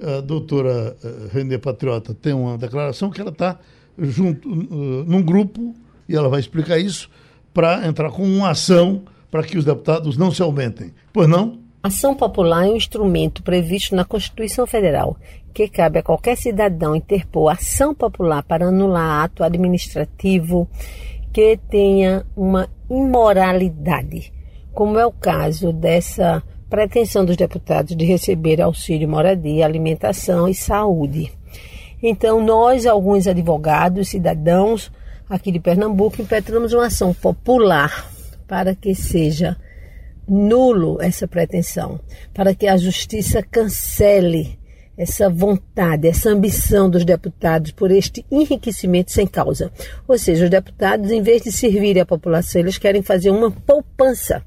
A 0.00 0.20
doutora 0.20 0.96
eh, 1.02 1.28
Renê 1.32 1.56
Patriota 1.56 2.12
tem 2.12 2.32
uma 2.32 2.58
declaração 2.58 3.10
que 3.10 3.20
ela 3.20 3.30
está 3.30 3.58
junto 3.96 4.48
uh, 4.48 5.04
num 5.04 5.22
grupo, 5.22 5.74
e 6.08 6.16
ela 6.16 6.28
vai 6.28 6.40
explicar 6.40 6.78
isso, 6.78 7.08
para 7.52 7.86
entrar 7.86 8.10
com 8.10 8.24
uma 8.24 8.50
ação 8.50 9.02
para 9.30 9.44
que 9.44 9.56
os 9.56 9.64
deputados 9.64 10.16
não 10.16 10.30
se 10.32 10.42
aumentem. 10.42 10.92
Pois 11.12 11.28
não? 11.28 11.60
Ação 11.82 12.14
popular 12.14 12.66
é 12.66 12.70
um 12.70 12.76
instrumento 12.76 13.42
previsto 13.42 13.94
na 13.94 14.04
Constituição 14.04 14.66
Federal 14.66 15.16
que 15.54 15.68
cabe 15.68 16.00
a 16.00 16.02
qualquer 16.02 16.36
cidadão 16.36 16.96
interpor 16.96 17.52
ação 17.52 17.94
popular 17.94 18.42
para 18.42 18.66
anular 18.66 19.22
ato 19.22 19.44
administrativo 19.44 20.68
que 21.32 21.58
tenha 21.68 22.26
uma 22.36 22.68
imoralidade, 22.90 24.32
como 24.72 24.98
é 24.98 25.06
o 25.06 25.12
caso 25.12 25.72
dessa 25.72 26.42
pretensão 26.68 27.24
dos 27.24 27.36
deputados 27.36 27.96
de 27.96 28.04
receber 28.04 28.60
auxílio 28.60 29.08
moradia, 29.08 29.64
alimentação 29.64 30.48
e 30.48 30.54
saúde. 30.54 31.32
Então, 32.02 32.44
nós, 32.44 32.86
alguns 32.86 33.26
advogados, 33.26 34.08
cidadãos 34.08 34.90
aqui 35.28 35.50
de 35.50 35.60
Pernambuco, 35.60 36.20
impetramos 36.20 36.72
uma 36.72 36.86
ação 36.86 37.14
popular 37.14 38.10
para 38.46 38.74
que 38.74 38.94
seja 38.94 39.56
nulo 40.28 41.00
essa 41.00 41.26
pretensão, 41.26 42.00
para 42.32 42.54
que 42.54 42.66
a 42.66 42.76
justiça 42.76 43.42
cancele 43.42 44.58
essa 44.96 45.28
vontade, 45.28 46.06
essa 46.06 46.30
ambição 46.30 46.88
dos 46.88 47.04
deputados 47.04 47.72
por 47.72 47.90
este 47.90 48.24
enriquecimento 48.30 49.10
sem 49.10 49.26
causa. 49.26 49.72
Ou 50.06 50.16
seja, 50.16 50.44
os 50.44 50.50
deputados, 50.50 51.10
em 51.10 51.20
vez 51.20 51.42
de 51.42 51.50
servirem 51.50 52.02
à 52.02 52.06
população, 52.06 52.60
eles 52.60 52.78
querem 52.78 53.02
fazer 53.02 53.30
uma 53.30 53.50
poupança. 53.50 54.42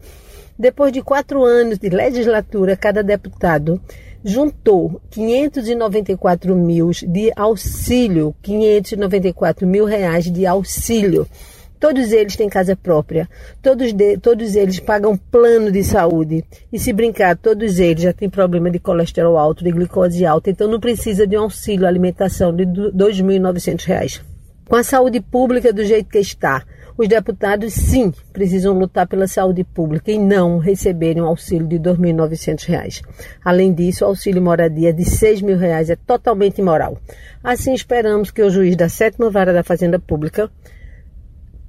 Depois 0.58 0.91
de 0.91 1.01
quatro 1.01 1.43
anos 1.43 1.78
de 1.78 1.89
legislatura, 1.89 2.76
cada 2.76 3.03
deputado 3.03 3.82
juntou 4.24 4.99
594 5.12 6.55
mil 6.55 6.91
de 7.08 7.32
auxílio, 7.36 8.36
594 8.41 9.68
mil 9.68 9.86
reais 9.86 10.26
de 10.26 10.45
auxílio 10.45 11.28
Todos 11.80 12.12
eles 12.12 12.36
têm 12.36 12.49
casa 12.49 12.76
própria, 12.76 13.30
todos, 13.62 13.93
de, 13.93 14.18
todos 14.18 14.55
eles 14.55 14.80
pagam 14.80 15.16
plano 15.16 15.72
de 15.72 15.84
saúde. 15.84 16.43
E 16.74 16.80
se 16.80 16.91
brincar, 16.91 17.38
todos 17.38 17.78
eles 17.78 18.01
já 18.01 18.12
têm 18.12 18.30
problema 18.30 18.72
de 18.72 18.80
colesterol 18.80 19.38
alto, 19.38 19.64
de 19.64 19.72
glicose 19.72 20.26
alta, 20.26 20.49
então 20.49 20.68
não 20.68 20.80
precisa 20.80 21.28
de 21.28 21.38
um 21.38 21.41
auxílio 21.41 21.86
alimentação 21.86 22.55
de 22.55 22.64
R$ 22.64 22.91
2.900. 22.95 24.22
Com 24.68 24.76
a 24.76 24.84
saúde 24.84 25.22
pública 25.22 25.72
do 25.72 25.86
jeito 25.86 26.10
que 26.10 26.18
está, 26.18 26.64
os 26.98 27.08
deputados 27.08 27.74
sim 27.74 28.12
precisam 28.34 28.78
lutar 28.78 29.08
pela 29.08 29.28
saúde 29.28 29.64
pública 29.64 30.12
e 30.12 30.18
não 30.18 30.58
receberem 30.58 31.22
um 31.22 31.28
auxílio 31.28 31.68
de 31.68 31.76
R$ 31.76 31.84
2.900. 31.84 33.04
Além 33.45 33.72
disso, 33.72 34.04
o 34.04 34.08
auxílio 34.08 34.41
moradia 34.41 34.91
de 34.91 35.04
R$ 35.04 35.10
6.000 35.10 35.89
é 35.91 35.95
totalmente 35.95 36.60
imoral. 36.60 36.98
Assim, 37.43 37.74
esperamos 37.74 38.32
que 38.32 38.41
o 38.41 38.50
juiz 38.50 38.76
da 38.76 38.89
sétima 38.89 39.30
vara 39.30 39.54
da 39.54 39.64
Fazenda 39.64 40.00
Pública 40.00 40.50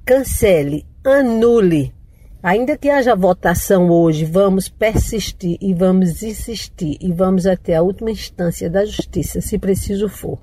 cancele, 0.03 0.87
anule. 1.03 1.93
Ainda 2.41 2.75
que 2.75 2.89
haja 2.89 3.15
votação 3.15 3.89
hoje, 3.91 4.25
vamos 4.25 4.67
persistir 4.67 5.57
e 5.61 5.73
vamos 5.75 6.23
insistir 6.23 6.97
e 6.99 7.11
vamos 7.11 7.45
até 7.45 7.75
a 7.75 7.83
última 7.83 8.09
instância 8.09 8.67
da 8.69 8.83
justiça, 8.85 9.41
se 9.41 9.59
preciso 9.59 10.09
for, 10.09 10.39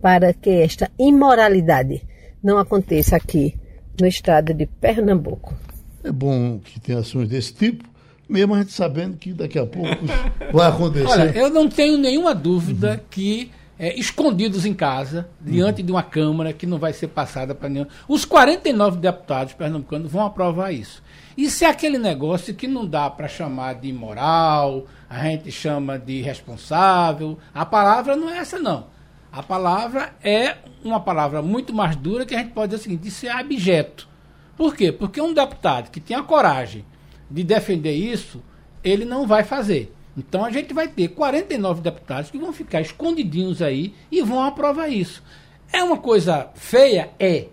para 0.00 0.32
que 0.32 0.50
esta 0.50 0.90
imoralidade 0.98 2.02
não 2.42 2.58
aconteça 2.58 3.14
aqui 3.14 3.54
no 4.00 4.06
estado 4.06 4.52
de 4.52 4.66
Pernambuco. 4.66 5.54
É 6.02 6.12
bom 6.12 6.58
que 6.58 6.78
tenha 6.80 6.98
ações 6.98 7.28
desse 7.28 7.54
tipo, 7.54 7.84
mesmo 8.28 8.54
a 8.54 8.58
gente 8.58 8.72
sabendo 8.72 9.16
que 9.16 9.32
daqui 9.32 9.58
a 9.58 9.66
pouco 9.66 10.04
vai 10.52 10.68
acontecer. 10.68 11.06
Olha, 11.06 11.38
eu 11.38 11.50
não 11.50 11.68
tenho 11.68 11.96
nenhuma 11.96 12.34
dúvida 12.34 12.92
uhum. 12.92 13.00
que 13.10 13.50
é, 13.78 13.98
escondidos 13.98 14.64
em 14.64 14.74
casa, 14.74 15.28
diante 15.40 15.80
uhum. 15.80 15.86
de 15.86 15.92
uma 15.92 16.02
Câmara 16.02 16.52
que 16.52 16.66
não 16.66 16.78
vai 16.78 16.92
ser 16.92 17.08
passada 17.08 17.54
para 17.54 17.68
nenhum. 17.68 17.86
Os 18.06 18.24
49 18.24 18.98
deputados 18.98 19.54
pernambucanos 19.54 20.10
vão 20.10 20.24
aprovar 20.24 20.72
isso. 20.72 21.02
Isso 21.36 21.64
é 21.64 21.66
aquele 21.66 21.98
negócio 21.98 22.54
que 22.54 22.68
não 22.68 22.86
dá 22.86 23.10
para 23.10 23.26
chamar 23.26 23.74
de 23.74 23.88
imoral, 23.88 24.86
a 25.10 25.24
gente 25.24 25.50
chama 25.50 25.98
de 25.98 26.20
responsável. 26.22 27.38
A 27.52 27.66
palavra 27.66 28.14
não 28.14 28.30
é 28.30 28.38
essa, 28.38 28.58
não. 28.58 28.93
A 29.34 29.42
palavra 29.42 30.14
é 30.22 30.58
uma 30.84 31.00
palavra 31.00 31.42
muito 31.42 31.74
mais 31.74 31.96
dura 31.96 32.24
que 32.24 32.36
a 32.36 32.38
gente 32.38 32.52
pode 32.52 32.68
dizer 32.70 32.80
o 32.80 32.82
seguinte, 32.84 33.02
de 33.02 33.10
ser 33.10 33.30
abjeto. 33.30 34.08
Por 34.56 34.76
quê? 34.76 34.92
Porque 34.92 35.20
um 35.20 35.34
deputado 35.34 35.90
que 35.90 35.98
tem 35.98 36.16
a 36.16 36.22
coragem 36.22 36.84
de 37.28 37.42
defender 37.42 37.94
isso, 37.94 38.40
ele 38.84 39.04
não 39.04 39.26
vai 39.26 39.42
fazer. 39.42 39.92
Então 40.16 40.44
a 40.44 40.50
gente 40.52 40.72
vai 40.72 40.86
ter 40.86 41.08
49 41.08 41.82
deputados 41.82 42.30
que 42.30 42.38
vão 42.38 42.52
ficar 42.52 42.80
escondidinhos 42.80 43.60
aí 43.60 43.92
e 44.08 44.22
vão 44.22 44.40
aprovar 44.40 44.86
isso. 44.86 45.20
É 45.72 45.82
uma 45.82 45.98
coisa 45.98 46.50
feia? 46.54 47.10
É. 47.18 47.48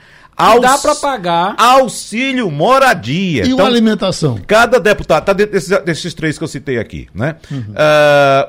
Aux... 0.43 0.61
Dá 0.61 0.76
para 0.78 0.95
pagar. 0.97 1.55
Auxílio 1.57 2.51
moradia. 2.51 3.45
E 3.45 3.47
então, 3.47 3.59
uma 3.59 3.66
alimentação. 3.66 4.40
Cada 4.47 4.80
deputado, 4.80 5.22
está 5.22 5.32
dentro 5.32 5.53
desses, 5.53 5.70
desses, 5.84 6.12
três 6.14 6.36
que 6.36 6.45
eu 6.45 6.49
citei 6.49 6.78
aqui, 6.78 7.09
né? 7.14 7.36
Uhum. 7.51 7.74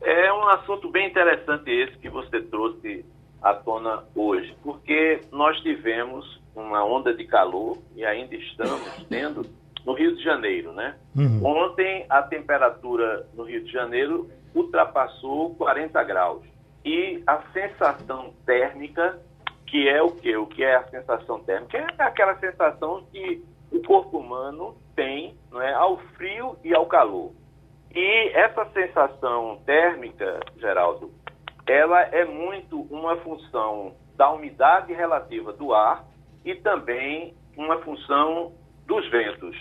É 0.00 0.32
um 0.32 0.48
assunto 0.48 0.90
bem 0.90 1.08
interessante 1.08 1.70
esse 1.70 1.98
que 1.98 2.08
você 2.08 2.40
trouxe 2.40 3.04
à 3.42 3.54
tona 3.54 4.04
hoje, 4.14 4.54
porque 4.62 5.20
nós 5.32 5.58
tivemos 5.60 6.40
uma 6.54 6.84
onda 6.84 7.14
de 7.14 7.24
calor 7.24 7.78
e 7.94 8.04
ainda 8.04 8.34
estamos 8.34 8.82
tendo 9.08 9.46
no 9.84 9.94
Rio 9.94 10.14
de 10.16 10.22
Janeiro, 10.22 10.72
né? 10.72 10.96
Uhum. 11.16 11.44
Ontem 11.44 12.04
a 12.08 12.22
temperatura 12.22 13.26
no 13.34 13.44
Rio 13.44 13.64
de 13.64 13.72
Janeiro 13.72 14.28
ultrapassou 14.54 15.54
40 15.54 16.02
graus 16.04 16.42
e 16.84 17.22
a 17.26 17.42
sensação 17.52 18.32
térmica, 18.44 19.18
que 19.66 19.88
é 19.88 20.02
o 20.02 20.10
que? 20.10 20.36
O 20.36 20.46
que 20.46 20.64
é 20.64 20.76
a 20.76 20.88
sensação 20.88 21.40
térmica? 21.40 21.78
É 21.78 22.02
aquela 22.02 22.36
sensação 22.38 23.04
que 23.12 23.42
o 23.70 23.82
corpo 23.82 24.18
humano 24.18 24.76
tem 24.96 25.36
não 25.50 25.62
é, 25.62 25.72
ao 25.72 25.98
frio 26.16 26.56
e 26.64 26.74
ao 26.74 26.86
calor. 26.86 27.32
E 27.94 28.30
essa 28.34 28.64
sensação 28.66 29.60
térmica, 29.66 30.40
Geraldo, 30.58 31.10
ela 31.70 32.00
é 32.00 32.24
muito 32.24 32.80
uma 32.90 33.16
função 33.18 33.94
da 34.16 34.28
umidade 34.32 34.92
relativa 34.92 35.52
do 35.52 35.72
ar 35.72 36.04
e 36.44 36.54
também 36.56 37.32
uma 37.56 37.78
função 37.78 38.52
dos 38.86 39.08
ventos. 39.08 39.56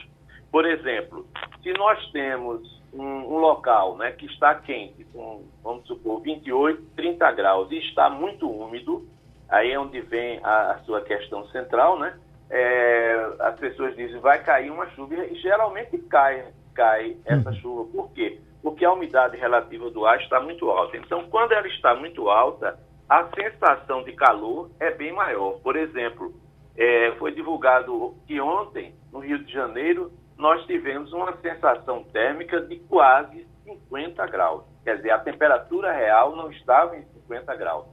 Por 0.52 0.66
exemplo, 0.66 1.28
se 1.62 1.72
nós 1.74 2.04
temos 2.12 2.82
um, 2.92 3.04
um, 3.04 3.38
local 3.38 3.96
né, 3.98 4.12
que 4.12 4.26
está 4.26 4.56
quente, 4.56 5.04
com, 5.14 5.44
vamos 5.64 5.86
supor, 5.86 6.22
28, 6.22 6.82
30 6.96 7.32
graus, 7.34 7.72
e 7.72 7.78
está 7.78 8.10
muito 8.10 8.50
úmido, 8.50 9.08
aí 9.48 9.72
é 9.72 9.80
onde 9.80 10.02
vem 10.02 10.40
a, 10.44 10.72
a 10.72 10.80
sua 10.80 11.02
questão 11.02 11.48
central, 11.50 12.00
né? 12.00 12.18
É, 12.50 13.34
as 13.42 13.60
pessoas 13.60 13.96
dizem 13.96 14.20
vai 14.20 14.44
cair 14.44 14.72
uma 14.72 14.90
chuva 14.90 15.14
e 15.14 15.36
geralmente 15.36 16.00
cai, 16.10 16.48
cai 16.74 17.18
essa 17.24 17.50
uhum. 17.50 17.56
chuva. 17.58 17.92
Por 17.92 18.12
quê? 18.14 18.40
Porque 18.62 18.84
a 18.84 18.92
umidade 18.92 19.38
relativa 19.38 19.90
do 19.90 20.06
ar 20.06 20.20
está 20.22 20.40
muito 20.40 20.70
alta. 20.70 20.98
Então, 20.98 21.28
quando 21.30 21.54
ela 21.54 21.68
está 21.68 21.96
muito 21.96 22.30
alta, 22.30 22.78
a 23.08 23.28
sensação 23.34 24.04
de 24.04 24.12
calor 24.14 24.70
é 24.80 24.92
bem 24.92 25.14
maior. 25.14 25.60
Por 25.62 25.76
exemplo, 25.76 26.34
é, 26.78 27.14
foi 27.18 27.32
divulgado 27.32 28.16
que 28.28 28.40
ontem, 28.40 28.94
no 29.12 29.20
Rio 29.20 29.44
de 29.44 29.52
Janeiro, 29.52 30.12
nós 30.38 30.66
tivemos 30.66 31.12
uma 31.12 31.36
sensação 31.38 32.04
térmica 32.06 32.62
de 32.62 32.78
quase 32.82 33.48
50 33.66 34.26
graus. 34.28 34.64
Quer 34.84 34.98
dizer, 34.98 35.12
a 35.12 35.20
temperatura 35.20 35.92
real 35.92 36.36
não 36.36 36.52
estava 36.52 36.98
em 36.98 37.04
50 37.04 37.56
graus, 37.56 37.86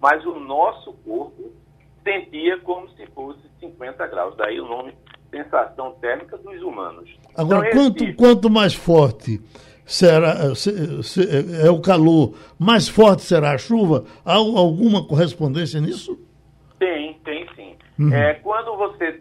mas 0.00 0.24
o 0.24 0.38
nosso 0.40 0.92
corpo 1.04 1.52
sentia 2.02 2.58
como 2.60 2.88
se 2.90 3.06
fosse 3.08 3.40
50 3.60 4.06
graus. 4.08 4.36
Daí 4.36 4.60
o 4.60 4.66
nome 4.66 4.94
sensação 5.30 5.92
térmica 6.00 6.36
dos 6.36 6.60
humanos. 6.62 7.08
Agora, 7.34 7.68
então, 7.68 7.84
quanto, 7.84 8.14
quanto 8.16 8.50
mais 8.50 8.74
forte 8.74 9.40
será 9.92 10.54
se, 10.54 11.02
se, 11.02 11.20
é 11.64 11.70
o 11.70 11.80
calor, 11.80 12.34
mais 12.58 12.88
forte 12.88 13.22
será 13.22 13.52
a 13.52 13.58
chuva? 13.58 14.04
Há 14.24 14.34
alguma 14.34 15.06
correspondência 15.06 15.80
nisso? 15.80 16.18
Tem, 16.78 17.14
tem 17.24 17.46
sim. 17.54 17.76
Uhum. 17.98 18.12
É, 18.12 18.34
quando 18.34 18.74
você 18.76 19.20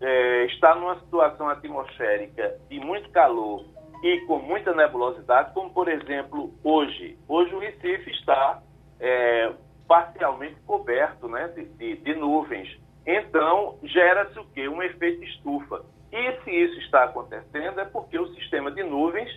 é, 0.00 0.44
está 0.46 0.76
numa 0.76 0.98
situação 1.00 1.48
atmosférica 1.48 2.54
de 2.70 2.78
muito 2.78 3.10
calor 3.10 3.64
e 4.04 4.20
com 4.26 4.38
muita 4.38 4.72
nebulosidade, 4.72 5.52
como 5.54 5.70
por 5.70 5.88
exemplo 5.88 6.54
hoje. 6.62 7.18
Hoje 7.28 7.52
o 7.54 7.58
Recife 7.58 8.10
está 8.12 8.62
é, 9.00 9.52
parcialmente 9.88 10.56
coberto 10.66 11.26
né, 11.28 11.48
de, 11.48 11.64
de, 11.64 11.96
de 11.96 12.14
nuvens. 12.14 12.68
Então 13.04 13.76
gera-se 13.82 14.38
o 14.38 14.44
quê? 14.54 14.68
Um 14.68 14.82
efeito 14.82 15.24
estufa. 15.24 15.84
E 16.12 16.32
se 16.44 16.50
isso 16.50 16.78
está 16.80 17.04
acontecendo 17.04 17.80
é 17.80 17.84
porque 17.84 18.18
o 18.18 18.32
sistema 18.34 18.70
de 18.70 18.84
nuvens 18.84 19.28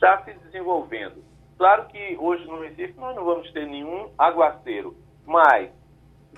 está 0.00 0.22
se 0.24 0.32
desenvolvendo. 0.32 1.22
Claro 1.58 1.86
que 1.88 2.16
hoje 2.18 2.46
no 2.46 2.62
Recife 2.62 2.98
nós 2.98 3.14
não 3.14 3.22
vamos 3.22 3.52
ter 3.52 3.66
nenhum 3.66 4.08
aguaceiro, 4.16 4.96
mas 5.26 5.70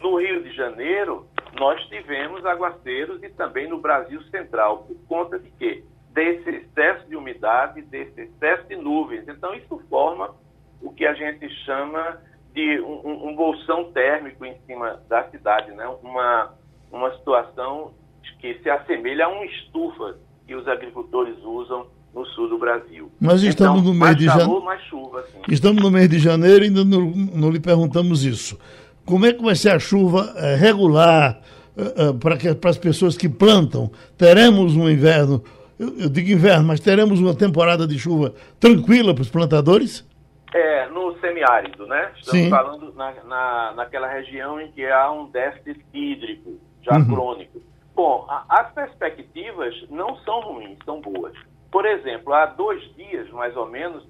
no 0.03 0.21
Rio 0.21 0.43
de 0.43 0.53
Janeiro 0.53 1.29
nós 1.55 1.81
tivemos 1.87 2.45
aguaceiros 2.45 3.23
e 3.23 3.29
também 3.29 3.69
no 3.69 3.79
Brasil 3.79 4.21
Central, 4.25 4.79
por 4.79 4.97
conta 5.07 5.39
de 5.39 5.49
quê? 5.53 5.85
Desse 6.11 6.51
excesso 6.51 7.07
de 7.09 7.15
umidade, 7.15 7.83
desse 7.83 8.23
excesso 8.23 8.67
de 8.67 8.75
nuvens. 8.75 9.29
Então, 9.29 9.55
isso 9.55 9.79
forma 9.89 10.35
o 10.81 10.93
que 10.93 11.07
a 11.07 11.15
gente 11.15 11.49
chama 11.65 12.21
de 12.53 12.81
um, 12.81 13.29
um 13.29 13.37
bolsão 13.37 13.93
térmico 13.93 14.45
em 14.45 14.59
cima 14.67 15.01
da 15.09 15.31
cidade, 15.31 15.71
né? 15.71 15.87
uma, 16.03 16.53
uma 16.91 17.17
situação 17.17 17.95
que 18.41 18.59
se 18.59 18.69
assemelha 18.69 19.27
a 19.27 19.29
uma 19.29 19.45
estufa 19.45 20.19
que 20.47 20.55
os 20.55 20.67
agricultores 20.67 21.39
usam 21.45 21.87
no 22.15 22.27
sul 22.27 22.49
do 22.49 22.59
Brasil. 22.59 23.11
Nós 23.21 23.43
estamos 23.43 23.81
então, 23.81 23.93
no 23.93 23.99
mês 23.99 24.17
de 24.17 24.25
janeiro. 24.27 24.69
Assim. 24.69 25.43
Estamos 25.49 25.83
no 25.83 25.91
mês 25.91 26.09
de 26.09 26.19
janeiro 26.19 26.65
e 26.65 26.69
ainda 26.69 26.85
não, 26.85 27.01
não 27.11 27.51
lhe 27.51 27.61
perguntamos 27.61 28.25
isso. 28.25 28.59
Como 29.05 29.27
é 29.27 29.33
que 29.33 29.43
vai 29.43 29.55
ser 29.55 29.71
a 29.71 29.79
chuva 29.79 30.33
é, 30.37 30.55
regular 30.55 31.41
é, 31.77 32.09
é, 32.09 32.55
para 32.55 32.71
as 32.71 32.79
pessoas 32.79 33.17
que 33.17 33.29
plantam? 33.29 33.91
Teremos 34.17 34.77
um 34.77 34.89
inverno, 34.89 35.43
eu, 35.79 35.99
eu, 35.99 36.09
digo 36.09 36.31
inverno, 36.31 36.67
mas 36.67 36.81
teremos 36.81 37.21
uma 37.21 37.35
temporada 37.35 37.87
de 37.87 37.99
chuva 37.99 38.35
tranquila 38.61 39.15
para 39.15 39.23
os 39.23 39.31
plantadores? 39.31 40.07
É, 40.55 40.87
no 40.89 41.19
semiárido, 41.19 41.87
né? 41.87 42.13
Estamos 42.17 42.45
Sim. 42.45 42.51
falando 42.51 42.93
na, 42.95 43.13
na, 43.25 43.73
naquela 43.75 44.07
região 44.07 44.61
em 44.61 44.71
que 44.71 44.85
há 44.87 45.11
um 45.11 45.31
déficit 45.31 45.81
hídrico 45.93 46.59
já 46.83 46.97
uhum. 46.97 47.07
crônico. 47.07 47.61
Bom, 47.95 48.27
a, 48.29 48.45
as 48.49 48.73
perspectivas 48.73 49.75
não 49.91 50.17
são 50.19 50.41
ruins, 50.41 50.79
são 50.85 51.01
boas. 51.01 51.33
Por 51.73 51.87
exemplo, 51.87 52.35
há 52.35 52.45
dois 52.45 52.83
dias, 52.95 53.31
mais 53.31 53.57
ou 53.57 53.67
menos, 53.67 54.07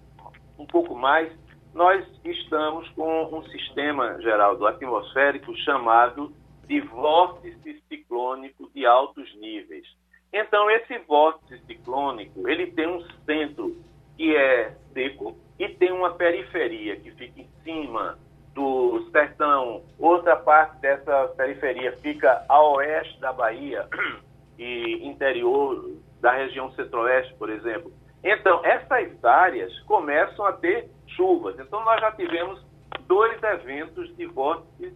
um 0.59 0.67
pouco 0.67 0.97
mais, 0.97 1.33
nós 1.73 2.05
estamos 2.25 2.89
com 2.91 3.25
um 3.33 3.43
sistema 3.45 4.21
geral 4.21 4.57
do 4.57 4.67
atmosférico 4.67 5.57
chamado 5.59 6.33
de 6.67 6.81
vórtice 6.81 7.81
ciclônico 7.89 8.69
de 8.75 8.85
altos 8.85 9.33
níveis. 9.37 9.87
Então, 10.33 10.69
esse 10.71 10.99
vórtice 11.07 11.57
ciclônico, 11.67 12.49
ele 12.49 12.73
tem 12.73 12.89
um 12.89 13.01
centro 13.25 13.77
que 14.17 14.35
é 14.35 14.75
seco 14.93 15.37
e 15.57 15.69
tem 15.69 15.93
uma 15.93 16.15
periferia 16.15 16.97
que 16.97 17.13
fica 17.13 17.43
em 17.43 17.49
cima 17.63 18.19
do 18.55 19.09
sertão. 19.13 19.85
Outra 20.01 20.35
parte 20.35 20.81
dessa 20.81 21.29
periferia 21.37 21.93
fica 21.99 22.45
a 22.49 22.61
oeste 22.71 23.21
da 23.21 23.33
Bahia 23.33 23.87
e 24.59 25.07
interior 25.07 26.01
da 26.23 26.33
região 26.33 26.73
centro-oeste, 26.73 27.35
por 27.35 27.51
exemplo. 27.51 27.93
Então, 28.25 28.64
essas 28.64 29.23
áreas 29.25 29.77
começam 29.81 30.47
a 30.47 30.53
ter 30.53 30.89
chuvas. 31.09 31.59
Então, 31.59 31.85
nós 31.85 32.01
já 32.01 32.12
tivemos 32.12 32.64
dois 33.07 33.43
eventos 33.43 34.16
de 34.16 34.27
vórtices 34.27 34.95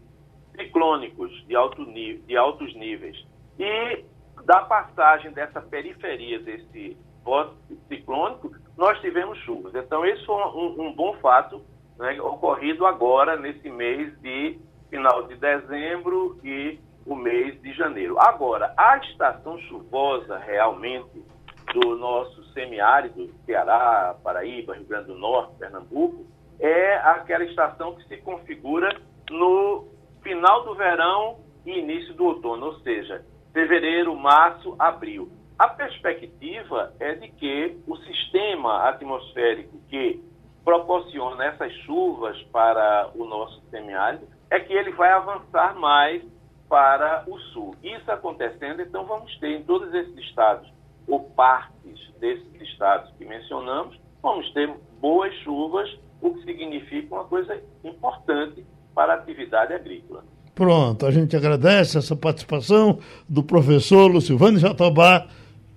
ciclônicos 0.57 1.31
de, 1.47 1.57
alto 1.57 1.85
de 1.85 2.37
altos 2.37 2.75
níveis. 2.77 3.17
E 3.59 4.05
da 4.45 4.61
passagem 4.61 5.33
dessa 5.33 5.61
periferia 5.61 6.39
desse 6.39 6.97
vórtice 7.25 7.77
ciclônico, 7.89 8.53
nós 8.77 8.99
tivemos 9.01 9.37
chuvas. 9.41 9.75
Então, 9.75 10.07
esse 10.07 10.25
foi 10.25 10.37
um, 10.37 10.81
um 10.81 10.93
bom 10.95 11.15
fato 11.15 11.61
né, 11.99 12.21
ocorrido 12.21 12.87
agora, 12.87 13.37
nesse 13.37 13.69
mês 13.69 14.17
de 14.21 14.59
final 14.89 15.25
de 15.25 15.35
dezembro 15.35 16.39
e 16.45 16.79
o 17.07 17.15
mês 17.15 17.61
de 17.63 17.73
janeiro. 17.73 18.19
Agora, 18.19 18.73
a 18.77 18.99
estação 18.99 19.59
chuvosa 19.61 20.39
realmente 20.39 21.25
do 21.73 21.97
nosso 21.97 22.45
semiárido, 22.53 23.31
Ceará, 23.45 24.17
Paraíba, 24.23 24.75
Rio 24.75 24.87
Grande 24.87 25.07
do 25.07 25.19
Norte, 25.19 25.57
Pernambuco, 25.59 26.27
é 26.59 26.97
aquela 26.97 27.45
estação 27.45 27.95
que 27.95 28.09
se 28.09 28.17
configura 28.19 29.01
no 29.31 29.89
final 30.23 30.65
do 30.65 30.75
verão 30.75 31.39
e 31.65 31.79
início 31.79 32.15
do 32.15 32.25
outono, 32.25 32.67
ou 32.67 32.75
seja, 32.81 33.25
fevereiro, 33.53 34.15
março, 34.17 34.75
abril. 34.79 35.31
A 35.59 35.69
perspectiva 35.69 36.93
é 37.01 37.15
de 37.15 37.29
que 37.29 37.79
o 37.87 37.97
sistema 37.97 38.89
atmosférico 38.89 39.79
que 39.89 40.23
proporciona 40.65 41.45
essas 41.45 41.73
chuvas 41.85 42.41
para 42.53 43.11
o 43.15 43.25
nosso 43.25 43.61
semiárido 43.71 44.27
é 44.51 44.61
que 44.61 44.73
ele 44.73 44.93
vai 44.93 45.11
avançar 45.13 45.75
mais 45.77 46.23
para 46.69 47.25
o 47.27 47.39
sul. 47.53 47.75
Isso 47.83 48.11
acontecendo, 48.11 48.83
então 48.83 49.07
vamos 49.07 49.37
ter 49.39 49.61
em 49.61 49.63
todos 49.63 49.93
esses 49.95 50.17
estados 50.19 50.69
ou 51.07 51.21
partes 51.21 52.01
desses 52.21 52.61
estados 52.61 53.13
que 53.17 53.25
mencionamos, 53.25 53.99
vamos 54.23 54.51
ter 54.53 54.73
boas 55.01 55.33
chuvas, 55.45 55.89
o 56.21 56.31
que 56.35 56.45
significa 56.45 57.15
uma 57.15 57.25
coisa 57.25 57.61
importante 57.85 58.65
para 58.95 59.13
a 59.13 59.17
atividade 59.17 59.73
agrícola. 59.73 60.25
Pronto, 60.55 61.05
a 61.05 61.11
gente 61.11 61.37
agradece 61.37 61.99
essa 61.99 62.17
participação 62.17 62.99
do 63.29 63.43
professor 63.43 64.11
Lucilvano 64.11 64.59
Jatobá, 64.59 65.27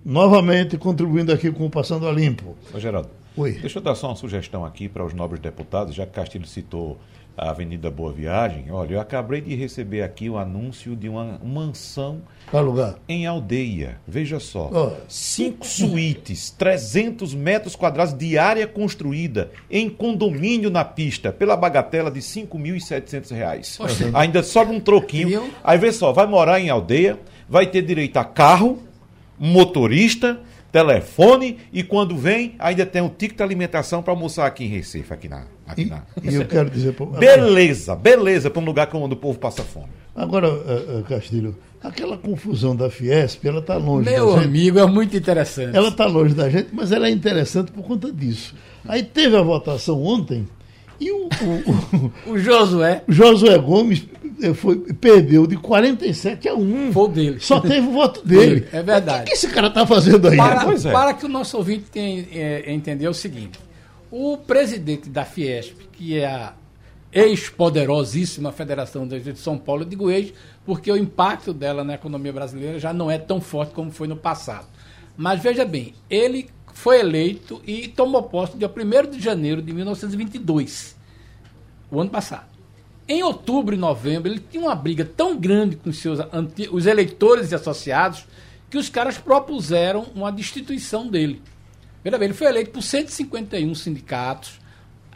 novamente 0.04 0.78
contribuindo 0.78 1.32
aqui 1.32 1.52
com 1.52 1.66
o 1.66 1.70
Passando 1.70 2.08
a 2.08 2.12
Limpo. 2.12 2.56
Ô, 2.74 2.80
Geraldo, 2.80 3.10
Oi. 3.36 3.52
deixa 3.52 3.78
eu 3.78 3.82
dar 3.82 3.94
só 3.94 4.08
uma 4.08 4.16
sugestão 4.16 4.64
aqui 4.64 4.88
para 4.88 5.04
os 5.04 5.12
nobres 5.12 5.40
deputados, 5.40 5.94
já 5.94 6.06
que 6.06 6.12
Castilho 6.12 6.46
citou 6.46 6.98
a 7.40 7.52
Avenida 7.52 7.90
Boa 7.90 8.12
Viagem, 8.12 8.66
olha, 8.70 8.92
eu 8.92 9.00
acabei 9.00 9.40
de 9.40 9.54
receber 9.54 10.02
aqui 10.02 10.28
o 10.28 10.36
anúncio 10.36 10.94
de 10.94 11.08
uma 11.08 11.40
mansão 11.42 12.20
lugar? 12.52 12.96
em 13.08 13.26
aldeia. 13.26 13.98
Veja 14.06 14.38
só, 14.38 14.70
oh. 14.70 14.92
cinco 15.08 15.66
suítes, 15.66 16.50
300 16.50 17.32
metros 17.34 17.74
quadrados 17.74 18.12
de 18.12 18.36
área 18.36 18.66
construída 18.66 19.50
em 19.70 19.88
condomínio 19.88 20.68
na 20.68 20.84
pista, 20.84 21.32
pela 21.32 21.56
bagatela 21.56 22.10
de 22.10 22.20
5.700 22.20 23.30
reais. 23.34 23.78
Ainda 24.12 24.42
sobra 24.42 24.74
um 24.74 24.80
troquinho. 24.80 25.50
Aí 25.64 25.78
vê 25.78 25.92
só, 25.92 26.12
vai 26.12 26.26
morar 26.26 26.60
em 26.60 26.68
aldeia, 26.68 27.18
vai 27.48 27.66
ter 27.66 27.80
direito 27.80 28.18
a 28.18 28.24
carro, 28.24 28.82
motorista, 29.38 30.38
telefone 30.70 31.58
e 31.72 31.82
quando 31.82 32.16
vem 32.16 32.54
ainda 32.58 32.86
tem 32.86 33.02
um 33.02 33.08
ticket 33.08 33.36
de 33.36 33.42
alimentação 33.42 34.02
para 34.02 34.12
almoçar 34.12 34.46
aqui 34.46 34.64
em 34.64 34.68
Recife, 34.68 35.12
aqui 35.12 35.28
na. 35.28 35.44
Aqui 35.66 35.82
e, 35.82 35.86
na... 35.86 36.02
e 36.22 36.34
eu 36.34 36.46
quero 36.46 36.70
dizer. 36.70 36.94
Beleza, 37.18 37.94
beleza 37.94 38.50
para 38.50 38.60
um 38.60 38.64
lugar 38.64 38.88
onde 38.94 39.14
o 39.14 39.16
povo 39.16 39.38
passa 39.38 39.62
fome. 39.62 39.88
Agora, 40.14 40.48
uh, 40.50 40.98
uh, 40.98 41.04
Castilho, 41.04 41.56
aquela 41.82 42.18
confusão 42.18 42.74
da 42.74 42.90
Fiesp, 42.90 43.44
ela 43.46 43.60
está 43.60 43.76
longe 43.76 44.10
Meu 44.10 44.26
da 44.26 44.36
gente. 44.38 44.44
amigo, 44.46 44.78
é 44.78 44.86
muito 44.86 45.16
interessante. 45.16 45.76
Ela 45.76 45.88
está 45.88 46.06
longe 46.06 46.34
da 46.34 46.50
gente, 46.50 46.68
mas 46.72 46.92
ela 46.92 47.06
é 47.06 47.10
interessante 47.10 47.70
por 47.70 47.84
conta 47.84 48.12
disso. 48.12 48.54
Aí 48.86 49.02
teve 49.02 49.36
a 49.36 49.42
votação 49.42 50.02
ontem 50.02 50.46
e 51.00 51.10
o. 51.10 51.30
O, 51.40 52.30
o, 52.30 52.32
o 52.32 52.38
Josué. 52.38 53.02
Josué 53.08 53.56
Gomes 53.56 54.06
eh, 54.42 54.52
foi, 54.52 54.76
perdeu 54.94 55.46
de 55.46 55.56
47 55.56 56.48
a 56.48 56.54
1. 56.54 56.92
Foi 56.92 57.02
o 57.04 57.08
dele. 57.08 57.40
Só 57.40 57.60
teve 57.60 57.86
o 57.86 57.92
voto 57.92 58.26
dele. 58.26 58.66
É 58.72 58.82
verdade. 58.82 59.22
O 59.22 59.24
que, 59.24 59.30
que 59.30 59.36
esse 59.36 59.48
cara 59.48 59.68
está 59.68 59.86
fazendo 59.86 60.28
aí? 60.28 60.36
Para, 60.36 60.72
é. 60.72 60.92
para, 60.92 61.14
que 61.14 61.24
o 61.24 61.28
nosso 61.28 61.56
ouvinte 61.56 61.84
tenha, 61.90 62.26
é, 62.32 62.72
entender 62.72 63.08
o 63.08 63.14
seguinte: 63.14 63.58
o 64.10 64.36
presidente 64.36 65.08
da 65.08 65.24
Fiesp, 65.24 65.76
que 65.92 66.18
é 66.18 66.26
a 66.26 66.52
ex-poderosíssima 67.12 68.52
Federação 68.52 69.06
de 69.06 69.38
São 69.38 69.58
Paulo, 69.58 69.82
eu 69.82 69.88
digo 69.88 70.10
ex, 70.10 70.32
porque 70.64 70.90
o 70.90 70.96
impacto 70.96 71.52
dela 71.52 71.82
na 71.82 71.94
economia 71.94 72.32
brasileira 72.32 72.78
já 72.78 72.92
não 72.92 73.10
é 73.10 73.18
tão 73.18 73.40
forte 73.40 73.72
como 73.72 73.90
foi 73.90 74.06
no 74.06 74.16
passado. 74.16 74.66
Mas 75.16 75.42
veja 75.42 75.64
bem, 75.64 75.94
ele 76.08 76.48
foi 76.80 76.98
eleito 76.98 77.60
e 77.66 77.88
tomou 77.88 78.22
posse 78.22 78.56
dia 78.56 78.66
1 78.68 79.10
de 79.10 79.20
janeiro 79.20 79.60
de 79.60 79.70
1922, 79.70 80.96
o 81.90 82.00
ano 82.00 82.08
passado. 82.08 82.48
Em 83.06 83.22
outubro 83.22 83.74
e 83.74 83.78
novembro, 83.78 84.32
ele 84.32 84.40
tinha 84.40 84.62
uma 84.62 84.74
briga 84.74 85.04
tão 85.04 85.36
grande 85.38 85.76
com 85.76 85.92
seus 85.92 86.18
os 86.72 86.86
eleitores 86.86 87.52
e 87.52 87.54
associados 87.54 88.24
que 88.70 88.78
os 88.78 88.88
caras 88.88 89.18
propuseram 89.18 90.06
uma 90.14 90.32
destituição 90.32 91.06
dele. 91.06 91.42
Ele 92.02 92.32
foi 92.32 92.46
eleito 92.46 92.70
por 92.70 92.82
151 92.82 93.74
sindicatos 93.74 94.58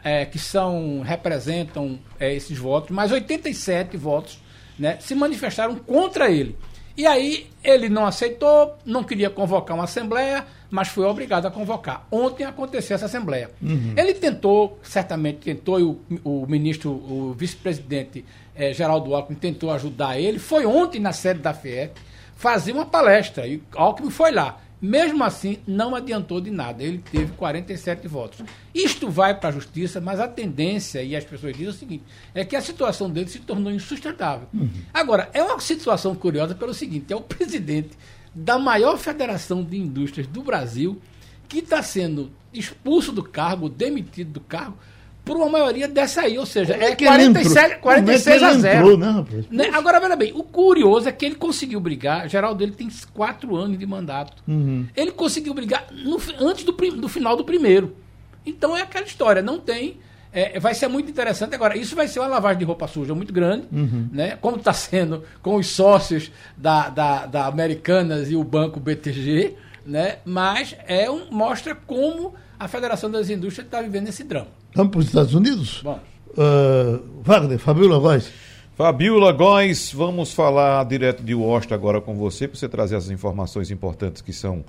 é, 0.03 0.23
que 0.23 0.37
são 0.37 1.01
representam 1.01 1.97
é, 2.19 2.35
esses 2.35 2.59
votos, 2.59 2.91
mas 2.91 3.11
87 3.11 3.97
votos 3.97 4.39
né, 4.77 4.97
se 4.99 5.15
manifestaram 5.15 5.75
contra 5.77 6.29
ele. 6.29 6.55
E 6.97 7.05
aí 7.05 7.49
ele 7.63 7.89
não 7.89 8.05
aceitou, 8.05 8.77
não 8.85 9.03
queria 9.03 9.29
convocar 9.29 9.75
uma 9.75 9.83
assembleia, 9.83 10.45
mas 10.75 10.89
foi 10.89 11.05
obrigado 11.05 11.45
a 11.45 11.51
convocar. 11.51 12.05
Ontem 12.11 12.43
aconteceu 12.43 12.95
essa 12.95 13.05
assembleia. 13.05 13.49
Uhum. 13.61 13.93
Ele 13.95 14.13
tentou, 14.13 14.77
certamente 14.83 15.37
tentou, 15.37 15.79
e 15.79 15.83
o, 15.83 15.97
o 16.21 16.45
ministro, 16.45 16.91
o 16.91 17.33
vice-presidente 17.33 18.25
eh, 18.53 18.73
Geraldo 18.73 19.15
Alckmin 19.15 19.37
tentou 19.37 19.71
ajudar 19.71 20.19
ele. 20.19 20.37
Foi 20.37 20.65
ontem 20.65 20.99
na 20.99 21.13
sede 21.13 21.39
da 21.39 21.53
FIEP 21.53 21.93
fazer 22.35 22.73
uma 22.73 22.85
palestra 22.85 23.47
e 23.47 23.63
Alckmin 23.73 24.09
foi 24.09 24.33
lá. 24.33 24.59
Mesmo 24.81 25.23
assim, 25.23 25.59
não 25.65 25.95
adiantou 25.95 26.41
de 26.41 26.51
nada. 26.51 26.83
Ele 26.83 27.01
teve 27.09 27.31
47 27.31 28.05
votos. 28.09 28.45
Isto 28.73 29.09
vai 29.09 29.33
para 29.33 29.47
a 29.47 29.51
justiça, 29.53 30.01
mas 30.01 30.19
a 30.19 30.27
tendência, 30.27 31.01
e 31.01 31.15
as 31.15 31.23
pessoas 31.23 31.53
dizem 31.53 31.69
o 31.69 31.73
seguinte, 31.73 32.03
é 32.33 32.43
que 32.43 32.53
a 32.53 32.61
situação 32.61 33.09
dele 33.09 33.29
se 33.29 33.39
tornou 33.39 33.71
insustentável. 33.71 34.49
Uhum. 34.53 34.69
Agora, 34.93 35.29
é 35.33 35.41
uma 35.41 35.57
situação 35.61 36.13
curiosa 36.13 36.53
pelo 36.53 36.73
seguinte: 36.73 37.13
é 37.13 37.15
o 37.15 37.21
presidente 37.21 37.97
da 38.35 38.59
maior 38.59 38.97
federação 38.97 39.63
de 39.63 39.77
indústrias 39.77 40.27
do 40.27 40.43
Brasil 40.43 41.01
que 41.47 41.59
está 41.59 41.81
sendo 41.81 42.29
expulso 42.53 43.11
do 43.13 43.23
cargo, 43.23 43.69
demitido 43.69 44.33
do 44.33 44.39
cargo, 44.41 44.77
por 45.23 45.37
uma 45.37 45.49
maioria 45.49 45.87
dessa 45.87 46.21
aí, 46.21 46.37
ou 46.37 46.45
seja, 46.45 46.75
é, 46.75 46.91
é 46.91 46.95
47, 46.95 47.79
46 47.79 48.41
é 48.41 48.45
a 48.45 48.53
0. 48.53 48.77
Entrou, 48.77 48.97
né, 48.97 49.25
né? 49.49 49.69
Agora, 49.73 49.99
veja 49.99 50.15
bem, 50.15 50.31
o 50.33 50.43
curioso 50.43 51.09
é 51.09 51.11
que 51.11 51.25
ele 51.25 51.33
conseguiu 51.33 51.79
brigar, 51.79 52.29
Geraldo 52.29 52.63
ele 52.63 52.73
tem 52.73 52.87
quatro 53.11 53.55
anos 53.55 53.79
de 53.79 53.85
mandato. 53.87 54.43
Uhum. 54.47 54.85
Ele 54.95 55.11
conseguiu 55.11 55.53
brigar 55.55 55.87
no, 55.91 56.19
antes 56.39 56.63
do, 56.63 56.71
do, 56.71 57.09
final 57.09 57.35
do 57.35 57.43
primeiro. 57.43 57.95
Então 58.45 58.77
é 58.77 58.83
aquela 58.83 59.05
história, 59.05 59.41
não 59.41 59.59
tem. 59.59 59.97
É, 60.35 60.59
vai 60.59 60.73
ser 60.73 60.89
muito 60.89 61.09
interessante. 61.09 61.55
Agora, 61.55 61.77
isso 61.77 61.95
vai 61.95 62.09
ser 62.09 62.19
uma 62.19 62.27
lavagem 62.27 62.59
de 62.59 62.65
roupa 62.65 62.85
suja 62.89 63.15
muito 63.15 63.31
grande, 63.31 63.67
uhum. 63.71 64.09
né? 64.11 64.37
como 64.41 64.57
está 64.57 64.73
sendo 64.73 65.23
com 65.41 65.55
os 65.55 65.67
sócios 65.67 66.29
da, 66.57 66.89
da, 66.89 67.25
da 67.25 67.45
Americanas 67.45 68.29
e 68.29 68.35
o 68.35 68.43
Banco 68.43 68.77
BTG, 68.77 69.55
né? 69.85 70.17
mas 70.25 70.75
é 70.87 71.09
um, 71.09 71.31
mostra 71.31 71.73
como 71.73 72.33
a 72.59 72.67
Federação 72.67 73.09
das 73.09 73.29
Indústrias 73.29 73.65
está 73.65 73.81
vivendo 73.81 74.09
esse 74.09 74.25
drama. 74.25 74.47
Vamos 74.75 74.91
para 74.91 74.99
os 74.99 75.05
Estados 75.05 75.33
Unidos? 75.33 75.79
Vamos. 75.81 76.01
Uh, 76.31 77.21
Wagner, 77.23 77.57
Fabiola 77.57 77.97
Góes. 77.97 78.29
Fabiola 78.75 79.31
Góes, 79.31 79.93
vamos 79.93 80.33
falar 80.33 80.83
direto 80.83 81.23
de 81.23 81.33
Washington 81.33 81.75
agora 81.75 82.01
com 82.01 82.13
você, 82.13 82.45
para 82.45 82.59
você 82.59 82.67
trazer 82.67 82.97
as 82.97 83.09
informações 83.09 83.71
importantes 83.71 84.21
que 84.21 84.33
são 84.33 84.65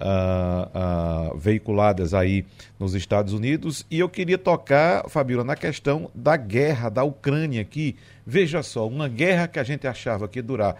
uh, 0.00 1.34
uh, 1.34 1.38
veiculadas 1.38 2.14
aí 2.14 2.44
nos 2.78 2.94
Estados 2.94 3.32
Unidos. 3.32 3.84
E 3.90 3.98
eu 3.98 4.08
queria 4.08 4.38
tocar, 4.38 5.08
Fabiola, 5.08 5.44
na 5.44 5.56
questão 5.56 6.10
da 6.14 6.36
guerra 6.36 6.88
da 6.88 7.04
Ucrânia, 7.04 7.64
que, 7.64 7.96
veja 8.26 8.62
só, 8.62 8.86
uma 8.86 9.08
guerra 9.08 9.48
que 9.48 9.58
a 9.58 9.64
gente 9.64 9.86
achava 9.86 10.28
que 10.28 10.38
ia 10.38 10.42
durar 10.42 10.76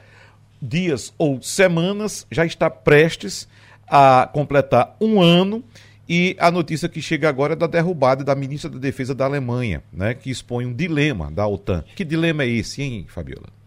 dias 0.60 1.12
ou 1.18 1.40
semanas, 1.40 2.26
já 2.30 2.44
está 2.44 2.68
prestes 2.68 3.48
a 3.86 4.28
completar 4.32 4.96
um 5.00 5.20
ano 5.20 5.62
e 6.08 6.34
a 6.38 6.50
notícia 6.50 6.88
que 6.88 7.02
chega 7.02 7.28
agora 7.28 7.52
é 7.52 7.56
da 7.56 7.66
derrubada 7.66 8.24
da 8.24 8.34
ministra 8.34 8.70
da 8.70 8.78
Defesa 8.78 9.14
da 9.14 9.26
Alemanha, 9.26 9.82
né, 9.92 10.14
que 10.14 10.30
expõe 10.30 10.64
um 10.64 10.72
dilema 10.72 11.30
da 11.30 11.46
OTAN. 11.46 11.84
Que 11.94 12.04
dilema 12.04 12.44
é 12.44 12.48
esse, 12.48 12.82
hein, 12.82 13.04
Fabiola? 13.08 13.57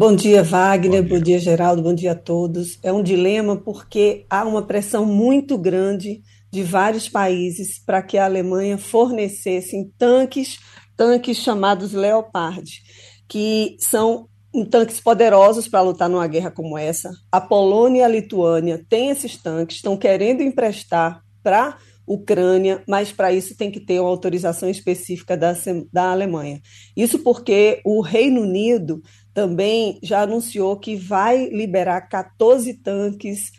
Bom 0.00 0.16
dia, 0.16 0.42
Wagner. 0.42 1.02
Bom 1.02 1.08
dia. 1.08 1.18
Bom 1.18 1.22
dia, 1.22 1.38
Geraldo. 1.38 1.82
Bom 1.82 1.92
dia 1.92 2.12
a 2.12 2.14
todos. 2.14 2.78
É 2.82 2.90
um 2.90 3.02
dilema 3.02 3.54
porque 3.54 4.24
há 4.30 4.46
uma 4.46 4.62
pressão 4.62 5.04
muito 5.04 5.58
grande 5.58 6.22
de 6.50 6.62
vários 6.62 7.06
países 7.06 7.78
para 7.84 8.02
que 8.02 8.16
a 8.16 8.24
Alemanha 8.24 8.78
fornecesse 8.78 9.76
tanques, 9.98 10.58
tanques 10.96 11.36
chamados 11.36 11.92
Leopard, 11.92 12.80
que 13.28 13.76
são 13.78 14.26
tanques 14.70 15.02
poderosos 15.02 15.68
para 15.68 15.82
lutar 15.82 16.08
numa 16.08 16.26
guerra 16.26 16.50
como 16.50 16.78
essa. 16.78 17.10
A 17.30 17.38
Polônia 17.38 18.00
e 18.00 18.02
a 18.02 18.08
Lituânia 18.08 18.82
têm 18.88 19.10
esses 19.10 19.36
tanques, 19.36 19.76
estão 19.76 19.98
querendo 19.98 20.42
emprestar 20.42 21.20
para 21.42 21.76
Ucrânia, 22.10 22.82
mas 22.88 23.12
para 23.12 23.32
isso 23.32 23.56
tem 23.56 23.70
que 23.70 23.78
ter 23.78 24.00
uma 24.00 24.08
autorização 24.08 24.68
específica 24.68 25.36
da, 25.36 25.54
da 25.92 26.10
Alemanha. 26.10 26.60
Isso 26.96 27.20
porque 27.20 27.80
o 27.84 28.00
Reino 28.00 28.40
Unido 28.40 29.00
também 29.34 29.98
já 30.02 30.22
anunciou 30.22 30.76
que 30.76 30.96
vai 30.96 31.46
liberar 31.46 32.02
14 32.02 32.74
tanques 32.74 33.50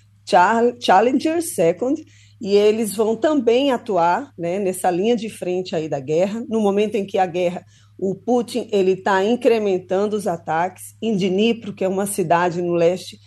Challenger 0.79 1.41
Second 1.41 2.03
e 2.39 2.55
eles 2.55 2.95
vão 2.95 3.15
também 3.15 3.71
atuar 3.71 4.31
né, 4.37 4.59
nessa 4.59 4.89
linha 4.89 5.15
de 5.15 5.29
frente 5.29 5.75
aí 5.75 5.87
da 5.87 5.99
guerra, 5.99 6.43
no 6.49 6.59
momento 6.59 6.95
em 6.95 7.05
que 7.05 7.17
a 7.17 7.25
guerra 7.25 7.63
o 8.01 8.15
Putin 8.15 8.67
ele 8.71 8.93
está 8.93 9.23
incrementando 9.23 10.15
os 10.15 10.25
ataques 10.25 10.95
em 10.99 11.15
Dnipro, 11.15 11.71
que 11.71 11.83
é 11.83 11.87
uma 11.87 12.07
cidade 12.07 12.59
no 12.59 12.73
leste. 12.73 13.19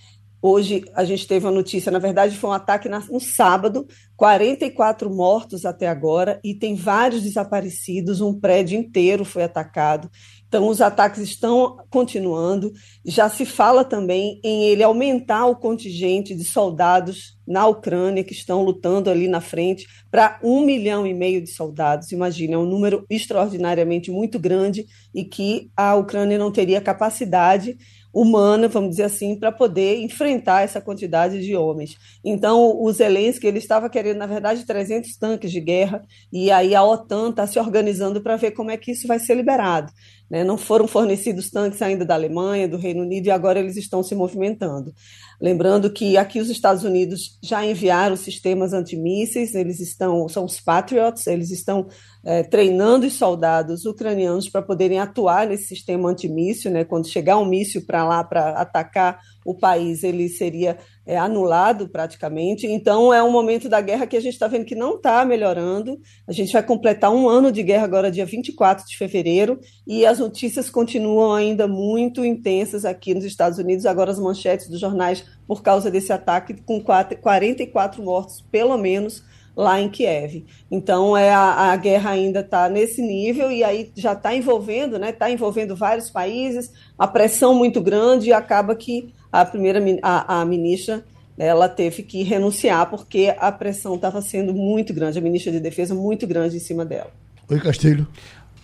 Hoje 0.42 0.84
a 0.95 1.05
gente 1.05 1.28
teve 1.28 1.47
uma 1.47 1.53
notícia, 1.53 1.92
na 1.92 2.01
verdade 2.01 2.36
foi 2.36 2.51
um 2.51 2.55
ataque 2.55 2.88
no 2.88 3.20
sábado, 3.20 3.86
44 4.16 5.09
mortos 5.09 5.64
até 5.64 5.86
agora 5.86 6.40
e 6.42 6.53
tem 6.53 6.74
vários 6.74 7.22
desaparecidos, 7.22 8.20
um 8.20 8.38
prédio 8.38 8.76
inteiro 8.76 9.24
foi 9.24 9.45
atacado. 9.45 10.11
Então, 10.55 10.68
os 10.68 10.80
ataques 10.80 11.20
estão 11.20 11.78
continuando. 11.90 12.72
Já 13.05 13.28
se 13.28 13.44
fala 13.44 13.84
também 13.84 14.40
em 14.44 14.66
ele 14.66 14.84
aumentar 14.84 15.46
o 15.46 15.57
contingente 15.57 16.32
de 16.32 16.44
soldados 16.44 17.36
na 17.44 17.66
Ucrânia 17.66 18.22
que 18.22 18.32
estão 18.32 18.62
lutando 18.62 19.11
ali 19.11 19.26
na 19.26 19.40
frente 19.40 19.84
para 20.12 20.38
um 20.44 20.64
milhão 20.64 21.05
e 21.05 21.12
meio 21.12 21.42
de 21.42 21.50
soldados. 21.50 22.12
Imagina, 22.12 22.55
é 22.55 22.59
um 22.59 22.66
número 22.66 23.05
extraordinariamente 23.11 24.12
muito 24.12 24.38
grande 24.38 24.86
e 25.12 25.24
que 25.24 25.72
a 25.76 25.96
Ucrânia 25.96 26.38
não 26.38 26.52
teria 26.52 26.80
capacidade 26.80 27.76
humana, 28.14 28.68
vamos 28.68 28.90
dizer 28.90 29.02
assim, 29.02 29.36
para 29.36 29.50
poder 29.50 29.98
enfrentar 29.98 30.62
essa 30.62 30.80
quantidade 30.80 31.44
de 31.44 31.57
homens. 31.57 31.98
Então, 32.24 32.80
o 32.80 32.92
Zelensky 32.92 33.44
ele 33.44 33.59
estava 33.59 33.90
querendo, 33.90 34.18
na 34.18 34.26
verdade, 34.26 34.64
300 34.64 35.16
tanques 35.16 35.50
de 35.50 35.61
guerra, 35.61 36.00
e 36.32 36.48
aí 36.50 36.76
a 36.76 36.84
OTAN 36.84 37.30
está 37.30 37.44
se 37.44 37.59
organizando 37.59 38.22
para 38.22 38.36
ver 38.36 38.52
como 38.52 38.70
é 38.70 38.76
que 38.76 38.92
isso 38.92 39.09
vai 39.09 39.18
ser 39.18 39.34
liberado. 39.34 39.92
Né? 40.35 40.43
Não 40.43 40.59
foram 40.59 40.89
fornecidos 40.89 41.49
tanques 41.49 41.80
ainda 41.80 42.05
da 42.05 42.14
Alemanha, 42.14 42.66
do 42.66 42.76
Reino 42.76 43.03
Unido, 43.03 43.28
e 43.28 43.30
agora 43.30 43.61
eles 43.61 43.76
estão 43.76 44.03
se 44.03 44.16
movimentando. 44.16 44.93
Lembrando 45.41 45.89
que 45.93 46.16
aqui 46.16 46.41
os 46.41 46.51
Estados 46.51 46.82
Unidos 46.82 47.39
já 47.41 47.64
enviaram 47.64 48.16
sistemas 48.16 48.72
antimísseis, 48.72 49.55
eles 49.55 49.78
estão, 49.78 50.28
são 50.28 50.45
os 50.45 50.61
Patriots, 50.61 51.28
eles 51.28 51.53
estão 51.53 51.87
é, 52.24 52.43
treinando 52.43 53.07
os 53.07 53.12
soldados 53.12 53.85
ucranianos 53.85 54.49
para 54.49 54.61
poderem 54.61 54.99
atuar 54.99 55.47
nesse 55.47 55.68
sistema 55.68 56.11
antimíssil, 56.11 56.72
né? 56.72 56.82
Quando 56.85 57.07
chegar 57.07 57.39
um 57.39 57.47
míssil 57.47 57.87
para 57.87 58.05
lá 58.05 58.24
para 58.24 58.61
atacar 58.61 59.20
o 59.47 59.55
país, 59.55 60.03
ele 60.03 60.28
seria 60.28 60.78
é, 61.07 61.18
anulado 61.18 61.88
praticamente. 61.88 62.66
Então 62.66 63.12
é 63.12 63.22
um 63.22 63.30
momento 63.30 63.68
da 63.68 63.80
guerra 63.80 64.07
que 64.07 64.16
a 64.16 64.20
gente 64.20 64.32
está 64.34 64.48
vendo 64.48 64.64
que 64.64 64.74
não 64.74 64.96
está 64.96 65.24
melhorando. 65.24 65.98
A 66.26 66.32
gente 66.32 66.52
vai 66.52 66.62
completar 66.62 67.12
um 67.12 67.28
ano 67.28 67.52
de 67.52 67.62
guerra 67.62 67.84
agora, 67.84 68.11
dia 68.11 68.26
24 68.26 68.86
de 68.86 68.96
fevereiro, 68.96 69.61
e 69.86 70.07
as 70.07 70.18
notícias 70.18 70.70
continuam 70.70 71.32
ainda 71.32 71.68
muito 71.68 72.24
intensas 72.24 72.84
aqui 72.84 73.14
nos 73.14 73.24
Estados 73.24 73.59
Unidos. 73.59 73.86
Agora 73.86 74.11
as 74.11 74.18
manchetes 74.18 74.68
dos 74.68 74.80
jornais 74.80 75.24
por 75.46 75.62
causa 75.62 75.90
desse 75.90 76.12
ataque, 76.12 76.55
com 76.62 76.82
44 76.82 78.02
mortos, 78.02 78.42
pelo 78.50 78.76
menos 78.78 79.22
lá 79.57 79.80
em 79.80 79.88
Kiev. 79.88 80.44
Então, 80.70 81.16
é 81.16 81.32
a, 81.32 81.72
a 81.72 81.76
guerra 81.76 82.11
ainda 82.11 82.40
está 82.40 82.68
nesse 82.68 83.00
nível 83.00 83.50
e 83.52 83.62
aí 83.62 83.92
já 83.94 84.12
está 84.12 84.34
envolvendo, 84.34 84.98
né? 84.98 85.11
Está 85.11 85.30
envolvendo 85.30 85.76
vários 85.76 86.11
países, 86.11 86.72
a 86.98 87.07
pressão 87.07 87.55
muito 87.55 87.80
grande 87.80 88.30
e 88.30 88.32
acaba 88.32 88.74
que 88.74 89.14
a 89.41 89.45
primeira 89.45 89.82
a, 90.01 90.41
a 90.41 90.45
ministra 90.45 91.05
ela 91.37 91.68
teve 91.68 92.05
que 92.05 92.22
renunciar 92.22 92.89
porque 92.89 93.35
a 93.37 93.51
pressão 93.51 93.97
estava 93.97 94.22
sendo 94.22 94.55
muito 94.55 94.95
grande, 94.95 95.18
a 95.18 95.20
ministra 95.20 95.51
de 95.51 95.59
Defesa 95.59 95.93
muito 95.93 96.24
grande 96.24 96.57
em 96.57 96.61
cima 96.61 96.85
dela. 96.85 97.11
Oi, 97.51 97.59
Castilho. 97.59 98.07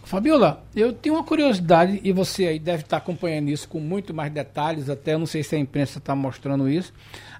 Fabiola, 0.04 0.62
eu 0.74 0.92
tenho 0.92 1.16
uma 1.16 1.24
curiosidade 1.24 2.00
e 2.04 2.12
você 2.12 2.46
aí 2.46 2.58
deve 2.58 2.82
estar 2.82 2.98
acompanhando 2.98 3.48
isso 3.48 3.68
com 3.68 3.80
muito 3.80 4.14
mais 4.14 4.32
detalhes, 4.32 4.88
até 4.88 5.14
eu 5.14 5.18
não 5.18 5.26
sei 5.26 5.42
se 5.42 5.56
a 5.56 5.58
imprensa 5.58 5.98
está 5.98 6.14
mostrando 6.14 6.68
isso. 6.68 6.92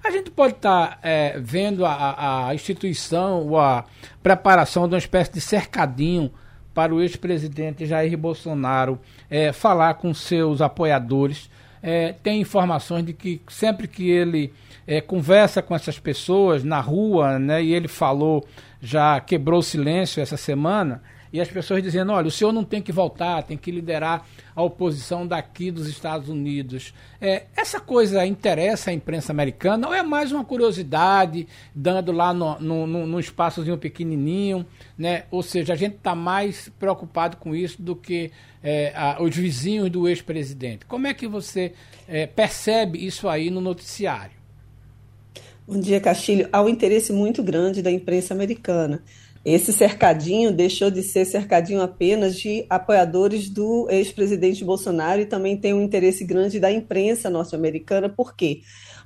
A 0.03 0.11
gente 0.11 0.29
pode 0.29 0.55
estar 0.55 0.99
é, 1.01 1.39
vendo 1.39 1.85
a, 1.85 2.47
a 2.47 2.55
instituição 2.55 3.47
ou 3.47 3.59
a 3.59 3.85
preparação 4.21 4.87
de 4.87 4.95
uma 4.95 4.99
espécie 4.99 5.31
de 5.31 5.41
cercadinho 5.41 6.31
para 6.73 6.93
o 6.93 7.01
ex-presidente 7.01 7.85
Jair 7.85 8.17
Bolsonaro 8.17 8.99
é, 9.29 9.51
falar 9.51 9.95
com 9.95 10.13
seus 10.13 10.61
apoiadores. 10.61 11.49
É, 11.81 12.13
tem 12.21 12.41
informações 12.41 13.05
de 13.05 13.13
que 13.13 13.41
sempre 13.47 13.87
que 13.87 14.09
ele 14.09 14.53
é, 14.85 15.01
conversa 15.01 15.61
com 15.61 15.75
essas 15.75 15.97
pessoas 15.97 16.63
na 16.63 16.79
rua, 16.79 17.39
né, 17.39 17.63
e 17.63 17.73
ele 17.73 17.87
falou, 17.87 18.45
já 18.81 19.19
quebrou 19.19 19.59
o 19.59 19.63
silêncio 19.63 20.21
essa 20.21 20.37
semana, 20.37 21.01
e 21.33 21.39
as 21.39 21.47
pessoas 21.47 21.81
dizendo: 21.81 22.11
olha, 22.11 22.27
o 22.27 22.31
senhor 22.31 22.51
não 22.51 22.63
tem 22.63 22.81
que 22.81 22.91
voltar, 22.91 23.43
tem 23.43 23.57
que 23.57 23.71
liderar 23.71 24.27
a 24.55 24.61
oposição 24.61 25.25
daqui 25.25 25.71
dos 25.71 25.87
Estados 25.87 26.29
Unidos. 26.29 26.93
É, 27.19 27.43
essa 27.55 27.79
coisa 27.79 28.25
interessa 28.25 28.89
a 28.89 28.93
imprensa 28.93 29.31
americana 29.31 29.87
ou 29.87 29.93
é 29.93 30.03
mais 30.03 30.31
uma 30.31 30.43
curiosidade, 30.43 31.47
dando 31.73 32.11
lá 32.11 32.33
no, 32.33 32.59
no, 32.59 32.87
no, 32.87 33.07
no 33.07 33.19
espaçozinho 33.19 33.77
pequenininho, 33.77 34.65
né? 34.97 35.23
Ou 35.31 35.41
seja, 35.41 35.73
a 35.73 35.75
gente 35.77 35.95
está 35.95 36.13
mais 36.13 36.69
preocupado 36.79 37.37
com 37.37 37.55
isso 37.55 37.81
do 37.81 37.95
que 37.95 38.31
é, 38.61 38.91
a, 38.95 39.21
os 39.21 39.35
vizinhos 39.35 39.89
do 39.89 40.07
ex-presidente. 40.07 40.85
Como 40.85 41.07
é 41.07 41.13
que 41.13 41.27
você 41.27 41.73
é, 42.07 42.27
percebe 42.27 43.05
isso 43.05 43.29
aí 43.29 43.49
no 43.49 43.61
noticiário? 43.61 44.41
Bom 45.65 45.79
dia, 45.79 46.01
Castilho. 46.01 46.49
Há 46.51 46.61
um 46.61 46.67
interesse 46.67 47.13
muito 47.13 47.41
grande 47.41 47.81
da 47.81 47.91
imprensa 47.91 48.33
americana. 48.33 49.01
Esse 49.43 49.73
cercadinho 49.73 50.51
deixou 50.51 50.91
de 50.91 51.01
ser 51.01 51.25
cercadinho 51.25 51.81
apenas 51.81 52.35
de 52.35 52.65
apoiadores 52.69 53.49
do 53.49 53.87
ex-presidente 53.89 54.63
Bolsonaro 54.63 55.21
e 55.21 55.25
também 55.25 55.57
tem 55.57 55.73
um 55.73 55.81
interesse 55.81 56.23
grande 56.23 56.59
da 56.59 56.71
imprensa 56.71 57.29
norte-americana. 57.29 58.07
Por 58.07 58.35
quê? 58.35 58.61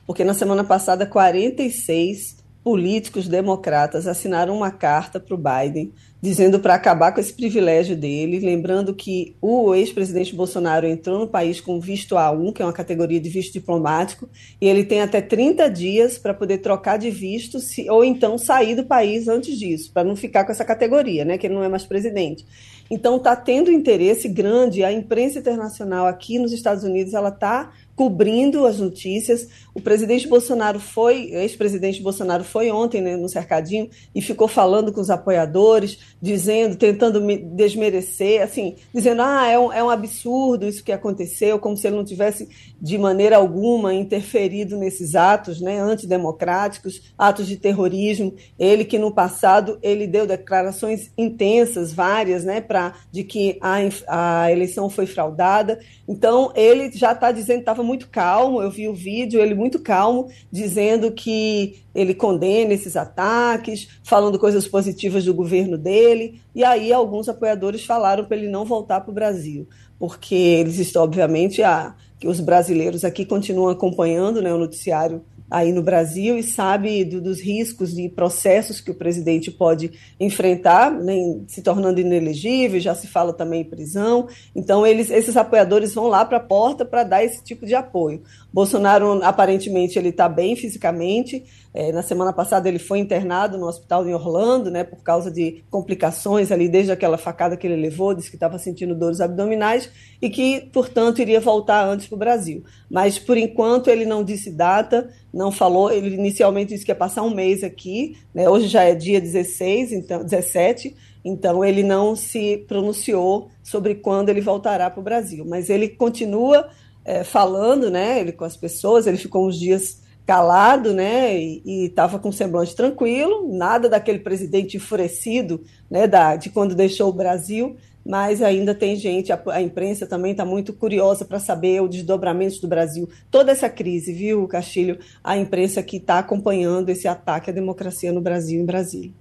Porque 0.06 0.26
na 0.26 0.34
semana 0.34 0.64
passada, 0.64 1.06
46 1.06 2.44
políticos 2.66 3.28
democratas 3.28 4.08
assinaram 4.08 4.58
uma 4.58 4.72
carta 4.72 5.20
para 5.20 5.36
o 5.36 5.38
Biden 5.38 5.94
dizendo 6.26 6.60
para 6.60 6.74
acabar 6.74 7.12
com 7.12 7.20
esse 7.20 7.32
privilégio 7.32 7.96
dele, 7.96 8.40
lembrando 8.40 8.96
que 8.96 9.36
o 9.40 9.76
ex-presidente 9.76 10.36
Bolsonaro 10.36 10.88
entrou 10.88 11.20
no 11.20 11.28
país 11.28 11.62
com 11.62 11.80
visto 11.80 12.16
A1, 12.16 12.52
que 12.52 12.64
é 12.64 12.66
uma 12.66 12.74
categoria 12.74 13.20
de 13.20 13.30
visto 13.30 13.54
diplomático, 13.54 14.28
e 14.60 14.68
ele 14.68 14.84
tem 14.84 15.02
até 15.02 15.22
30 15.22 15.70
dias 15.70 16.18
para 16.18 16.34
poder 16.34 16.58
trocar 16.58 16.98
de 16.98 17.12
visto 17.12 17.60
se, 17.60 17.88
ou 17.92 18.04
então 18.04 18.40
sair 18.40 18.76
do 18.76 18.86
país 18.86 19.28
antes 19.28 19.56
disso, 19.56 19.92
para 19.94 20.04
não 20.04 20.16
ficar 20.16 20.46
com 20.46 20.52
essa 20.52 20.66
categoria, 20.66 21.24
né, 21.24 21.38
que 21.38 21.46
ele 21.46 21.54
não 21.54 21.64
é 21.64 21.70
mais 21.70 21.86
presidente. 21.86 22.44
Então 22.90 23.18
está 23.18 23.36
tendo 23.36 23.72
interesse 23.72 24.28
grande, 24.28 24.84
a 24.84 24.92
imprensa 24.92 25.38
internacional 25.38 26.08
aqui 26.08 26.40
nos 26.40 26.52
Estados 26.52 26.84
Unidos, 26.84 27.14
ela 27.14 27.30
está 27.30 27.72
cobrindo 27.96 28.66
as 28.66 28.80
notícias. 28.80 29.48
O 29.74 29.82
presidente 29.82 30.28
Bolsonaro 30.28 30.80
foi, 30.80 31.32
ex-presidente 31.32 32.02
Bolsonaro 32.02 32.44
foi 32.44 32.70
ontem 32.70 33.02
né, 33.02 33.16
no 33.16 33.30
cercadinho 33.30 33.90
e 34.14 34.22
ficou 34.22 34.48
falando 34.48 34.92
com 34.92 35.00
os 35.00 35.10
apoiadores, 35.10 36.00
dizendo, 36.22 36.76
tentando 36.76 37.22
desmerecer, 37.56 38.42
assim, 38.42 38.76
dizendo, 38.94 39.22
ah, 39.22 39.48
é 39.48 39.58
um, 39.58 39.72
é 39.72 39.84
um 39.84 39.90
absurdo 39.90 40.68
isso 40.68 40.84
que 40.84 40.92
aconteceu, 40.92 41.58
como 41.58 41.78
se 41.78 41.88
ele 41.88 41.96
não 41.96 42.04
tivesse 42.04 42.50
de 42.82 42.98
maneira 42.98 43.38
alguma 43.38 43.94
interferido 43.94 44.78
nesses 44.78 45.16
atos, 45.16 45.62
né, 45.62 45.80
antidemocráticos, 45.80 47.14
atos 47.18 47.48
de 47.48 47.56
terrorismo. 47.58 48.34
Ele 48.60 48.84
que 48.84 49.00
no 49.00 49.12
passado 49.12 49.80
ele 49.82 50.06
deu 50.06 50.28
declarações 50.28 51.12
intensas, 51.18 51.94
várias, 51.94 52.44
né, 52.44 52.60
para 52.60 52.94
de 53.12 53.24
que 53.24 53.58
a, 53.62 53.78
a 54.08 54.52
eleição 54.52 54.90
foi 54.90 55.06
fraudada. 55.06 55.80
Então 56.08 56.52
ele 56.56 56.92
já 56.92 57.14
está 57.14 57.32
dizendo, 57.32 57.60
estava 57.60 57.85
muito 57.86 58.10
calmo, 58.10 58.62
eu 58.62 58.70
vi 58.70 58.88
o 58.88 58.94
vídeo, 58.94 59.40
ele 59.40 59.56
muito 59.56 59.80
calmo, 59.80 60.28
dizendo 60.52 61.12
que 61.12 61.84
ele 61.94 62.14
condena 62.14 62.74
esses 62.74 62.98
ataques, 62.98 63.88
falando 64.04 64.38
coisas 64.38 64.68
positivas 64.68 65.24
do 65.24 65.34
governo 65.34 65.78
dele, 65.78 66.42
e 66.54 66.64
aí 66.64 66.92
alguns 66.92 67.30
apoiadores 67.30 67.86
falaram 67.86 68.26
para 68.26 68.36
ele 68.36 68.50
não 68.50 68.66
voltar 68.66 69.02
para 69.02 69.12
o 69.12 69.14
Brasil, 69.14 69.68
porque 69.98 70.36
eles 70.36 70.78
estão, 70.80 71.04
obviamente, 71.04 71.64
a, 71.64 71.96
que 72.20 72.28
os 72.28 72.40
brasileiros 72.40 73.06
aqui 73.06 73.26
continuam 73.26 73.70
acompanhando 73.70 74.42
né, 74.42 74.54
o 74.54 74.58
noticiário 74.58 75.24
aí 75.50 75.72
no 75.72 75.82
Brasil 75.82 76.38
e 76.38 76.44
sabe 76.44 77.06
do, 77.06 77.22
dos 77.22 77.40
riscos 77.40 77.98
e 77.98 78.10
processos 78.10 78.82
que 78.82 78.92
o 78.92 78.96
presidente 78.96 79.52
pode 79.52 79.92
enfrentar, 80.20 80.92
né, 80.92 81.16
se 81.48 81.62
tornando 81.62 82.00
inelegível, 82.00 82.80
já 82.80 82.96
se 82.96 83.08
fala 83.08 83.32
também 83.34 83.62
em 83.62 83.70
prisão. 83.70 84.28
Então, 84.56 84.86
eles, 84.86 85.10
esses 85.10 85.38
apoiadores 85.38 85.94
vão 85.94 86.08
lá 86.08 86.26
para 86.26 86.38
a 86.38 86.42
porta 86.42 86.84
para 86.84 87.04
dar 87.04 87.24
esse 87.24 87.44
tipo 87.44 87.66
de 87.66 87.76
apoio. 87.76 88.24
Bolsonaro, 88.52 89.24
aparentemente, 89.24 90.00
ele 90.00 90.10
está 90.10 90.28
bem 90.28 90.56
fisicamente. 90.56 91.44
É, 91.74 91.92
na 91.92 92.02
semana 92.02 92.32
passada, 92.32 92.70
ele 92.70 92.80
foi 92.80 93.00
internado 93.00 93.58
no 93.58 93.68
hospital 93.68 94.08
em 94.08 94.14
Orlando, 94.14 94.72
né, 94.72 94.84
por 94.84 95.04
causa 95.04 95.30
de 95.30 95.62
complicações 95.70 96.52
ali, 96.52 96.70
desde 96.70 96.92
aquela 96.92 97.18
facada 97.18 97.58
que 97.58 97.68
ele 97.68 97.76
levou, 97.76 98.14
disse 98.14 98.30
que 98.30 98.38
estava 98.38 98.58
sentindo 98.58 98.96
dores 98.96 99.20
abdominais 99.20 99.90
e 100.22 100.30
que, 100.30 100.70
portanto, 100.72 101.22
iria 101.22 101.42
voltar 101.42 101.86
antes 101.86 102.08
para 102.08 102.16
o 102.16 102.20
Brasil. 102.20 102.64
Mas, 102.90 103.20
por 103.20 103.38
enquanto, 103.38 103.90
ele 103.90 104.06
não 104.06 104.24
disse 104.24 104.50
data, 104.50 105.10
não 105.36 105.52
falou. 105.52 105.92
Ele 105.92 106.16
inicialmente 106.16 106.74
disse 106.74 106.86
que 106.86 106.92
ia 106.92 106.96
passar 106.96 107.22
um 107.22 107.36
mês 107.36 107.62
aqui, 107.62 108.18
né, 108.34 108.50
hoje 108.50 108.68
já 108.68 108.84
é 108.84 108.96
dia 108.96 109.20
16, 109.20 109.92
então, 109.92 110.24
17, 110.24 110.96
então 111.26 111.64
ele 111.64 111.84
não 111.84 112.16
se 112.16 112.64
pronunciou 112.68 113.50
sobre 113.62 113.96
quando 113.96 114.30
ele 114.30 114.40
voltará 114.40 114.90
para 114.90 115.02
o 115.02 115.04
Brasil. 115.04 115.44
Mas 115.46 115.70
ele 115.70 115.90
continua 115.90 116.70
é, 117.04 117.26
falando, 117.26 117.92
né, 117.92 118.22
ele 118.22 118.32
com 118.32 118.46
as 118.46 118.56
pessoas, 118.56 119.06
ele 119.06 119.18
ficou 119.18 119.46
uns 119.46 119.60
dias 119.60 120.02
calado, 120.26 120.92
né, 120.92 121.38
e 121.38 121.86
estava 121.86 122.18
com 122.18 122.32
semblante 122.32 122.76
tranquilo, 122.76 123.48
nada 123.56 123.88
daquele 123.88 124.20
presidente 124.20 124.78
enfurecido, 124.78 125.62
né, 125.92 126.08
da, 126.08 126.36
de 126.36 126.50
quando 126.50 126.74
deixou 126.74 127.10
o 127.10 127.14
Brasil, 127.14 127.76
mas 128.06 128.44
ainda 128.44 128.76
tem 128.76 128.96
gente, 128.96 129.34
a, 129.34 129.42
a 129.48 129.62
imprensa 129.62 130.06
também 130.06 130.32
está 130.32 130.46
muito 130.46 130.72
curiosa 130.72 131.26
para 131.26 131.40
saber 131.40 131.82
o 131.82 131.88
desdobramento 131.88 132.62
do 132.62 132.68
Brasil. 132.68 133.10
Toda 133.32 133.52
essa 133.52 133.68
crise, 133.68 134.14
viu, 134.14 134.48
Castilho? 134.48 135.00
A 135.24 135.36
imprensa 135.36 135.82
que 135.82 135.98
está 135.98 136.20
acompanhando 136.20 136.90
esse 136.90 137.08
ataque 137.08 137.50
à 137.50 137.54
democracia 137.54 138.14
no 138.14 138.22
Brasil, 138.22 138.62
em 138.62 138.66
Brasília. 138.66 139.12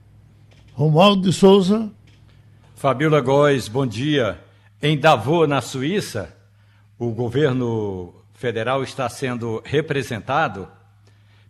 Romualdo 0.74 1.22
de 1.22 1.32
Souza. 1.32 1.91
Fabiola 2.74 3.20
Góes, 3.22 3.68
bom 3.68 3.87
dia. 3.87 4.39
Em 4.82 4.99
Davos, 4.99 5.49
na 5.49 5.62
Suíça, 5.62 6.35
o 6.99 7.11
governo 7.11 8.12
federal 8.35 8.82
está 8.82 9.09
sendo 9.09 9.62
representado 9.64 10.68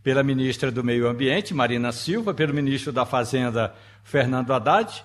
pela 0.05 0.22
ministra 0.22 0.70
do 0.70 0.85
Meio 0.85 1.09
Ambiente, 1.09 1.53
Marina 1.55 1.91
Silva, 1.91 2.32
pelo 2.32 2.55
ministro 2.55 2.93
da 2.93 3.05
Fazenda, 3.05 3.74
Fernando 4.05 4.53
Haddad. 4.53 5.05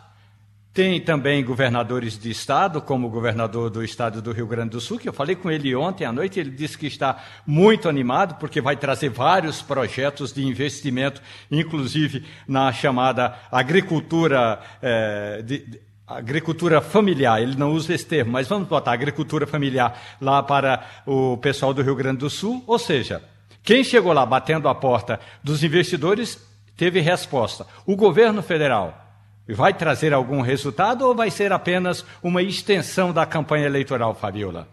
Tem 0.74 1.02
também 1.02 1.44
governadores 1.44 2.18
de 2.18 2.30
estado, 2.30 2.80
como 2.80 3.08
o 3.08 3.10
governador 3.10 3.72
do 3.72 3.84
estado 3.84 4.22
do 4.22 4.32
Rio 4.32 4.46
Grande 4.46 4.70
do 4.70 4.82
Sul, 4.82 5.00
que 5.00 5.10
eu 5.10 5.14
falei 5.14 5.36
com 5.36 5.50
ele 5.50 5.76
ontem 5.76 6.06
à 6.06 6.12
noite, 6.12 6.40
ele 6.40 6.52
disse 6.52 6.78
que 6.78 6.86
está 6.86 7.18
muito 7.46 7.90
animado, 7.90 8.36
porque 8.36 8.62
vai 8.62 8.78
trazer 8.78 9.10
vários 9.10 9.64
projetos 9.64 10.32
de 10.32 10.46
investimento, 10.46 11.22
inclusive 11.50 12.24
na 12.48 12.72
chamada 12.72 13.36
agricultura 13.52 14.60
eh, 14.82 15.42
de, 15.44 15.80
agricultura 16.10 16.82
familiar, 16.82 17.42
ele 17.42 17.56
não 17.56 17.72
usa 17.72 17.94
esse 17.94 18.06
termo, 18.06 18.32
mas 18.32 18.48
vamos 18.48 18.68
botar 18.68 18.94
agricultura 18.94 19.46
familiar 19.46 20.18
lá 20.20 20.42
para 20.42 20.84
o 21.06 21.38
pessoal 21.38 21.74
do 21.74 21.84
Rio 21.84 21.96
Grande 21.96 22.20
do 22.20 22.30
Sul, 22.30 22.64
ou 22.66 22.80
seja, 22.80 23.22
quem 23.64 23.84
chegou 23.84 24.12
lá 24.12 24.26
batendo 24.26 24.68
a 24.68 24.74
porta 24.74 25.20
dos 25.44 25.64
investidores 25.64 26.40
teve 26.76 27.00
resposta. 27.00 27.68
O 27.86 27.96
governo 27.96 28.42
federal 28.42 29.09
vai 29.54 29.74
trazer 29.74 30.14
algum 30.14 30.42
resultado 30.42 31.08
ou 31.08 31.16
vai 31.16 31.32
ser 31.32 31.52
apenas 31.52 32.06
uma 32.22 32.42
extensão 32.42 33.12
da 33.12 33.26
campanha 33.26 33.66
eleitoral, 33.66 34.14
Fabiola? 34.14 34.68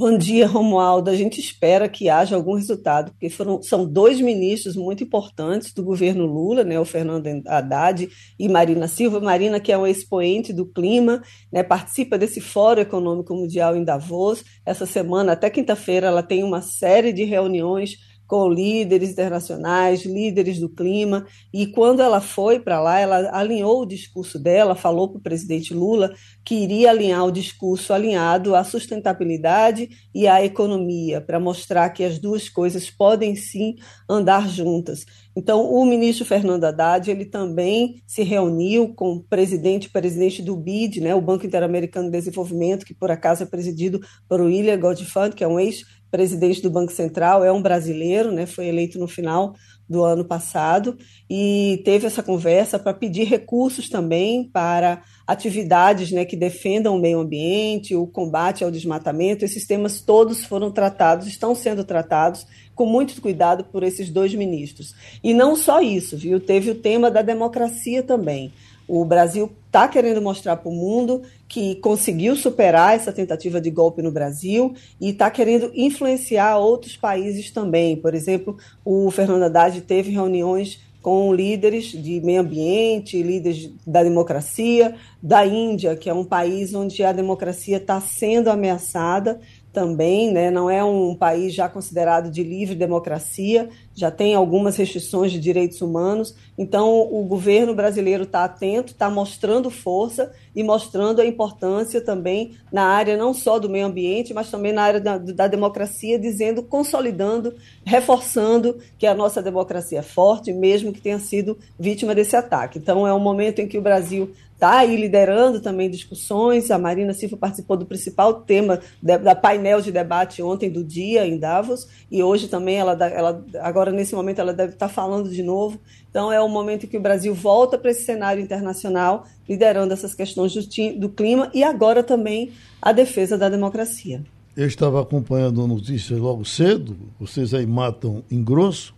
Bom 0.00 0.16
dia, 0.16 0.46
Romualdo. 0.46 1.10
A 1.10 1.16
gente 1.16 1.40
espera 1.40 1.88
que 1.88 2.08
haja 2.08 2.36
algum 2.36 2.54
resultado, 2.54 3.10
porque 3.10 3.28
foram, 3.28 3.60
são 3.60 3.84
dois 3.84 4.20
ministros 4.20 4.76
muito 4.76 5.02
importantes 5.02 5.72
do 5.72 5.82
governo 5.82 6.24
Lula, 6.24 6.62
né, 6.62 6.78
o 6.78 6.84
Fernando 6.84 7.26
Haddad 7.48 8.08
e 8.38 8.48
Marina 8.48 8.86
Silva. 8.86 9.18
Marina, 9.18 9.58
que 9.58 9.72
é 9.72 9.76
um 9.76 9.84
expoente 9.84 10.52
do 10.52 10.64
clima, 10.64 11.20
né, 11.52 11.64
participa 11.64 12.16
desse 12.16 12.40
Fórum 12.40 12.82
Econômico 12.82 13.34
Mundial 13.34 13.74
em 13.74 13.82
Davos. 13.82 14.44
Essa 14.64 14.86
semana, 14.86 15.32
até 15.32 15.50
quinta-feira, 15.50 16.06
ela 16.06 16.22
tem 16.22 16.44
uma 16.44 16.62
série 16.62 17.12
de 17.12 17.24
reuniões 17.24 17.96
com 18.28 18.46
líderes 18.46 19.10
internacionais, 19.10 20.04
líderes 20.04 20.60
do 20.60 20.68
clima, 20.68 21.26
e 21.50 21.66
quando 21.66 22.02
ela 22.02 22.20
foi 22.20 22.60
para 22.60 22.78
lá, 22.78 23.00
ela 23.00 23.30
alinhou 23.32 23.80
o 23.80 23.86
discurso 23.86 24.38
dela, 24.38 24.74
falou 24.74 25.08
para 25.08 25.18
o 25.18 25.22
presidente 25.22 25.72
Lula 25.72 26.12
que 26.44 26.54
iria 26.54 26.90
alinhar 26.90 27.24
o 27.24 27.32
discurso 27.32 27.92
alinhado 27.92 28.54
à 28.54 28.62
sustentabilidade 28.62 29.88
e 30.14 30.28
à 30.28 30.44
economia, 30.44 31.22
para 31.22 31.40
mostrar 31.40 31.88
que 31.88 32.04
as 32.04 32.18
duas 32.18 32.50
coisas 32.50 32.90
podem 32.90 33.34
sim 33.34 33.76
andar 34.08 34.46
juntas. 34.46 35.06
Então, 35.34 35.70
o 35.70 35.86
ministro 35.86 36.24
Fernando 36.24 36.64
Haddad, 36.64 37.08
ele 37.08 37.24
também 37.24 38.02
se 38.06 38.24
reuniu 38.24 38.92
com 38.92 39.12
o 39.12 39.22
presidente, 39.22 39.88
presidente 39.88 40.42
do 40.42 40.56
BID, 40.56 41.00
né, 41.00 41.14
o 41.14 41.20
Banco 41.20 41.46
Interamericano 41.46 42.10
de 42.10 42.18
Desenvolvimento, 42.18 42.84
que 42.84 42.92
por 42.92 43.10
acaso 43.10 43.44
é 43.44 43.46
presidido 43.46 44.00
por 44.28 44.40
William 44.40 44.78
Godfrey, 44.78 45.32
que 45.32 45.44
é 45.44 45.48
um 45.48 45.60
ex 45.60 45.84
presidente 46.10 46.62
do 46.62 46.70
Banco 46.70 46.92
Central, 46.92 47.44
é 47.44 47.52
um 47.52 47.60
brasileiro, 47.60 48.32
né, 48.32 48.46
foi 48.46 48.66
eleito 48.66 48.98
no 48.98 49.06
final 49.06 49.54
do 49.88 50.04
ano 50.04 50.24
passado, 50.24 50.96
e 51.30 51.80
teve 51.84 52.06
essa 52.06 52.22
conversa 52.22 52.78
para 52.78 52.92
pedir 52.92 53.24
recursos 53.24 53.88
também 53.88 54.44
para 54.44 55.02
atividades 55.26 56.10
né, 56.10 56.24
que 56.24 56.36
defendam 56.36 56.94
o 56.94 57.00
meio 57.00 57.20
ambiente, 57.20 57.96
o 57.96 58.06
combate 58.06 58.62
ao 58.62 58.70
desmatamento. 58.70 59.44
Esses 59.44 59.66
temas 59.66 60.00
todos 60.00 60.44
foram 60.44 60.70
tratados, 60.70 61.26
estão 61.26 61.54
sendo 61.54 61.84
tratados 61.84 62.46
com 62.74 62.86
muito 62.86 63.20
cuidado 63.20 63.64
por 63.64 63.82
esses 63.82 64.10
dois 64.10 64.34
ministros. 64.34 64.94
E 65.24 65.32
não 65.32 65.56
só 65.56 65.80
isso, 65.80 66.16
viu? 66.16 66.38
Teve 66.38 66.70
o 66.70 66.74
tema 66.74 67.10
da 67.10 67.22
democracia 67.22 68.02
também. 68.02 68.52
O 68.88 69.04
Brasil 69.04 69.52
está 69.66 69.86
querendo 69.86 70.22
mostrar 70.22 70.56
para 70.56 70.70
o 70.70 70.74
mundo 70.74 71.22
que 71.46 71.74
conseguiu 71.76 72.34
superar 72.34 72.96
essa 72.96 73.12
tentativa 73.12 73.60
de 73.60 73.70
golpe 73.70 74.00
no 74.00 74.10
Brasil 74.10 74.74
e 74.98 75.10
está 75.10 75.30
querendo 75.30 75.70
influenciar 75.74 76.56
outros 76.56 76.96
países 76.96 77.50
também. 77.50 77.94
Por 77.96 78.14
exemplo, 78.14 78.56
o 78.82 79.10
Fernando 79.10 79.42
Haddad 79.42 79.78
teve 79.82 80.10
reuniões 80.10 80.80
com 81.02 81.32
líderes 81.32 81.86
de 81.86 82.20
meio 82.20 82.40
ambiente, 82.40 83.22
líderes 83.22 83.70
da 83.86 84.02
democracia, 84.02 84.94
da 85.22 85.46
Índia, 85.46 85.94
que 85.96 86.10
é 86.10 86.14
um 86.14 86.24
país 86.24 86.74
onde 86.74 87.02
a 87.04 87.12
democracia 87.12 87.76
está 87.76 88.00
sendo 88.00 88.50
ameaçada 88.50 89.40
também, 89.72 90.32
né? 90.32 90.50
não 90.50 90.68
é 90.68 90.82
um 90.82 91.14
país 91.14 91.54
já 91.54 91.68
considerado 91.68 92.30
de 92.30 92.42
livre 92.42 92.74
democracia, 92.74 93.68
já 93.98 94.12
tem 94.12 94.32
algumas 94.32 94.76
restrições 94.76 95.32
de 95.32 95.40
direitos 95.40 95.82
humanos. 95.82 96.32
Então, 96.56 97.00
o 97.00 97.24
governo 97.24 97.74
brasileiro 97.74 98.22
está 98.22 98.44
atento, 98.44 98.92
está 98.92 99.10
mostrando 99.10 99.70
força 99.70 100.32
e 100.54 100.62
mostrando 100.62 101.20
a 101.20 101.26
importância 101.26 102.00
também 102.00 102.54
na 102.72 102.84
área 102.84 103.16
não 103.16 103.34
só 103.34 103.58
do 103.58 103.68
meio 103.68 103.86
ambiente, 103.86 104.32
mas 104.32 104.52
também 104.52 104.72
na 104.72 104.82
área 104.82 105.00
da, 105.00 105.18
da 105.18 105.48
democracia, 105.48 106.16
dizendo, 106.16 106.62
consolidando, 106.62 107.56
reforçando 107.84 108.78
que 108.96 109.06
a 109.06 109.14
nossa 109.14 109.42
democracia 109.42 109.98
é 109.98 110.02
forte, 110.02 110.52
mesmo 110.52 110.92
que 110.92 111.00
tenha 111.00 111.18
sido 111.18 111.58
vítima 111.76 112.14
desse 112.14 112.36
ataque. 112.36 112.78
Então, 112.78 113.04
é 113.04 113.12
um 113.12 113.18
momento 113.18 113.58
em 113.58 113.66
que 113.66 113.78
o 113.78 113.82
Brasil 113.82 114.32
está 114.58 114.78
aí 114.78 114.96
liderando 114.96 115.60
também 115.60 115.88
discussões. 115.88 116.70
A 116.72 116.78
Marina 116.78 117.14
Silva 117.14 117.36
participou 117.36 117.76
do 117.76 117.86
principal 117.86 118.42
tema 118.42 118.80
da 119.00 119.34
painel 119.34 119.80
de 119.80 119.92
debate 119.92 120.42
ontem 120.42 120.68
do 120.68 120.82
dia 120.82 121.24
em 121.24 121.38
Davos 121.38 121.86
e 122.10 122.22
hoje 122.24 122.48
também 122.48 122.76
ela, 122.76 122.92
ela 122.92 123.44
agora 123.60 123.87
nesse 123.92 124.14
momento 124.14 124.40
ela 124.40 124.52
deve 124.52 124.72
estar 124.72 124.88
falando 124.88 125.30
de 125.30 125.42
novo. 125.42 125.78
Então 126.10 126.32
é 126.32 126.40
o 126.40 126.48
momento 126.48 126.86
que 126.86 126.96
o 126.96 127.00
Brasil 127.00 127.34
volta 127.34 127.78
para 127.78 127.90
esse 127.90 128.04
cenário 128.04 128.42
internacional 128.42 129.26
liderando 129.48 129.92
essas 129.92 130.14
questões 130.14 130.54
do, 130.54 130.62
do 130.98 131.08
clima 131.08 131.50
e 131.54 131.62
agora 131.62 132.02
também 132.02 132.52
a 132.80 132.92
defesa 132.92 133.36
da 133.36 133.48
democracia. 133.48 134.22
Eu 134.56 134.66
estava 134.66 135.00
acompanhando 135.00 135.66
notícias 135.66 136.18
logo 136.18 136.44
cedo, 136.44 136.96
vocês 137.18 137.54
aí 137.54 137.66
matam 137.66 138.24
em 138.30 138.42
grosso, 138.42 138.94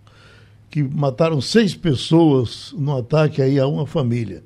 que 0.71 0.83
mataram 0.83 1.41
seis 1.41 1.75
pessoas 1.75 2.73
no 2.79 2.97
ataque 2.97 3.43
aí 3.43 3.59
a 3.59 3.67
uma 3.67 3.87
família. 3.87 4.43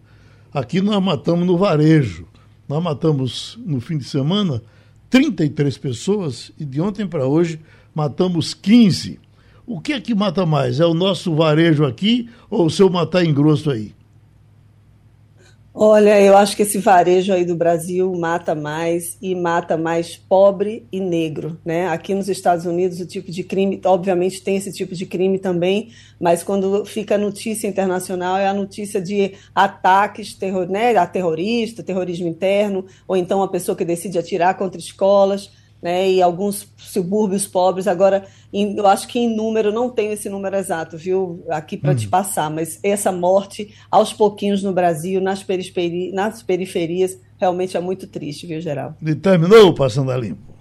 Aqui 0.52 0.80
nós 0.80 1.02
matamos 1.02 1.46
no 1.46 1.56
varejo. 1.58 2.26
Nós 2.68 2.82
matamos 2.82 3.58
no 3.64 3.80
fim 3.80 3.98
de 3.98 4.04
semana 4.04 4.62
33 5.10 5.78
pessoas 5.78 6.50
e 6.58 6.64
de 6.64 6.80
ontem 6.80 7.06
para 7.06 7.26
hoje 7.26 7.60
matamos 7.94 8.54
15. 8.54 9.20
O 9.66 9.80
que 9.80 9.94
é 9.94 10.00
que 10.00 10.14
mata 10.14 10.44
mais? 10.44 10.78
É 10.78 10.84
o 10.84 10.92
nosso 10.92 11.34
varejo 11.34 11.84
aqui 11.84 12.28
ou 12.50 12.66
o 12.66 12.70
seu 12.70 12.90
matar 12.90 13.24
em 13.24 13.32
grosso 13.32 13.70
aí? 13.70 13.94
Olha, 15.76 16.20
eu 16.20 16.36
acho 16.36 16.54
que 16.54 16.62
esse 16.62 16.78
varejo 16.78 17.32
aí 17.32 17.44
do 17.44 17.56
Brasil 17.56 18.14
mata 18.14 18.54
mais 18.54 19.18
e 19.20 19.34
mata 19.34 19.76
mais 19.76 20.16
pobre 20.16 20.86
e 20.92 21.00
negro, 21.00 21.58
né? 21.64 21.88
Aqui 21.88 22.14
nos 22.14 22.28
Estados 22.28 22.64
Unidos 22.64 23.00
o 23.00 23.06
tipo 23.06 23.32
de 23.32 23.42
crime, 23.42 23.80
obviamente 23.84 24.40
tem 24.40 24.54
esse 24.54 24.72
tipo 24.72 24.94
de 24.94 25.04
crime 25.04 25.36
também, 25.36 25.90
mas 26.20 26.44
quando 26.44 26.84
fica 26.84 27.18
notícia 27.18 27.66
internacional 27.66 28.36
é 28.36 28.46
a 28.46 28.54
notícia 28.54 29.02
de 29.02 29.32
ataques 29.52 30.34
terror, 30.34 30.68
né, 30.68 30.94
a 30.96 31.06
terrorista, 31.08 31.82
terrorismo 31.82 32.28
interno, 32.28 32.84
ou 33.08 33.16
então 33.16 33.42
a 33.42 33.48
pessoa 33.48 33.74
que 33.74 33.84
decide 33.84 34.16
atirar 34.16 34.56
contra 34.56 34.78
escolas 34.78 35.50
né, 35.84 36.10
e 36.10 36.22
alguns 36.22 36.66
subúrbios 36.78 37.46
pobres. 37.46 37.86
Agora, 37.86 38.24
em, 38.50 38.74
eu 38.74 38.86
acho 38.86 39.06
que 39.06 39.18
em 39.18 39.36
número, 39.36 39.70
não 39.70 39.90
tenho 39.90 40.14
esse 40.14 40.30
número 40.30 40.56
exato, 40.56 40.96
viu, 40.96 41.44
aqui 41.50 41.76
para 41.76 41.94
te 41.94 42.06
uhum. 42.06 42.10
passar, 42.10 42.50
mas 42.50 42.80
essa 42.82 43.12
morte, 43.12 43.74
aos 43.90 44.10
pouquinhos 44.10 44.62
no 44.62 44.72
Brasil, 44.72 45.20
nas, 45.20 45.42
periferi 45.42 46.10
nas 46.10 46.42
periferias, 46.42 47.18
realmente 47.36 47.76
é 47.76 47.80
muito 47.80 48.06
triste, 48.06 48.46
viu, 48.46 48.62
Geral? 48.62 48.96
E 49.02 49.14
terminou 49.14 49.74
Passando 49.74 50.10
a 50.10 50.16
Limpo. 50.16 50.54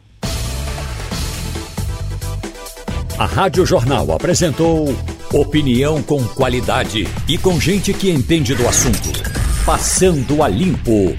A 3.17 3.25
Rádio 3.25 3.65
Jornal 3.65 4.11
apresentou 4.11 4.93
opinião 5.31 6.03
com 6.03 6.21
qualidade 6.35 7.07
e 7.29 7.37
com 7.37 7.57
gente 7.61 7.93
que 7.93 8.09
entende 8.11 8.53
do 8.55 8.67
assunto. 8.67 9.09
Passando 9.65 10.43
a 10.43 10.49
Limpo. 10.49 11.15